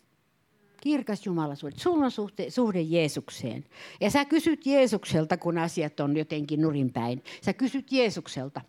Kirkas 0.84 1.26
Jumalasuhde. 1.26 1.76
Sulla 1.78 2.06
on 2.06 2.12
suhde, 2.12 2.50
suhde 2.50 2.82
Jeesukseen. 2.82 3.66
Ja 4.02 4.10
sä 4.10 4.26
kysyt 4.26 4.66
Jeesukselta, 4.66 5.38
kun 5.38 5.58
asiat 5.58 6.00
on 6.00 6.18
jotenkin 6.18 6.62
nurinpäin. 6.62 7.24
Sä 7.42 7.54
kysyt 7.54 7.92
Jeesukselta. 7.92 8.62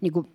Niin 0.00 0.12
kuin 0.12 0.26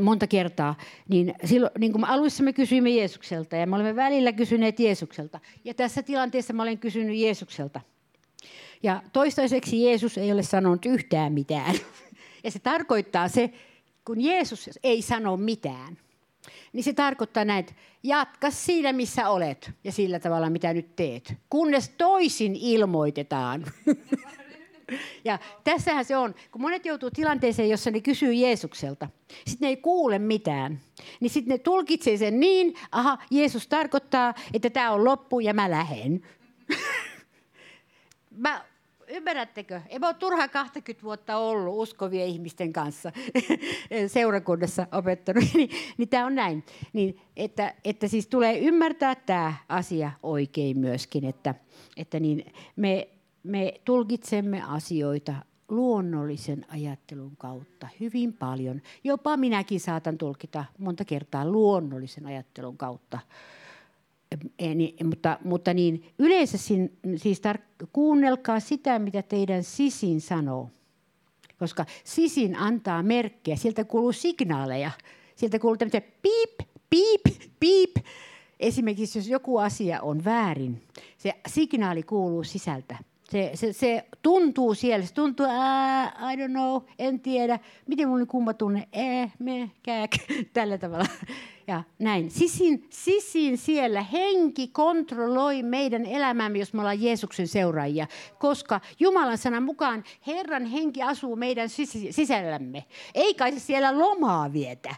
monta 0.00 0.26
kertaa, 0.26 0.74
niin, 1.08 1.34
silloin, 1.44 1.72
niin 1.78 1.92
kuin 1.92 2.04
alussa 2.04 2.42
me 2.42 2.52
kysyimme 2.52 2.90
Jeesukselta 2.90 3.56
ja 3.56 3.66
me 3.66 3.76
olemme 3.76 3.96
välillä 3.96 4.32
kysyneet 4.32 4.80
Jeesukselta. 4.80 5.40
Ja 5.64 5.74
tässä 5.74 6.02
tilanteessa 6.02 6.52
mä 6.52 6.62
olen 6.62 6.78
kysynyt 6.78 7.16
Jeesukselta. 7.16 7.80
Ja 8.82 9.02
toistaiseksi 9.12 9.84
Jeesus 9.84 10.18
ei 10.18 10.32
ole 10.32 10.42
sanonut 10.42 10.86
yhtään 10.86 11.32
mitään. 11.32 11.74
Ja 12.44 12.50
se 12.50 12.58
tarkoittaa 12.58 13.28
se, 13.28 13.50
kun 14.04 14.20
Jeesus 14.20 14.70
ei 14.82 15.02
sano 15.02 15.36
mitään, 15.36 15.98
niin 16.72 16.84
se 16.84 16.92
tarkoittaa 16.92 17.44
näin, 17.44 17.60
että 17.60 17.72
jatka 18.02 18.50
siinä, 18.50 18.92
missä 18.92 19.28
olet 19.28 19.70
ja 19.84 19.92
sillä 19.92 20.20
tavalla, 20.20 20.50
mitä 20.50 20.72
nyt 20.72 20.96
teet. 20.96 21.34
Kunnes 21.50 21.88
toisin 21.88 22.56
ilmoitetaan. 22.56 23.64
Ja 25.24 25.38
tässähän 25.64 26.04
se 26.04 26.16
on, 26.16 26.34
kun 26.50 26.62
monet 26.62 26.86
joutuu 26.86 27.10
tilanteeseen, 27.10 27.68
jossa 27.68 27.90
ne 27.90 28.00
kysyy 28.00 28.32
Jeesukselta, 28.32 29.08
sitten 29.46 29.66
ne 29.66 29.68
ei 29.68 29.76
kuule 29.76 30.18
mitään, 30.18 30.80
niin 31.20 31.30
sitten 31.30 31.52
ne 31.52 31.58
tulkitsee 31.58 32.16
sen 32.16 32.40
niin, 32.40 32.74
aha, 32.92 33.18
Jeesus 33.30 33.68
tarkoittaa, 33.68 34.34
että 34.54 34.70
tämä 34.70 34.90
on 34.90 35.04
loppu 35.04 35.40
ja 35.40 35.54
mä 35.54 35.70
lähden. 35.70 36.26
mä 38.44 38.64
ymmärrättekö? 39.12 39.80
Ei 39.88 39.98
ole 40.02 40.14
turhaa 40.14 40.48
20 40.48 41.04
vuotta 41.04 41.36
ollut 41.36 41.82
uskovien 41.82 42.26
ihmisten 42.26 42.72
kanssa 42.72 43.12
seurakunnassa 44.06 44.86
opettanut. 44.92 45.44
niin, 45.54 45.70
niin 45.98 46.08
tämä 46.08 46.26
on 46.26 46.34
näin. 46.34 46.64
Niin, 46.92 47.20
että, 47.36 47.74
että 47.84 48.08
siis 48.08 48.26
tulee 48.26 48.58
ymmärtää 48.58 49.14
tämä 49.14 49.54
asia 49.68 50.12
oikein 50.22 50.78
myöskin, 50.78 51.24
että, 51.24 51.54
että 51.96 52.20
niin 52.20 52.52
me, 52.76 53.08
me 53.42 53.80
tulkitsemme 53.84 54.62
asioita 54.62 55.34
luonnollisen 55.68 56.66
ajattelun 56.68 57.36
kautta 57.36 57.88
hyvin 58.00 58.32
paljon. 58.32 58.82
Jopa 59.04 59.36
minäkin 59.36 59.80
saatan 59.80 60.18
tulkita 60.18 60.64
monta 60.78 61.04
kertaa 61.04 61.46
luonnollisen 61.46 62.26
ajattelun 62.26 62.76
kautta 62.76 63.18
niin, 64.74 65.06
mutta, 65.06 65.38
mutta 65.44 65.74
niin 65.74 66.04
yleensä 66.18 66.58
siis 67.16 67.40
tar- 67.40 67.86
kuunnelkaa 67.92 68.60
sitä, 68.60 68.98
mitä 68.98 69.22
teidän 69.22 69.64
sisin 69.64 70.20
sanoo. 70.20 70.70
Koska 71.58 71.86
sisin 72.04 72.56
antaa 72.56 73.02
merkkejä, 73.02 73.56
sieltä 73.56 73.84
kuuluu 73.84 74.12
signaaleja. 74.12 74.90
Sieltä 75.36 75.58
kuuluu 75.58 75.76
tämmöisiä 75.76 76.00
piip, 76.00 76.68
piip, 76.90 77.20
piip. 77.60 77.96
Esimerkiksi 78.60 79.18
jos 79.18 79.28
joku 79.28 79.58
asia 79.58 80.02
on 80.02 80.24
väärin, 80.24 80.82
se 81.18 81.34
signaali 81.46 82.02
kuuluu 82.02 82.44
sisältä. 82.44 82.96
Se, 83.30 83.50
se, 83.54 83.72
se 83.72 84.04
tuntuu 84.22 84.74
siellä, 84.74 85.06
se 85.06 85.14
tuntuu, 85.14 85.46
I 86.32 86.36
don't 86.36 86.50
know, 86.50 86.82
en 86.98 87.20
tiedä, 87.20 87.58
miten 87.86 88.08
mulla 88.08 88.20
on 88.20 88.26
kumma 88.26 88.54
tunne, 88.54 88.88
eh, 88.92 89.32
me, 89.38 89.70
kääk, 89.82 90.10
tällä 90.52 90.78
tavalla. 90.78 91.06
Ja 91.66 91.82
näin. 91.98 92.30
Sisin, 92.30 92.86
sisin 92.90 93.58
siellä 93.58 94.02
henki 94.02 94.68
kontrolloi 94.68 95.62
meidän 95.62 96.06
elämäämme, 96.06 96.58
jos 96.58 96.72
me 96.72 96.80
ollaan 96.80 97.02
Jeesuksen 97.02 97.48
seuraajia. 97.48 98.06
Koska 98.38 98.80
Jumalan 99.00 99.38
sanan 99.38 99.62
mukaan 99.62 100.04
Herran 100.26 100.66
henki 100.66 101.02
asuu 101.02 101.36
meidän 101.36 101.68
sisällämme. 102.10 102.84
Ei 103.14 103.34
kai 103.34 103.52
se 103.52 103.58
siellä 103.58 103.98
lomaa 103.98 104.52
vietä. 104.52 104.94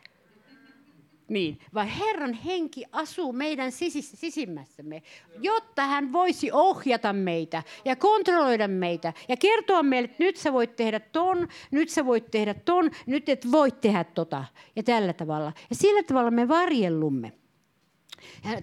Niin, 1.29 1.59
vaan 1.75 1.89
Herran 1.89 2.33
henki 2.33 2.85
asuu 2.93 3.33
meidän 3.33 3.72
sisis, 3.72 4.12
sisimmässämme, 4.14 5.03
jotta 5.41 5.87
hän 5.87 6.12
voisi 6.12 6.53
ohjata 6.53 7.12
meitä 7.12 7.62
ja 7.85 7.97
kontrolloida 7.97 8.68
meitä 8.68 9.12
ja 9.29 9.37
kertoa 9.37 9.83
meille, 9.83 10.05
että 10.05 10.25
nyt 10.25 10.37
sä 10.37 10.53
voit 10.53 10.77
tehdä 10.77 11.01
ton, 11.01 11.49
nyt 11.70 11.89
sä 11.89 12.07
voit 12.07 12.31
tehdä 12.31 12.55
ton, 12.55 12.91
nyt 13.07 13.29
et 13.29 13.53
voi 13.53 13.70
tehdä 13.70 14.05
tota 14.05 14.45
ja 14.77 14.83
tällä 14.83 15.12
tavalla. 15.12 15.53
Ja 15.70 15.77
sillä 15.77 16.03
tavalla 16.03 16.31
me 16.31 16.49
varjellumme. 16.49 17.33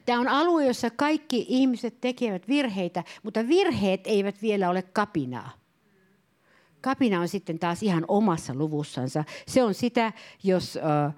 Tämä 0.05 0.19
on 0.19 0.27
alue, 0.27 0.65
jossa 0.65 0.89
kaikki 0.89 1.45
ihmiset 1.49 2.01
tekevät 2.01 2.47
virheitä, 2.47 3.03
mutta 3.23 3.47
virheet 3.47 4.01
eivät 4.07 4.41
vielä 4.41 4.69
ole 4.69 4.81
kapinaa. 4.81 5.60
Kapina 6.81 7.19
on 7.19 7.27
sitten 7.27 7.59
taas 7.59 7.83
ihan 7.83 8.05
omassa 8.07 8.53
luvussansa. 8.55 9.23
Se 9.47 9.63
on 9.63 9.73
sitä, 9.73 10.13
jos... 10.43 10.75
Uh, 10.75 11.13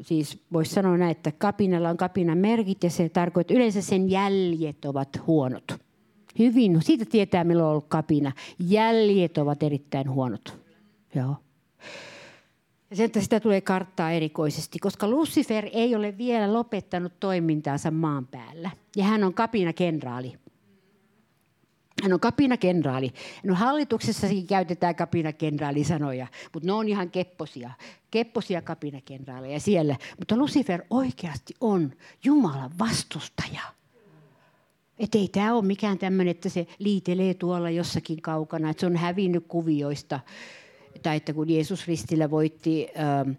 siis 0.00 0.44
voisi 0.52 0.74
sanoa 0.74 0.96
näin, 0.96 1.10
että 1.10 1.32
kapinalla 1.38 1.90
on 1.90 1.96
kapinan 1.96 2.38
merkit 2.38 2.84
ja 2.84 2.90
se 2.90 3.08
tarkoittaa, 3.08 3.52
että 3.52 3.54
yleensä 3.54 3.82
sen 3.82 4.10
jäljet 4.10 4.84
ovat 4.84 5.08
huonot. 5.26 5.64
Hyvin, 6.38 6.82
siitä 6.82 7.04
tietää 7.04 7.44
milloin 7.44 7.66
on 7.66 7.70
ollut 7.70 7.88
kapina. 7.88 8.32
Jäljet 8.58 9.38
ovat 9.38 9.62
erittäin 9.62 10.10
huonot. 10.10 10.58
Joo. 11.14 11.36
Ja 12.90 12.96
sen 12.96 13.10
sitä 13.20 13.40
tulee 13.40 13.60
karttaa 13.60 14.10
erikoisesti, 14.10 14.78
koska 14.78 15.08
Lucifer 15.08 15.68
ei 15.72 15.94
ole 15.94 16.18
vielä 16.18 16.52
lopettanut 16.52 17.12
toimintaansa 17.20 17.90
maan 17.90 18.26
päällä. 18.26 18.70
Ja 18.96 19.04
hän 19.04 19.24
on 19.24 19.34
kapinakenraali. 19.34 20.34
Hän 22.02 22.12
on 22.12 22.20
kapinakenraali. 22.20 23.12
No 23.44 23.54
hallituksessakin 23.54 24.46
käytetään 24.46 24.94
kapinakenraali-sanoja, 24.94 26.26
mutta 26.52 26.66
ne 26.66 26.72
on 26.72 26.88
ihan 26.88 27.10
kepposia. 27.10 27.70
Kepposia 28.10 28.62
kapinakenraaleja 28.62 29.60
siellä. 29.60 29.96
Mutta 30.18 30.36
Lucifer 30.36 30.82
oikeasti 30.90 31.54
on 31.60 31.92
Jumalan 32.24 32.70
vastustaja. 32.78 33.60
Että 34.98 35.18
ei 35.18 35.28
tämä 35.28 35.54
ole 35.54 35.64
mikään 35.64 35.98
tämmöinen, 35.98 36.30
että 36.30 36.48
se 36.48 36.66
liitelee 36.78 37.34
tuolla 37.34 37.70
jossakin 37.70 38.22
kaukana, 38.22 38.70
että 38.70 38.80
se 38.80 38.86
on 38.86 38.96
hävinnyt 38.96 39.44
kuvioista. 39.48 40.20
Tai 41.02 41.16
että 41.16 41.32
kun 41.32 41.50
Jeesus 41.50 41.86
ristillä 41.86 42.30
voitti, 42.30 42.88
äh, 42.98 43.36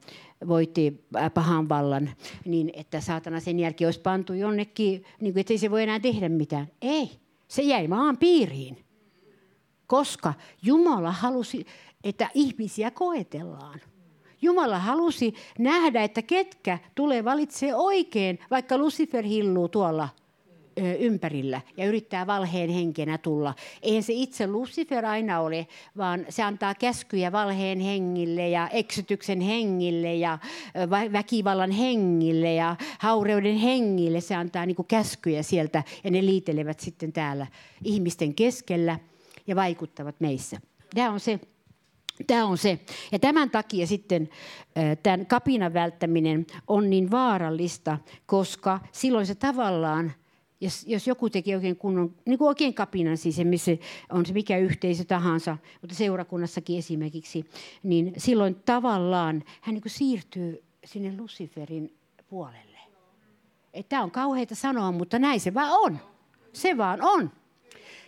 voitti 0.48 1.06
äh, 1.16 1.34
pahan 1.34 1.70
vallan, 1.70 2.10
niin 2.46 2.72
että 2.74 3.02
saatana 3.02 3.40
sen 3.40 3.60
jälkeen 3.60 3.88
olisi 3.88 4.00
pantu 4.02 4.34
jonnekin, 4.34 5.04
niin 5.22 5.34
kuin, 5.34 5.42
että 5.42 5.54
ei 5.54 5.58
se 5.58 5.72
voi 5.72 5.84
enää 5.84 6.00
tehdä 6.00 6.30
mitään. 6.30 6.68
Ei, 6.82 7.12
se 7.48 7.62
jäi 7.62 7.88
maan 7.88 8.18
piiriin, 8.18 8.86
koska 9.88 10.34
Jumala 10.62 11.12
halusi, 11.12 11.66
että 12.04 12.30
ihmisiä 12.34 12.92
koetellaan. 12.92 13.82
Jumala 14.42 14.80
halusi 14.80 15.34
nähdä, 15.60 16.04
että 16.04 16.22
ketkä 16.22 16.80
tulee 16.96 17.26
valitsee 17.26 17.76
oikein, 17.76 18.40
vaikka 18.52 18.78
Lucifer 18.78 19.26
hilluu 19.26 19.70
tuolla 19.70 20.10
ympärillä 21.00 21.62
ja 21.78 21.86
yrittää 21.86 22.28
valheen 22.28 22.70
henkenä 22.70 23.18
tulla. 23.18 23.54
Eihän 23.82 24.04
se 24.04 24.14
itse 24.14 24.48
Lucifer 24.48 25.06
aina 25.06 25.40
ole, 25.40 25.68
vaan 25.98 26.26
se 26.30 26.44
antaa 26.44 26.76
käskyjä 26.76 27.32
valheen 27.32 27.80
hengille 27.80 28.50
ja 28.50 28.70
eksytyksen 28.70 29.42
hengille 29.42 30.16
ja 30.16 30.40
väkivallan 31.14 31.72
hengille 31.72 32.54
ja 32.54 32.76
haureuden 33.00 33.58
hengille. 33.58 34.22
Se 34.22 34.36
antaa 34.36 34.66
niin 34.66 34.76
kuin 34.76 34.88
käskyjä 34.88 35.44
sieltä 35.44 35.84
ja 36.04 36.12
ne 36.12 36.26
liitelevät 36.26 36.80
sitten 36.80 37.14
täällä 37.14 37.48
ihmisten 37.84 38.36
keskellä 38.36 39.00
ja 39.48 39.56
vaikuttavat 39.56 40.16
meissä. 40.20 40.58
Tämä 40.96 41.12
on 41.12 41.20
se 41.20 41.40
Tämä 42.28 42.46
on 42.46 42.58
se. 42.58 42.80
Ja 43.12 43.20
tämän 43.20 43.50
takia 43.50 43.88
sitten 43.88 44.30
tämän 45.04 45.26
kapinan 45.26 45.74
välttäminen 45.74 46.46
on 46.68 46.90
niin 46.90 47.12
vaarallista, 47.12 47.98
koska 48.26 48.80
silloin 48.92 49.26
se 49.26 49.36
tavallaan, 49.36 50.12
jos, 50.62 50.86
jos 50.88 51.08
joku 51.08 51.30
tekee 51.30 51.56
oikein 51.56 51.76
kunnon, 51.76 52.16
niin 52.26 52.38
kuin 52.38 52.48
oikein 52.48 52.74
kapinan, 52.74 53.18
siis 53.18 53.38
missä 53.44 53.72
on 54.10 54.26
se 54.26 54.34
mikä 54.34 54.58
yhteisö 54.58 55.04
tahansa, 55.06 55.58
mutta 55.82 55.96
seurakunnassakin 55.96 56.78
esimerkiksi, 56.78 57.46
niin 57.84 58.14
silloin 58.18 58.56
tavallaan 58.56 59.44
hän 59.62 59.74
niin 59.74 59.82
kuin 59.82 59.92
siirtyy 59.92 60.64
sinne 60.86 61.18
Luciferin 61.18 61.98
puolelle. 62.30 62.78
Tämä 63.90 64.04
on 64.04 64.12
kauheita 64.12 64.56
sanoa, 64.56 64.92
mutta 64.92 65.20
näin 65.20 65.40
se 65.40 65.54
vaan 65.54 65.72
on. 65.72 66.00
Se 66.54 66.78
vaan 66.78 67.02
on. 67.02 67.32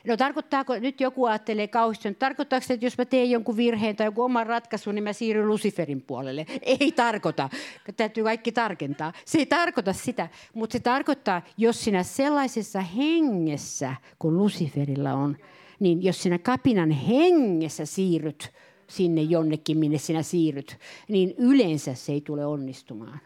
No 0.08 0.18
tarkoittaako, 0.18 0.80
nyt 0.80 1.02
joku 1.02 1.26
ajattelee 1.26 1.68
kauheasti, 1.68 2.14
tarkoittaako 2.14 2.66
se, 2.68 2.74
että 2.74 2.86
jos 2.86 2.97
mä 2.97 3.06
teen 3.06 3.32
jonkun 3.32 3.58
virheen 3.58 3.95
tai 3.95 4.08
joku 4.08 4.22
oman 4.22 4.47
ratkaisun, 4.47 4.95
niin 4.95 5.04
mä 5.04 5.14
siirryn 5.14 5.47
Luciferin 5.47 6.02
puolelle? 6.02 6.45
Ei 6.62 6.91
tarkoita. 6.91 7.50
Täytyy 7.97 8.24
kaikki 8.24 8.52
tarkentaa. 8.52 9.14
Se 9.26 9.38
ei 9.38 9.45
tarkoita 9.45 9.93
sitä, 9.93 10.28
mutta 10.54 10.74
se 10.74 10.80
tarkoittaa, 10.80 11.41
jos 11.58 11.84
sinä 11.84 12.04
sellaisessa 12.04 12.82
hengessä, 12.82 13.95
kun 14.20 14.38
Luciferilla 14.38 15.14
on, 15.14 15.38
niin 15.80 16.04
jos 16.04 16.24
sinä 16.24 16.39
kapinan 16.39 16.91
hengessä 16.91 17.86
siirryt 17.86 18.52
sinne 18.88 19.22
jonnekin, 19.22 19.78
minne 19.78 19.97
sinä 19.97 20.24
siirryt, 20.24 20.78
niin 21.08 21.34
yleensä 21.38 21.93
se 21.93 22.12
ei 22.12 22.22
tule 22.22 22.45
onnistumaan. 22.45 23.20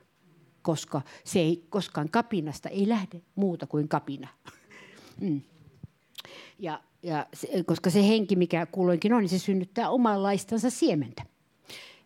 Koska 0.61 1.01
se 1.23 1.39
ei 1.39 1.65
koskaan 1.69 2.09
kapinasta 2.09 2.69
ei 2.69 2.89
lähde 2.89 3.21
muuta 3.35 3.67
kuin 3.67 3.87
kapina. 3.87 4.27
Mm. 5.21 5.41
Ja, 6.63 6.79
ja 7.03 7.25
se, 7.33 7.63
koska 7.63 7.89
se 7.89 8.07
henki, 8.07 8.35
mikä 8.35 8.65
kulloinkin 8.65 9.13
on, 9.13 9.21
niin 9.21 9.29
se 9.29 9.39
synnyttää 9.39 9.89
omanlaistansa 9.89 10.69
siementä. 10.69 11.23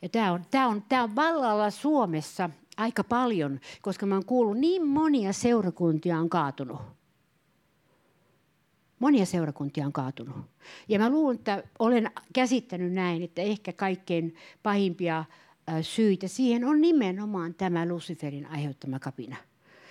Ja 0.02 0.10
tämä 0.10 0.32
on, 0.32 0.46
tämä 0.52 0.68
on, 0.68 0.84
tämä 0.90 1.04
on 1.04 1.16
vallalla 1.16 1.70
Suomessa 1.70 2.50
aika 2.78 3.04
paljon, 3.04 3.60
koska 3.82 4.06
mä 4.06 4.16
oon 4.16 4.26
kuullut 4.26 4.58
niin 4.58 4.88
monia 4.88 5.34
seurakuntia 5.34 6.20
on 6.20 6.30
kaatunut. 6.30 6.82
Monia 9.00 9.26
seurakuntia 9.26 9.86
on 9.86 9.94
kaatunut. 9.94 10.36
Ja 10.88 11.00
mä 11.00 11.10
luulen, 11.10 11.36
että 11.36 11.64
olen 11.80 12.12
käsittänyt 12.34 12.94
näin, 12.94 13.24
että 13.24 13.42
ehkä 13.42 13.74
kaikkein 13.74 14.36
pahimpia 14.64 15.26
syitä 15.82 16.28
siihen 16.28 16.66
on 16.66 16.82
nimenomaan 16.82 17.54
tämä 17.54 17.86
Luciferin 17.86 18.46
aiheuttama 18.46 19.00
kapina. 19.00 19.36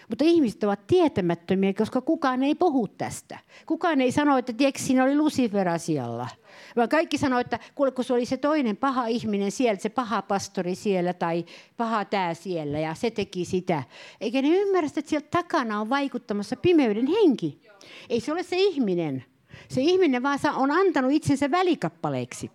Mutta 0.08 0.24
ihmiset 0.24 0.64
ovat 0.64 0.86
tietämättömiä, 0.86 1.74
koska 1.74 2.00
kukaan 2.00 2.42
ei 2.42 2.54
puhu 2.54 2.88
tästä. 2.88 3.38
Kukaan 3.66 4.00
ei 4.00 4.12
sano, 4.12 4.38
että 4.38 4.52
tiedätkö, 4.52 4.80
siinä 4.80 5.04
oli 5.04 5.16
Lucifer 5.16 5.68
asialla. 5.68 6.28
Vaan 6.76 6.88
kaikki 6.88 7.18
sanoo, 7.18 7.38
että 7.38 7.58
kuule, 7.74 7.90
kun 7.90 8.04
se 8.04 8.12
oli 8.12 8.26
se 8.26 8.36
toinen 8.36 8.76
paha 8.76 9.06
ihminen 9.06 9.50
siellä, 9.50 9.80
se 9.80 9.88
paha 9.88 10.22
pastori 10.22 10.74
siellä 10.74 11.12
tai 11.12 11.44
paha 11.76 12.04
tämä 12.04 12.34
siellä 12.34 12.78
ja 12.78 12.94
se 12.94 13.10
teki 13.10 13.44
sitä. 13.44 13.82
Eikä 14.20 14.42
ne 14.42 14.48
ymmärrä, 14.48 14.86
että 14.86 15.10
siellä 15.10 15.28
takana 15.30 15.80
on 15.80 15.90
vaikuttamassa 15.90 16.56
pimeyden 16.56 17.06
henki. 17.06 17.60
Ei 18.08 18.20
se 18.20 18.32
ole 18.32 18.42
se 18.42 18.56
ihminen. 18.56 19.24
Se 19.68 19.80
ihminen 19.80 20.22
vaan 20.22 20.38
on 20.56 20.70
antanut 20.70 21.12
itsensä 21.12 21.50
välikappaleeksi. 21.50 22.50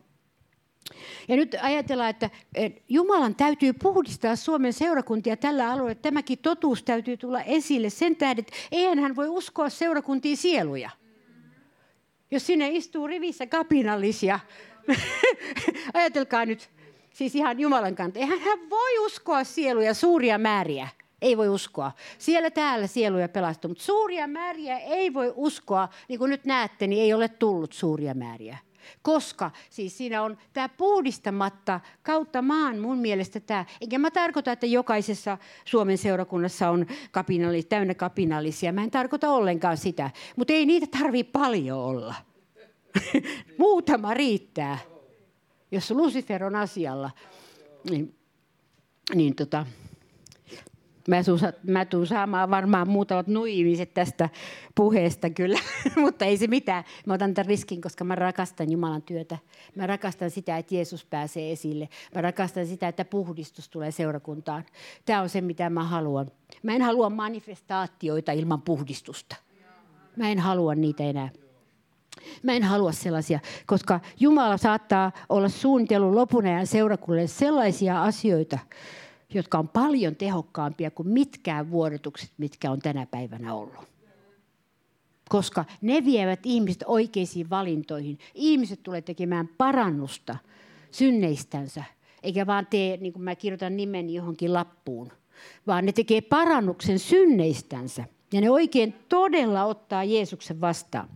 Ja 1.27 1.35
nyt 1.35 1.55
ajatellaan, 1.61 2.09
että 2.09 2.29
Jumalan 2.89 3.35
täytyy 3.35 3.73
puhdistaa 3.73 4.35
Suomen 4.35 4.73
seurakuntia 4.73 5.37
tällä 5.37 5.71
alueella. 5.71 6.01
Tämäkin 6.01 6.37
totuus 6.37 6.83
täytyy 6.83 7.17
tulla 7.17 7.41
esille 7.41 7.89
sen 7.89 8.15
tähden, 8.15 8.39
että 8.39 8.53
eihän 8.71 8.99
hän 8.99 9.15
voi 9.15 9.27
uskoa 9.27 9.69
seurakuntiin 9.69 10.37
sieluja. 10.37 10.89
Jos 12.31 12.45
sinne 12.45 12.69
istuu 12.69 13.07
rivissä 13.07 13.47
kapinallisia, 13.47 14.39
ajatelkaa 15.93 16.45
nyt, 16.45 16.69
siis 17.13 17.35
ihan 17.35 17.59
Jumalan 17.59 17.95
kanta. 17.95 18.19
Eihän 18.19 18.39
hän 18.39 18.69
voi 18.69 18.97
uskoa 19.05 19.43
sieluja 19.43 19.93
suuria 19.93 20.37
määriä. 20.37 20.87
Ei 21.21 21.37
voi 21.37 21.49
uskoa. 21.49 21.91
Siellä 22.17 22.49
täällä 22.49 22.87
sieluja 22.87 23.29
pelastuu, 23.29 23.69
mutta 23.69 23.83
suuria 23.83 24.27
määriä 24.27 24.77
ei 24.77 25.13
voi 25.13 25.33
uskoa. 25.35 25.89
Niin 26.07 26.19
kuin 26.19 26.29
nyt 26.29 26.45
näette, 26.45 26.87
niin 26.87 27.01
ei 27.03 27.13
ole 27.13 27.27
tullut 27.27 27.73
suuria 27.73 28.13
määriä. 28.13 28.57
Koska 29.01 29.51
siis 29.69 29.97
siinä 29.97 30.23
on 30.23 30.37
tämä 30.53 30.69
puhdistamatta 30.69 31.79
kautta 32.03 32.41
maan 32.41 32.79
mun 32.79 32.97
mielestä 32.97 33.39
tämä. 33.39 33.65
Enkä 33.81 33.99
mä 33.99 34.11
tarkoita, 34.11 34.51
että 34.51 34.65
jokaisessa 34.65 35.37
Suomen 35.65 35.97
seurakunnassa 35.97 36.69
on 36.69 36.85
kapinallis, 37.11 37.65
täynnä 37.65 37.93
kapinallisia. 37.93 38.73
Mä 38.73 38.83
en 38.83 38.91
tarkoita 38.91 39.29
ollenkaan 39.29 39.77
sitä. 39.77 40.11
Mutta 40.35 40.53
ei 40.53 40.65
niitä 40.65 40.87
tarvii 40.99 41.23
paljon 41.23 41.79
olla. 41.79 42.15
Muutama 43.57 44.13
riittää. 44.13 44.77
Jos 45.71 45.91
Lucifer 45.91 46.43
on 46.43 46.55
asialla, 46.55 47.11
niin, 47.89 48.15
niin 49.15 49.35
tota, 49.35 49.65
Mä, 51.07 51.23
tuun, 51.23 51.39
mä 51.63 51.85
tuun 51.85 52.07
saamaan 52.07 52.49
varmaan 52.49 52.89
muutamat 52.89 53.27
nuimiset 53.27 53.93
tästä 53.93 54.29
puheesta 54.75 55.29
kyllä, 55.29 55.59
mutta 56.01 56.25
ei 56.25 56.37
se 56.37 56.47
mitään. 56.47 56.83
Mä 57.05 57.13
otan 57.13 57.33
tämän 57.33 57.47
riskin, 57.47 57.81
koska 57.81 58.03
mä 58.03 58.15
rakastan 58.15 58.71
Jumalan 58.71 59.01
työtä. 59.01 59.37
Mä 59.75 59.87
rakastan 59.87 60.31
sitä, 60.31 60.57
että 60.57 60.75
Jeesus 60.75 61.05
pääsee 61.05 61.51
esille. 61.51 61.89
Mä 62.15 62.21
rakastan 62.21 62.65
sitä, 62.65 62.87
että 62.87 63.05
puhdistus 63.05 63.69
tulee 63.69 63.91
seurakuntaan. 63.91 64.65
Tämä 65.05 65.21
on 65.21 65.29
se, 65.29 65.41
mitä 65.41 65.69
mä 65.69 65.83
haluan. 65.83 66.31
Mä 66.63 66.73
en 66.73 66.81
halua 66.81 67.09
manifestaatioita 67.09 68.31
ilman 68.31 68.61
puhdistusta. 68.61 69.35
Mä 70.15 70.29
en 70.29 70.39
halua 70.39 70.75
niitä 70.75 71.03
enää. 71.03 71.29
Mä 72.43 72.53
en 72.53 72.63
halua 72.63 72.91
sellaisia, 72.91 73.39
koska 73.65 73.99
Jumala 74.19 74.57
saattaa 74.57 75.11
olla 75.29 75.49
suunnitellut 75.49 76.13
lopun 76.13 76.45
ajan 76.45 76.67
seurakunnalle 76.67 77.27
sellaisia 77.27 78.03
asioita, 78.03 78.59
jotka 79.33 79.59
on 79.59 79.67
paljon 79.67 80.15
tehokkaampia 80.15 80.91
kuin 80.91 81.07
mitkään 81.07 81.71
vuodotukset, 81.71 82.31
mitkä 82.37 82.71
on 82.71 82.79
tänä 82.79 83.05
päivänä 83.05 83.53
ollut. 83.53 83.91
Koska 85.29 85.65
ne 85.81 86.05
vievät 86.05 86.39
ihmiset 86.43 86.83
oikeisiin 86.85 87.49
valintoihin. 87.49 88.19
Ihmiset 88.35 88.83
tulee 88.83 89.01
tekemään 89.01 89.49
parannusta 89.57 90.37
synneistänsä, 90.91 91.83
eikä 92.23 92.47
vaan 92.47 92.67
tee, 92.67 92.97
niin 92.97 93.13
kuin 93.13 93.23
mä 93.23 93.35
kirjoitan 93.35 93.77
nimeni 93.77 94.13
johonkin 94.13 94.53
lappuun, 94.53 95.11
vaan 95.67 95.85
ne 95.85 95.91
tekee 95.91 96.21
parannuksen 96.21 96.99
synneistänsä. 96.99 98.05
Ja 98.33 98.41
ne 98.41 98.49
oikein 98.49 98.93
todella 99.09 99.63
ottaa 99.63 100.03
Jeesuksen 100.03 100.61
vastaan. 100.61 101.09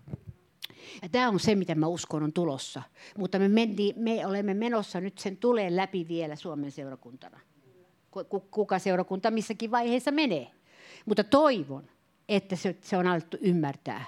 Ja 1.01 1.09
tämä 1.09 1.29
on 1.29 1.39
se, 1.39 1.55
mitä 1.55 1.75
mä 1.75 1.87
uskon 1.87 2.23
on 2.23 2.33
tulossa. 2.33 2.81
Mutta 3.17 3.39
me, 3.39 3.47
menti, 3.47 3.93
me 3.97 4.27
olemme 4.27 4.53
menossa 4.53 5.01
nyt 5.01 5.17
sen 5.17 5.37
tulee 5.37 5.75
läpi 5.75 6.07
vielä 6.07 6.35
Suomen 6.35 6.71
seurakuntana 6.71 7.39
kuka 8.51 8.79
seurakunta 8.79 9.31
missäkin 9.31 9.71
vaiheessa 9.71 10.11
menee. 10.11 10.51
Mutta 11.05 11.23
toivon, 11.23 11.89
että 12.29 12.55
se, 12.55 12.97
on 12.97 13.07
alettu 13.07 13.37
ymmärtää, 13.41 14.05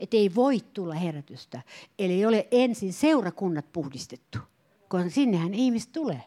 että 0.00 0.16
ei 0.16 0.34
voi 0.34 0.60
tulla 0.74 0.94
herätystä, 0.94 1.62
eli 1.98 2.12
ei 2.12 2.26
ole 2.26 2.48
ensin 2.50 2.92
seurakunnat 2.92 3.72
puhdistettu, 3.72 4.38
koska 4.88 5.10
sinnehän 5.10 5.54
ihmiset 5.54 5.92
tulee. 5.92 6.22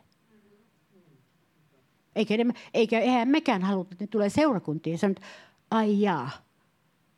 Eikä, 2.16 2.38
ne, 2.38 2.54
eikä 2.74 3.00
eihän 3.00 3.28
mekään 3.28 3.62
haluta, 3.62 3.90
että 3.92 4.04
ne 4.04 4.08
tulee 4.08 4.30
seurakuntiin 4.30 4.92
ja 4.92 4.98
sanot, 4.98 5.20
ai 5.72 6.02
jaa, 6.02 6.30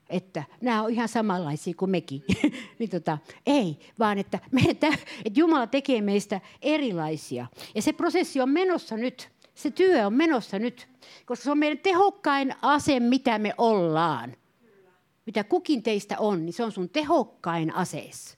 että 0.09 0.43
nämä 0.61 0.83
on 0.83 0.91
ihan 0.91 1.07
samanlaisia 1.07 1.73
kuin 1.77 1.91
mekin. 1.91 2.23
niin 2.79 2.89
tota, 2.89 3.17
ei, 3.45 3.79
vaan 3.99 4.17
että, 4.17 4.39
me, 4.51 4.61
että 4.67 4.87
Jumala 5.35 5.67
tekee 5.67 6.01
meistä 6.01 6.41
erilaisia. 6.61 7.47
Ja 7.75 7.81
se 7.81 7.93
prosessi 7.93 8.41
on 8.41 8.49
menossa 8.49 8.97
nyt 8.97 9.29
se 9.53 9.71
työ 9.71 10.07
on 10.07 10.13
menossa 10.13 10.59
nyt, 10.59 10.87
koska 11.25 11.43
se 11.43 11.51
on 11.51 11.57
meidän 11.57 11.77
tehokkain 11.77 12.55
ase, 12.61 12.99
mitä 12.99 13.39
me 13.39 13.53
ollaan. 13.57 14.35
Mitä 15.25 15.43
kukin 15.43 15.83
teistä 15.83 16.19
on, 16.19 16.45
niin 16.45 16.53
se 16.53 16.63
on 16.63 16.71
sun 16.71 16.89
tehokkain 16.89 17.75
asees. 17.75 18.37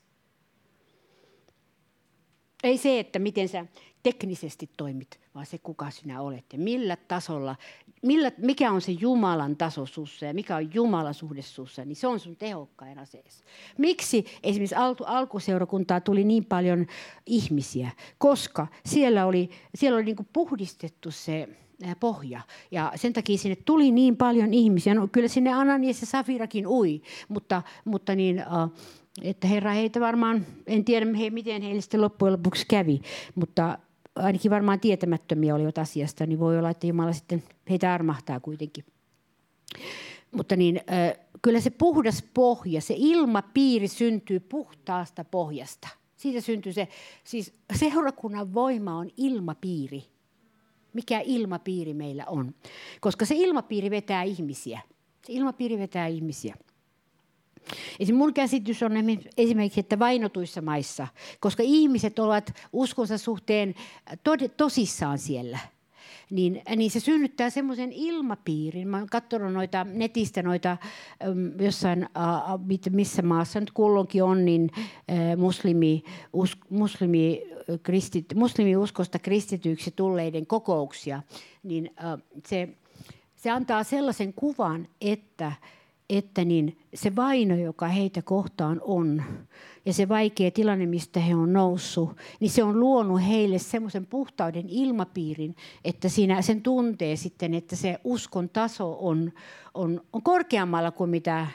Ei 2.62 2.78
se, 2.78 3.00
että 3.00 3.18
miten 3.18 3.48
sä 3.48 3.66
teknisesti 4.02 4.70
toimit, 4.76 5.20
vaan 5.34 5.46
se, 5.46 5.58
kuka 5.58 5.90
sinä 5.90 6.20
olet 6.20 6.44
ja 6.52 6.58
millä 6.58 6.96
tasolla, 6.96 7.56
millä, 8.04 8.32
mikä 8.38 8.72
on 8.72 8.80
se 8.80 8.92
Jumalan 8.92 9.56
taso 9.56 9.86
sussa 9.86 10.26
ja 10.26 10.34
mikä 10.34 10.56
on 10.56 10.74
Jumalan 10.74 11.14
suhde 11.14 11.42
sussa, 11.42 11.84
niin 11.84 11.96
se 11.96 12.06
on 12.06 12.20
sun 12.20 12.36
tehokkain 12.36 12.98
asees. 12.98 13.44
Miksi 13.78 14.24
esimerkiksi 14.42 14.74
al- 14.74 14.94
alkuseurakuntaa 15.06 16.00
tuli 16.00 16.24
niin 16.24 16.44
paljon 16.44 16.86
ihmisiä? 17.26 17.90
Koska 18.18 18.66
siellä 18.86 19.26
oli, 19.26 19.50
siellä 19.74 19.96
oli 19.96 20.04
niin 20.04 20.16
kuin 20.16 20.28
puhdistettu 20.32 21.10
se 21.10 21.48
pohja. 22.00 22.40
Ja 22.70 22.92
sen 22.96 23.12
takia 23.12 23.38
sinne 23.38 23.56
tuli 23.56 23.90
niin 23.90 24.16
paljon 24.16 24.54
ihmisiä. 24.54 24.94
No, 24.94 25.08
kyllä 25.12 25.28
sinne 25.28 25.52
Ananias 25.52 26.00
ja 26.00 26.06
Safirakin 26.06 26.66
ui, 26.66 27.02
mutta, 27.28 27.62
mutta 27.84 28.14
niin, 28.14 28.44
että 29.22 29.46
Herra 29.46 29.72
heitä 29.72 30.00
varmaan, 30.00 30.46
en 30.66 30.84
tiedä 30.84 31.06
miten 31.30 31.62
heille 31.62 31.80
sitten 31.80 32.00
loppujen 32.00 32.32
lopuksi 32.32 32.66
kävi, 32.68 33.00
mutta 33.34 33.78
ainakin 34.16 34.50
varmaan 34.50 34.80
tietämättömiä 34.80 35.54
olivat 35.54 35.78
asiasta, 35.78 36.26
niin 36.26 36.38
voi 36.38 36.58
olla, 36.58 36.70
että 36.70 36.86
Jumala 36.86 37.12
sitten 37.12 37.42
heitä 37.70 37.94
armahtaa 37.94 38.40
kuitenkin. 38.40 38.84
Mutta 40.32 40.56
niin, 40.56 40.80
kyllä 41.42 41.60
se 41.60 41.70
puhdas 41.70 42.24
pohja, 42.34 42.80
se 42.80 42.94
ilmapiiri 42.96 43.88
syntyy 43.88 44.40
puhtaasta 44.40 45.24
pohjasta. 45.24 45.88
Siitä 46.16 46.40
syntyy 46.40 46.72
se, 46.72 46.88
siis 47.24 47.54
seurakunnan 47.74 48.54
voima 48.54 48.96
on 48.98 49.10
ilmapiiri. 49.16 50.04
Mikä 50.92 51.20
ilmapiiri 51.24 51.94
meillä 51.94 52.24
on. 52.26 52.54
Koska 53.00 53.24
se 53.24 53.34
ilmapiiri 53.34 53.90
vetää 53.90 54.22
ihmisiä. 54.22 54.80
Se 55.26 55.32
ilmapiiri 55.32 55.78
vetää 55.78 56.06
ihmisiä. 56.06 56.56
Mun 58.12 58.34
käsitys 58.34 58.82
on 58.82 58.92
esimerkiksi, 59.36 59.80
että 59.80 59.98
vainotuissa 59.98 60.62
maissa, 60.62 61.08
koska 61.40 61.62
ihmiset 61.66 62.18
ovat 62.18 62.52
uskonsa 62.72 63.18
suhteen 63.18 63.74
tosissaan 64.56 65.18
siellä– 65.18 65.58
niin, 66.30 66.62
niin 66.76 66.90
se 66.90 67.00
synnyttää 67.00 67.50
semmoisen 67.50 67.92
ilmapiirin. 67.92 68.88
Mä 68.88 68.98
oon 68.98 69.06
katsonut 69.06 69.52
noita 69.52 69.84
netistä 69.84 70.42
noita 70.42 70.76
jossain, 71.60 72.08
missä 72.90 73.22
maassa 73.22 73.60
nyt 73.60 73.70
kulloinkin 73.70 74.24
on, 74.24 74.44
niin 74.44 74.70
muslimi, 75.36 76.02
us, 76.32 76.56
muslimi, 76.70 77.42
kristit, 77.82 78.26
muslimiuskosta 78.34 79.18
kristityiksi 79.18 79.90
tulleiden 79.90 80.46
kokouksia, 80.46 81.22
niin 81.62 81.90
se, 82.46 82.68
se 83.36 83.50
antaa 83.50 83.84
sellaisen 83.84 84.32
kuvan, 84.32 84.88
että 85.00 85.52
että 86.10 86.44
niin 86.44 86.78
se 86.94 87.16
vaino, 87.16 87.54
joka 87.54 87.88
heitä 87.88 88.22
kohtaan 88.22 88.80
on, 88.84 89.22
ja 89.86 89.92
se 89.92 90.08
vaikea 90.08 90.50
tilanne, 90.50 90.86
mistä 90.86 91.20
he 91.20 91.34
on 91.34 91.52
noussut, 91.52 92.16
niin 92.40 92.50
se 92.50 92.62
on 92.62 92.80
luonut 92.80 93.20
heille 93.28 93.58
semmoisen 93.58 94.06
puhtauden 94.06 94.68
ilmapiirin, 94.68 95.56
että 95.84 96.08
siinä 96.08 96.42
sen 96.42 96.62
tuntee 96.62 97.16
sitten, 97.16 97.54
että 97.54 97.76
se 97.76 98.00
uskon 98.04 98.48
taso 98.48 98.96
on, 99.00 99.32
on, 99.74 100.00
on 100.12 100.22
korkeammalla 100.22 100.90
kuin 100.90 101.10
mitä, 101.10 101.46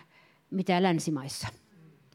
mitä 0.52 0.84
länsimaissa. 0.84 1.48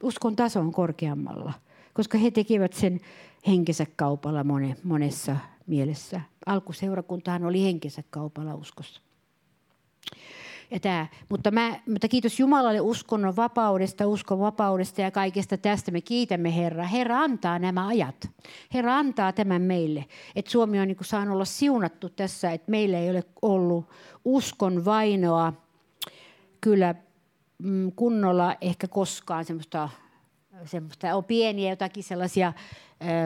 Uskon 0.03 0.37
taso 0.37 0.61
on 0.61 0.73
korkeammalla, 0.73 1.53
koska 1.95 2.19
he 2.19 2.31
tekevät 2.31 2.73
sen 2.73 3.01
henkensä 3.47 3.87
kaupalla 3.97 4.45
mone, 4.45 4.77
monessa 4.85 5.37
mielessä. 5.67 6.21
Alkuseurakuntahan 6.47 7.45
oli 7.45 7.63
henkensä 7.63 8.03
kaupalla 8.11 8.55
uskossa. 8.55 9.01
Ja 10.71 10.81
tämä. 10.81 11.07
Mutta, 11.29 11.51
mä, 11.51 11.81
mutta 11.89 12.09
kiitos 12.09 12.41
Jumalalle 12.41 12.81
uskonnon 12.81 13.37
vapaudesta, 13.37 14.07
uskon 14.07 14.39
vapaudesta 14.39 15.01
ja 15.01 15.11
kaikesta 15.11 15.57
tästä. 15.57 15.91
Me 15.91 16.01
kiitämme 16.01 16.57
Herra. 16.57 16.85
Herra 16.85 17.21
antaa 17.21 17.59
nämä 17.59 17.87
ajat. 17.87 18.31
Herra 18.75 18.99
antaa 18.99 19.33
tämän 19.33 19.63
meille. 19.63 20.05
Että 20.37 20.51
Suomi 20.51 20.81
on 20.81 20.89
niin 20.89 20.97
saanut 21.03 21.35
olla 21.35 21.45
siunattu 21.45 22.09
tässä, 22.09 22.53
että 22.53 22.71
meillä 22.71 22.99
ei 22.99 23.11
ole 23.11 23.25
ollut 23.43 23.89
uskon 24.25 24.85
vainoa 24.85 25.53
kyllä 26.61 26.95
mm, 27.59 27.93
kunnolla 27.97 28.57
ehkä 28.61 28.89
koskaan 28.89 29.45
semmoista, 29.45 29.89
semmoista 30.65 31.15
on 31.15 31.25
pieniä 31.25 31.71
jotakin 31.71 32.05
sellaisia 32.05 32.53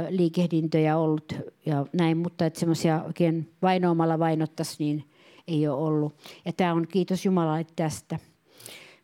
liikehdintöjä 0.09 0.97
ollut 0.97 1.33
ja 1.67 1.87
näin, 1.93 2.17
mutta 2.17 2.47
että 2.47 2.61
semmoisia 2.61 3.03
oikein 3.03 3.53
vainoamalla 3.63 4.19
vainottaisi, 4.19 4.77
niin– 4.79 5.05
ei 5.49 5.69
ole 5.69 5.83
ollut. 5.83 6.15
Ja 6.45 6.53
tämä 6.53 6.73
on 6.73 6.89
kiitos 6.89 7.25
Jumalalle 7.25 7.67
tästä. 7.77 8.19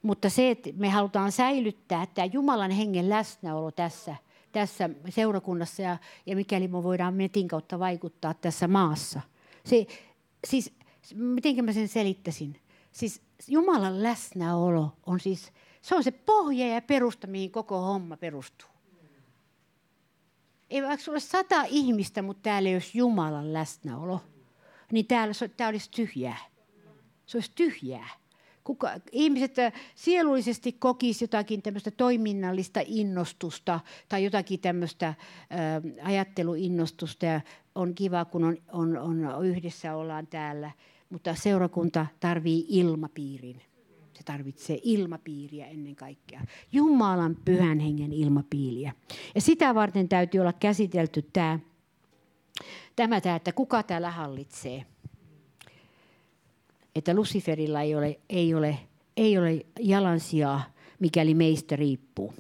Mutta 0.03 0.31
se, 0.31 0.51
että 0.51 0.71
me 0.77 0.91
halutaan 0.91 1.33
säilyttää 1.33 2.07
tämä 2.07 2.25
Jumalan 2.33 2.71
hengen 2.71 3.11
läsnäolo 3.11 3.71
tässä, 3.71 4.17
tässä 4.53 4.91
seurakunnassa 5.09 5.83
ja, 5.83 5.97
ja 6.27 6.37
mikäli 6.37 6.69
me 6.69 6.83
voidaan 6.83 7.19
netin 7.19 7.49
kautta 7.49 7.79
vaikuttaa 7.79 8.35
tässä 8.35 8.69
maassa. 8.69 9.21
Se, 9.65 9.87
siis, 10.47 10.73
miten 11.15 11.65
mä 11.65 11.73
sen 11.73 11.89
selittäisin? 11.89 12.61
Siis 12.93 13.23
Jumalan 13.49 14.03
läsnäolo 14.03 14.93
on 15.07 15.21
siis, 15.21 15.53
se 15.83 15.95
on 15.95 16.05
se 16.05 16.11
pohja 16.11 16.67
ja 16.67 16.83
perusta, 16.83 17.27
mihin 17.27 17.51
koko 17.51 17.81
homma 17.81 18.17
perustuu. 18.17 18.69
Ei 20.71 20.83
vaikka 20.83 21.11
ole 21.11 21.21
sata 21.21 21.63
ihmistä, 21.69 22.23
mutta 22.23 22.43
täällä 22.43 22.69
ei 22.69 22.75
olisi 22.75 22.99
Jumalan 22.99 23.53
läsnäolo– 23.53 24.21
niin 24.95 25.07
täällä 25.07 25.35
tämä 25.57 25.69
olisi 25.69 25.91
tyhjää. 25.91 26.39
Se 27.27 27.37
olisi 27.37 27.53
tyhjää. 27.55 28.09
Kuka, 28.65 28.91
ihmiset 29.13 29.59
äh, 29.59 29.73
sielullisesti 29.95 30.73
kokisivat 30.73 31.21
jotakin 31.21 31.63
tämmöistä 31.63 31.91
toiminnallista 31.91 32.81
innostusta 32.87 33.81
tai 34.09 34.25
jotakin 34.25 34.61
tämmöistä 34.61 35.09
äh, 35.09 35.17
ajatteluinnostusta 36.03 37.27
ja 37.27 37.41
on 37.75 37.95
kiva, 37.95 38.25
kun 38.25 38.45
on, 38.45 38.57
on, 38.73 38.97
on 38.97 39.47
yhdessä 39.47 39.97
ollaan 39.97 40.27
täällä, 40.27 40.71
mutta 41.11 41.35
seurakunta 41.35 42.07
tarvii 42.21 42.67
ilmapiirin. 42.69 43.63
Se 44.13 44.23
tarvitsee 44.25 44.79
ilmapiiriä 44.83 45.67
ennen 45.67 45.97
kaikkea. 45.97 46.41
Jumalan 46.73 47.37
pyhän 47.45 47.81
hengen 47.81 48.13
ilmapiiriä. 48.13 48.93
Ja 49.35 49.41
sitä 49.41 49.75
varten 49.75 50.09
täytyy 50.09 50.41
olla 50.41 50.53
käsitelty 50.53 51.23
tämä 51.33 51.59
tämä, 52.97 53.21
tämä, 53.21 53.37
että 53.37 53.53
kuka 53.53 53.83
täällä 53.83 54.11
hallitsee. 54.11 54.87
Että 56.95 57.15
Luciferilla 57.15 57.81
ei 57.81 57.95
ole, 57.95 58.21
ei 58.29 58.55
ole, 58.55 58.79
ei 59.17 59.39
ole 59.39 59.67
jalansijaa, 59.81 60.75
mikäli 60.99 61.35
meistä 61.35 61.77
riippuu. 61.77 62.35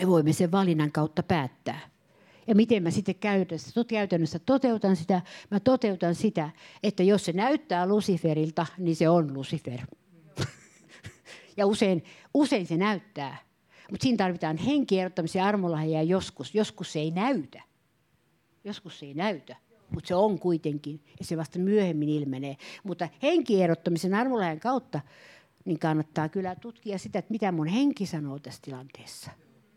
Me 0.00 0.08
voimme 0.08 0.32
sen 0.32 0.52
valinnan 0.52 0.92
kautta 0.92 1.22
päättää. 1.22 1.80
Ja 2.46 2.54
miten 2.54 2.82
mä 2.82 2.90
sitten 2.90 3.14
käytännössä, 3.14 3.84
käytännössä 3.88 4.38
toteutan 4.38 4.96
sitä? 4.96 5.22
Mä 5.50 5.60
toteutan 5.60 6.14
sitä, 6.14 6.50
että 6.82 7.02
jos 7.02 7.24
se 7.24 7.32
näyttää 7.32 7.86
Luciferilta, 7.86 8.66
niin 8.78 8.96
se 8.96 9.08
on 9.08 9.34
Lucifer. 9.34 9.80
ja 11.56 11.66
usein, 11.66 12.04
usein 12.34 12.66
se 12.66 12.76
näyttää. 12.76 13.36
Mutta 13.90 14.02
siinä 14.04 14.16
tarvitaan 14.16 14.56
henkierottamisen 14.56 15.42
armolahja 15.42 16.02
joskus. 16.02 16.54
Joskus 16.54 16.92
se 16.92 16.98
ei 16.98 17.10
näytä. 17.10 17.62
Joskus 18.64 18.98
se 18.98 19.06
ei 19.06 19.14
näytä, 19.14 19.56
mutta 19.90 20.08
se 20.08 20.14
on 20.14 20.38
kuitenkin, 20.38 21.00
ja 21.18 21.24
se 21.24 21.36
vasta 21.36 21.58
myöhemmin 21.58 22.08
ilmenee. 22.08 22.56
Mutta 22.84 23.08
henkierottamisen 23.22 24.14
arvolajan 24.14 24.60
kautta 24.60 25.00
niin 25.64 25.78
kannattaa 25.78 26.28
kyllä 26.28 26.54
tutkia 26.54 26.98
sitä, 26.98 27.18
että 27.18 27.32
mitä 27.32 27.52
mun 27.52 27.66
henki 27.66 28.06
sanoo 28.06 28.38
tässä 28.38 28.62
tilanteessa. 28.62 29.30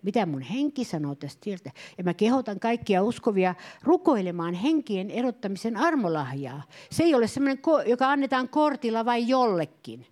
Mitä 0.03 0.25
mun 0.25 0.41
henki 0.41 0.83
sanoo 0.83 1.15
tästä 1.15 1.41
tieltä. 1.41 1.71
Ja 1.97 2.03
mä 2.03 2.13
kehotan 2.13 2.59
kaikkia 2.59 3.03
uskovia 3.03 3.55
rukoilemaan 3.83 4.53
henkien 4.53 5.11
erottamisen 5.11 5.77
armolahjaa. 5.77 6.63
Se 6.91 7.03
ei 7.03 7.15
ole 7.15 7.27
semmoinen, 7.27 7.59
joka 7.85 8.09
annetaan 8.09 8.49
kortilla 8.49 9.05
vai 9.05 9.27
jollekin, 9.27 10.07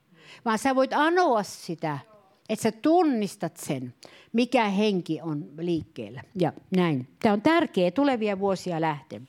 vaan 0.45 0.59
sä 0.59 0.75
voit 0.75 0.93
anoa 0.93 1.43
sitä 1.43 1.99
että 2.51 2.63
sä 2.63 2.71
tunnistat 2.71 3.57
sen, 3.57 3.93
mikä 4.33 4.69
henki 4.69 5.21
on 5.21 5.49
liikkeellä. 5.57 6.21
Ja 6.39 6.53
näin. 6.75 7.07
Tämä 7.19 7.33
on 7.33 7.41
tärkeää 7.41 7.91
tulevia 7.91 8.39
vuosia 8.39 8.81
lähten. 8.81 9.27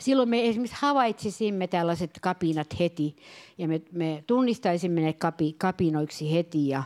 Silloin 0.00 0.28
me 0.28 0.48
esimerkiksi 0.48 0.76
havaitsisimme 0.80 1.66
tällaiset 1.66 2.10
kapinat 2.20 2.78
heti 2.78 3.16
ja 3.58 3.68
me, 3.68 3.82
me 3.92 4.24
tunnistaisimme 4.26 5.00
ne 5.00 5.12
kapi, 5.12 5.52
kapinoiksi 5.58 6.32
heti 6.32 6.68
ja, 6.68 6.82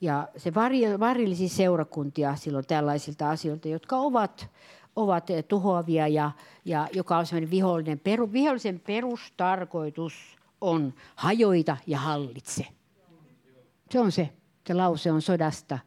ja 0.00 0.28
se 0.36 0.54
varjelisi 1.00 1.48
seurakuntia 1.48 2.36
silloin 2.36 2.66
tällaisilta 2.66 3.30
asioilta, 3.30 3.68
jotka 3.68 3.96
ovat, 3.96 4.50
ovat 4.96 5.26
tuhoavia 5.48 6.08
ja, 6.08 6.30
ja 6.64 6.88
joka 6.92 7.18
on 7.18 7.26
sellainen 7.26 7.50
vihollinen. 7.50 8.00
Peru, 8.00 8.32
vihollisen 8.32 8.80
perustarkoitus 8.80 10.36
on 10.60 10.94
hajoita 11.16 11.76
ja 11.86 11.98
hallitse. 11.98 12.66
Se 13.90 14.00
on 14.00 14.12
se 14.12 14.37
se 14.68 14.74
lause 14.74 15.12
on 15.12 15.22
sodasta. 15.22 15.78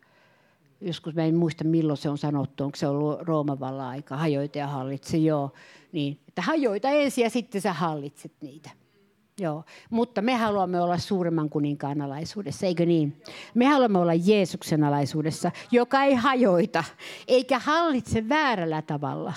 Joskus 0.82 1.16
mä 1.16 1.24
en 1.26 1.36
muista 1.36 1.64
milloin 1.64 1.98
se 1.98 2.10
on 2.10 2.18
sanottu, 2.18 2.64
onko 2.64 2.76
se 2.76 2.88
ollut 2.88 3.22
Rooman 3.22 3.80
aika, 3.80 4.18
hajoita 4.18 4.58
ja 4.58 4.68
hallitse, 4.68 5.18
joo. 5.18 5.52
Niin, 5.92 6.20
että 6.28 6.42
hajoita 6.42 6.90
ensin 6.90 7.24
ja 7.24 7.30
sitten 7.30 7.62
sä 7.62 7.74
hallitset 7.74 8.32
niitä. 8.42 8.70
Joo, 9.42 9.64
mutta 9.90 10.22
me 10.22 10.36
haluamme 10.36 10.82
olla 10.82 10.98
suuremman 10.98 11.50
kuninkaan 11.50 12.02
alaisuudessa, 12.02 12.66
eikö 12.66 12.86
niin? 12.86 13.22
Me 13.54 13.66
haluamme 13.66 14.00
olla 14.00 14.14
Jeesuksen 14.14 14.84
alaisuudessa, 14.84 15.52
joka 15.72 16.04
ei 16.04 16.14
hajoita, 16.14 16.84
eikä 17.28 17.60
hallitse 17.60 18.30
väärällä 18.30 18.82
tavalla, 18.82 19.34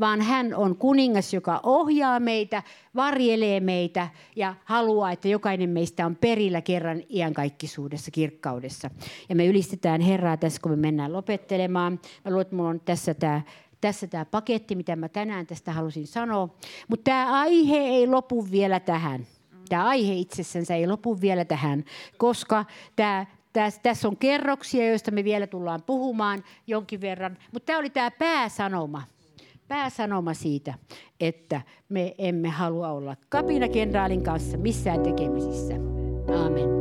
vaan 0.00 0.20
hän 0.20 0.54
on 0.54 0.76
kuningas, 0.76 1.34
joka 1.34 1.60
ohjaa 1.62 2.20
meitä, 2.20 2.62
varjelee 2.96 3.60
meitä 3.60 4.08
ja 4.36 4.54
haluaa, 4.64 5.12
että 5.12 5.28
jokainen 5.28 5.70
meistä 5.70 6.06
on 6.06 6.16
perillä 6.16 6.60
kerran 6.60 7.02
iankaikkisuudessa, 7.10 8.10
kirkkaudessa. 8.10 8.90
Ja 9.28 9.36
me 9.36 9.46
ylistetään 9.46 10.00
Herraa 10.00 10.36
tässä, 10.36 10.60
kun 10.62 10.72
me 10.72 10.76
mennään 10.76 11.12
lopettelemaan. 11.12 12.00
Mä 12.24 12.30
luulen, 12.30 12.42
että 12.42 12.56
mulla 12.56 12.70
on 12.70 12.80
tässä 12.80 13.14
tämä 13.14 13.42
tässä 13.80 14.06
tämä 14.06 14.24
paketti, 14.24 14.74
mitä 14.74 14.96
mä 14.96 15.08
tänään 15.08 15.46
tästä 15.46 15.72
halusin 15.72 16.06
sanoa. 16.06 16.48
Mutta 16.88 17.04
tämä 17.04 17.40
aihe 17.40 17.76
ei 17.76 18.06
lopu 18.06 18.50
vielä 18.50 18.80
tähän 18.80 19.26
tämä 19.68 19.84
aihe 19.84 20.14
itsessänsä 20.14 20.74
ei 20.74 20.86
lopu 20.86 21.20
vielä 21.20 21.44
tähän, 21.44 21.84
koska 22.16 22.64
tämä 22.96 23.26
tässä 23.82 24.08
on 24.08 24.16
kerroksia, 24.16 24.88
joista 24.88 25.10
me 25.10 25.24
vielä 25.24 25.46
tullaan 25.46 25.82
puhumaan 25.82 26.44
jonkin 26.66 27.00
verran. 27.00 27.38
Mutta 27.52 27.66
tämä 27.66 27.78
oli 27.78 27.90
tämä 27.90 28.10
pääsanoma. 28.10 29.02
Pääsanoma 29.68 30.34
siitä, 30.34 30.74
että 31.20 31.60
me 31.88 32.14
emme 32.18 32.48
halua 32.48 32.88
olla 32.88 33.16
kapinakenraalin 33.28 34.22
kanssa 34.22 34.58
missään 34.58 35.02
tekemisissä. 35.02 35.74
Aamen. 36.38 36.77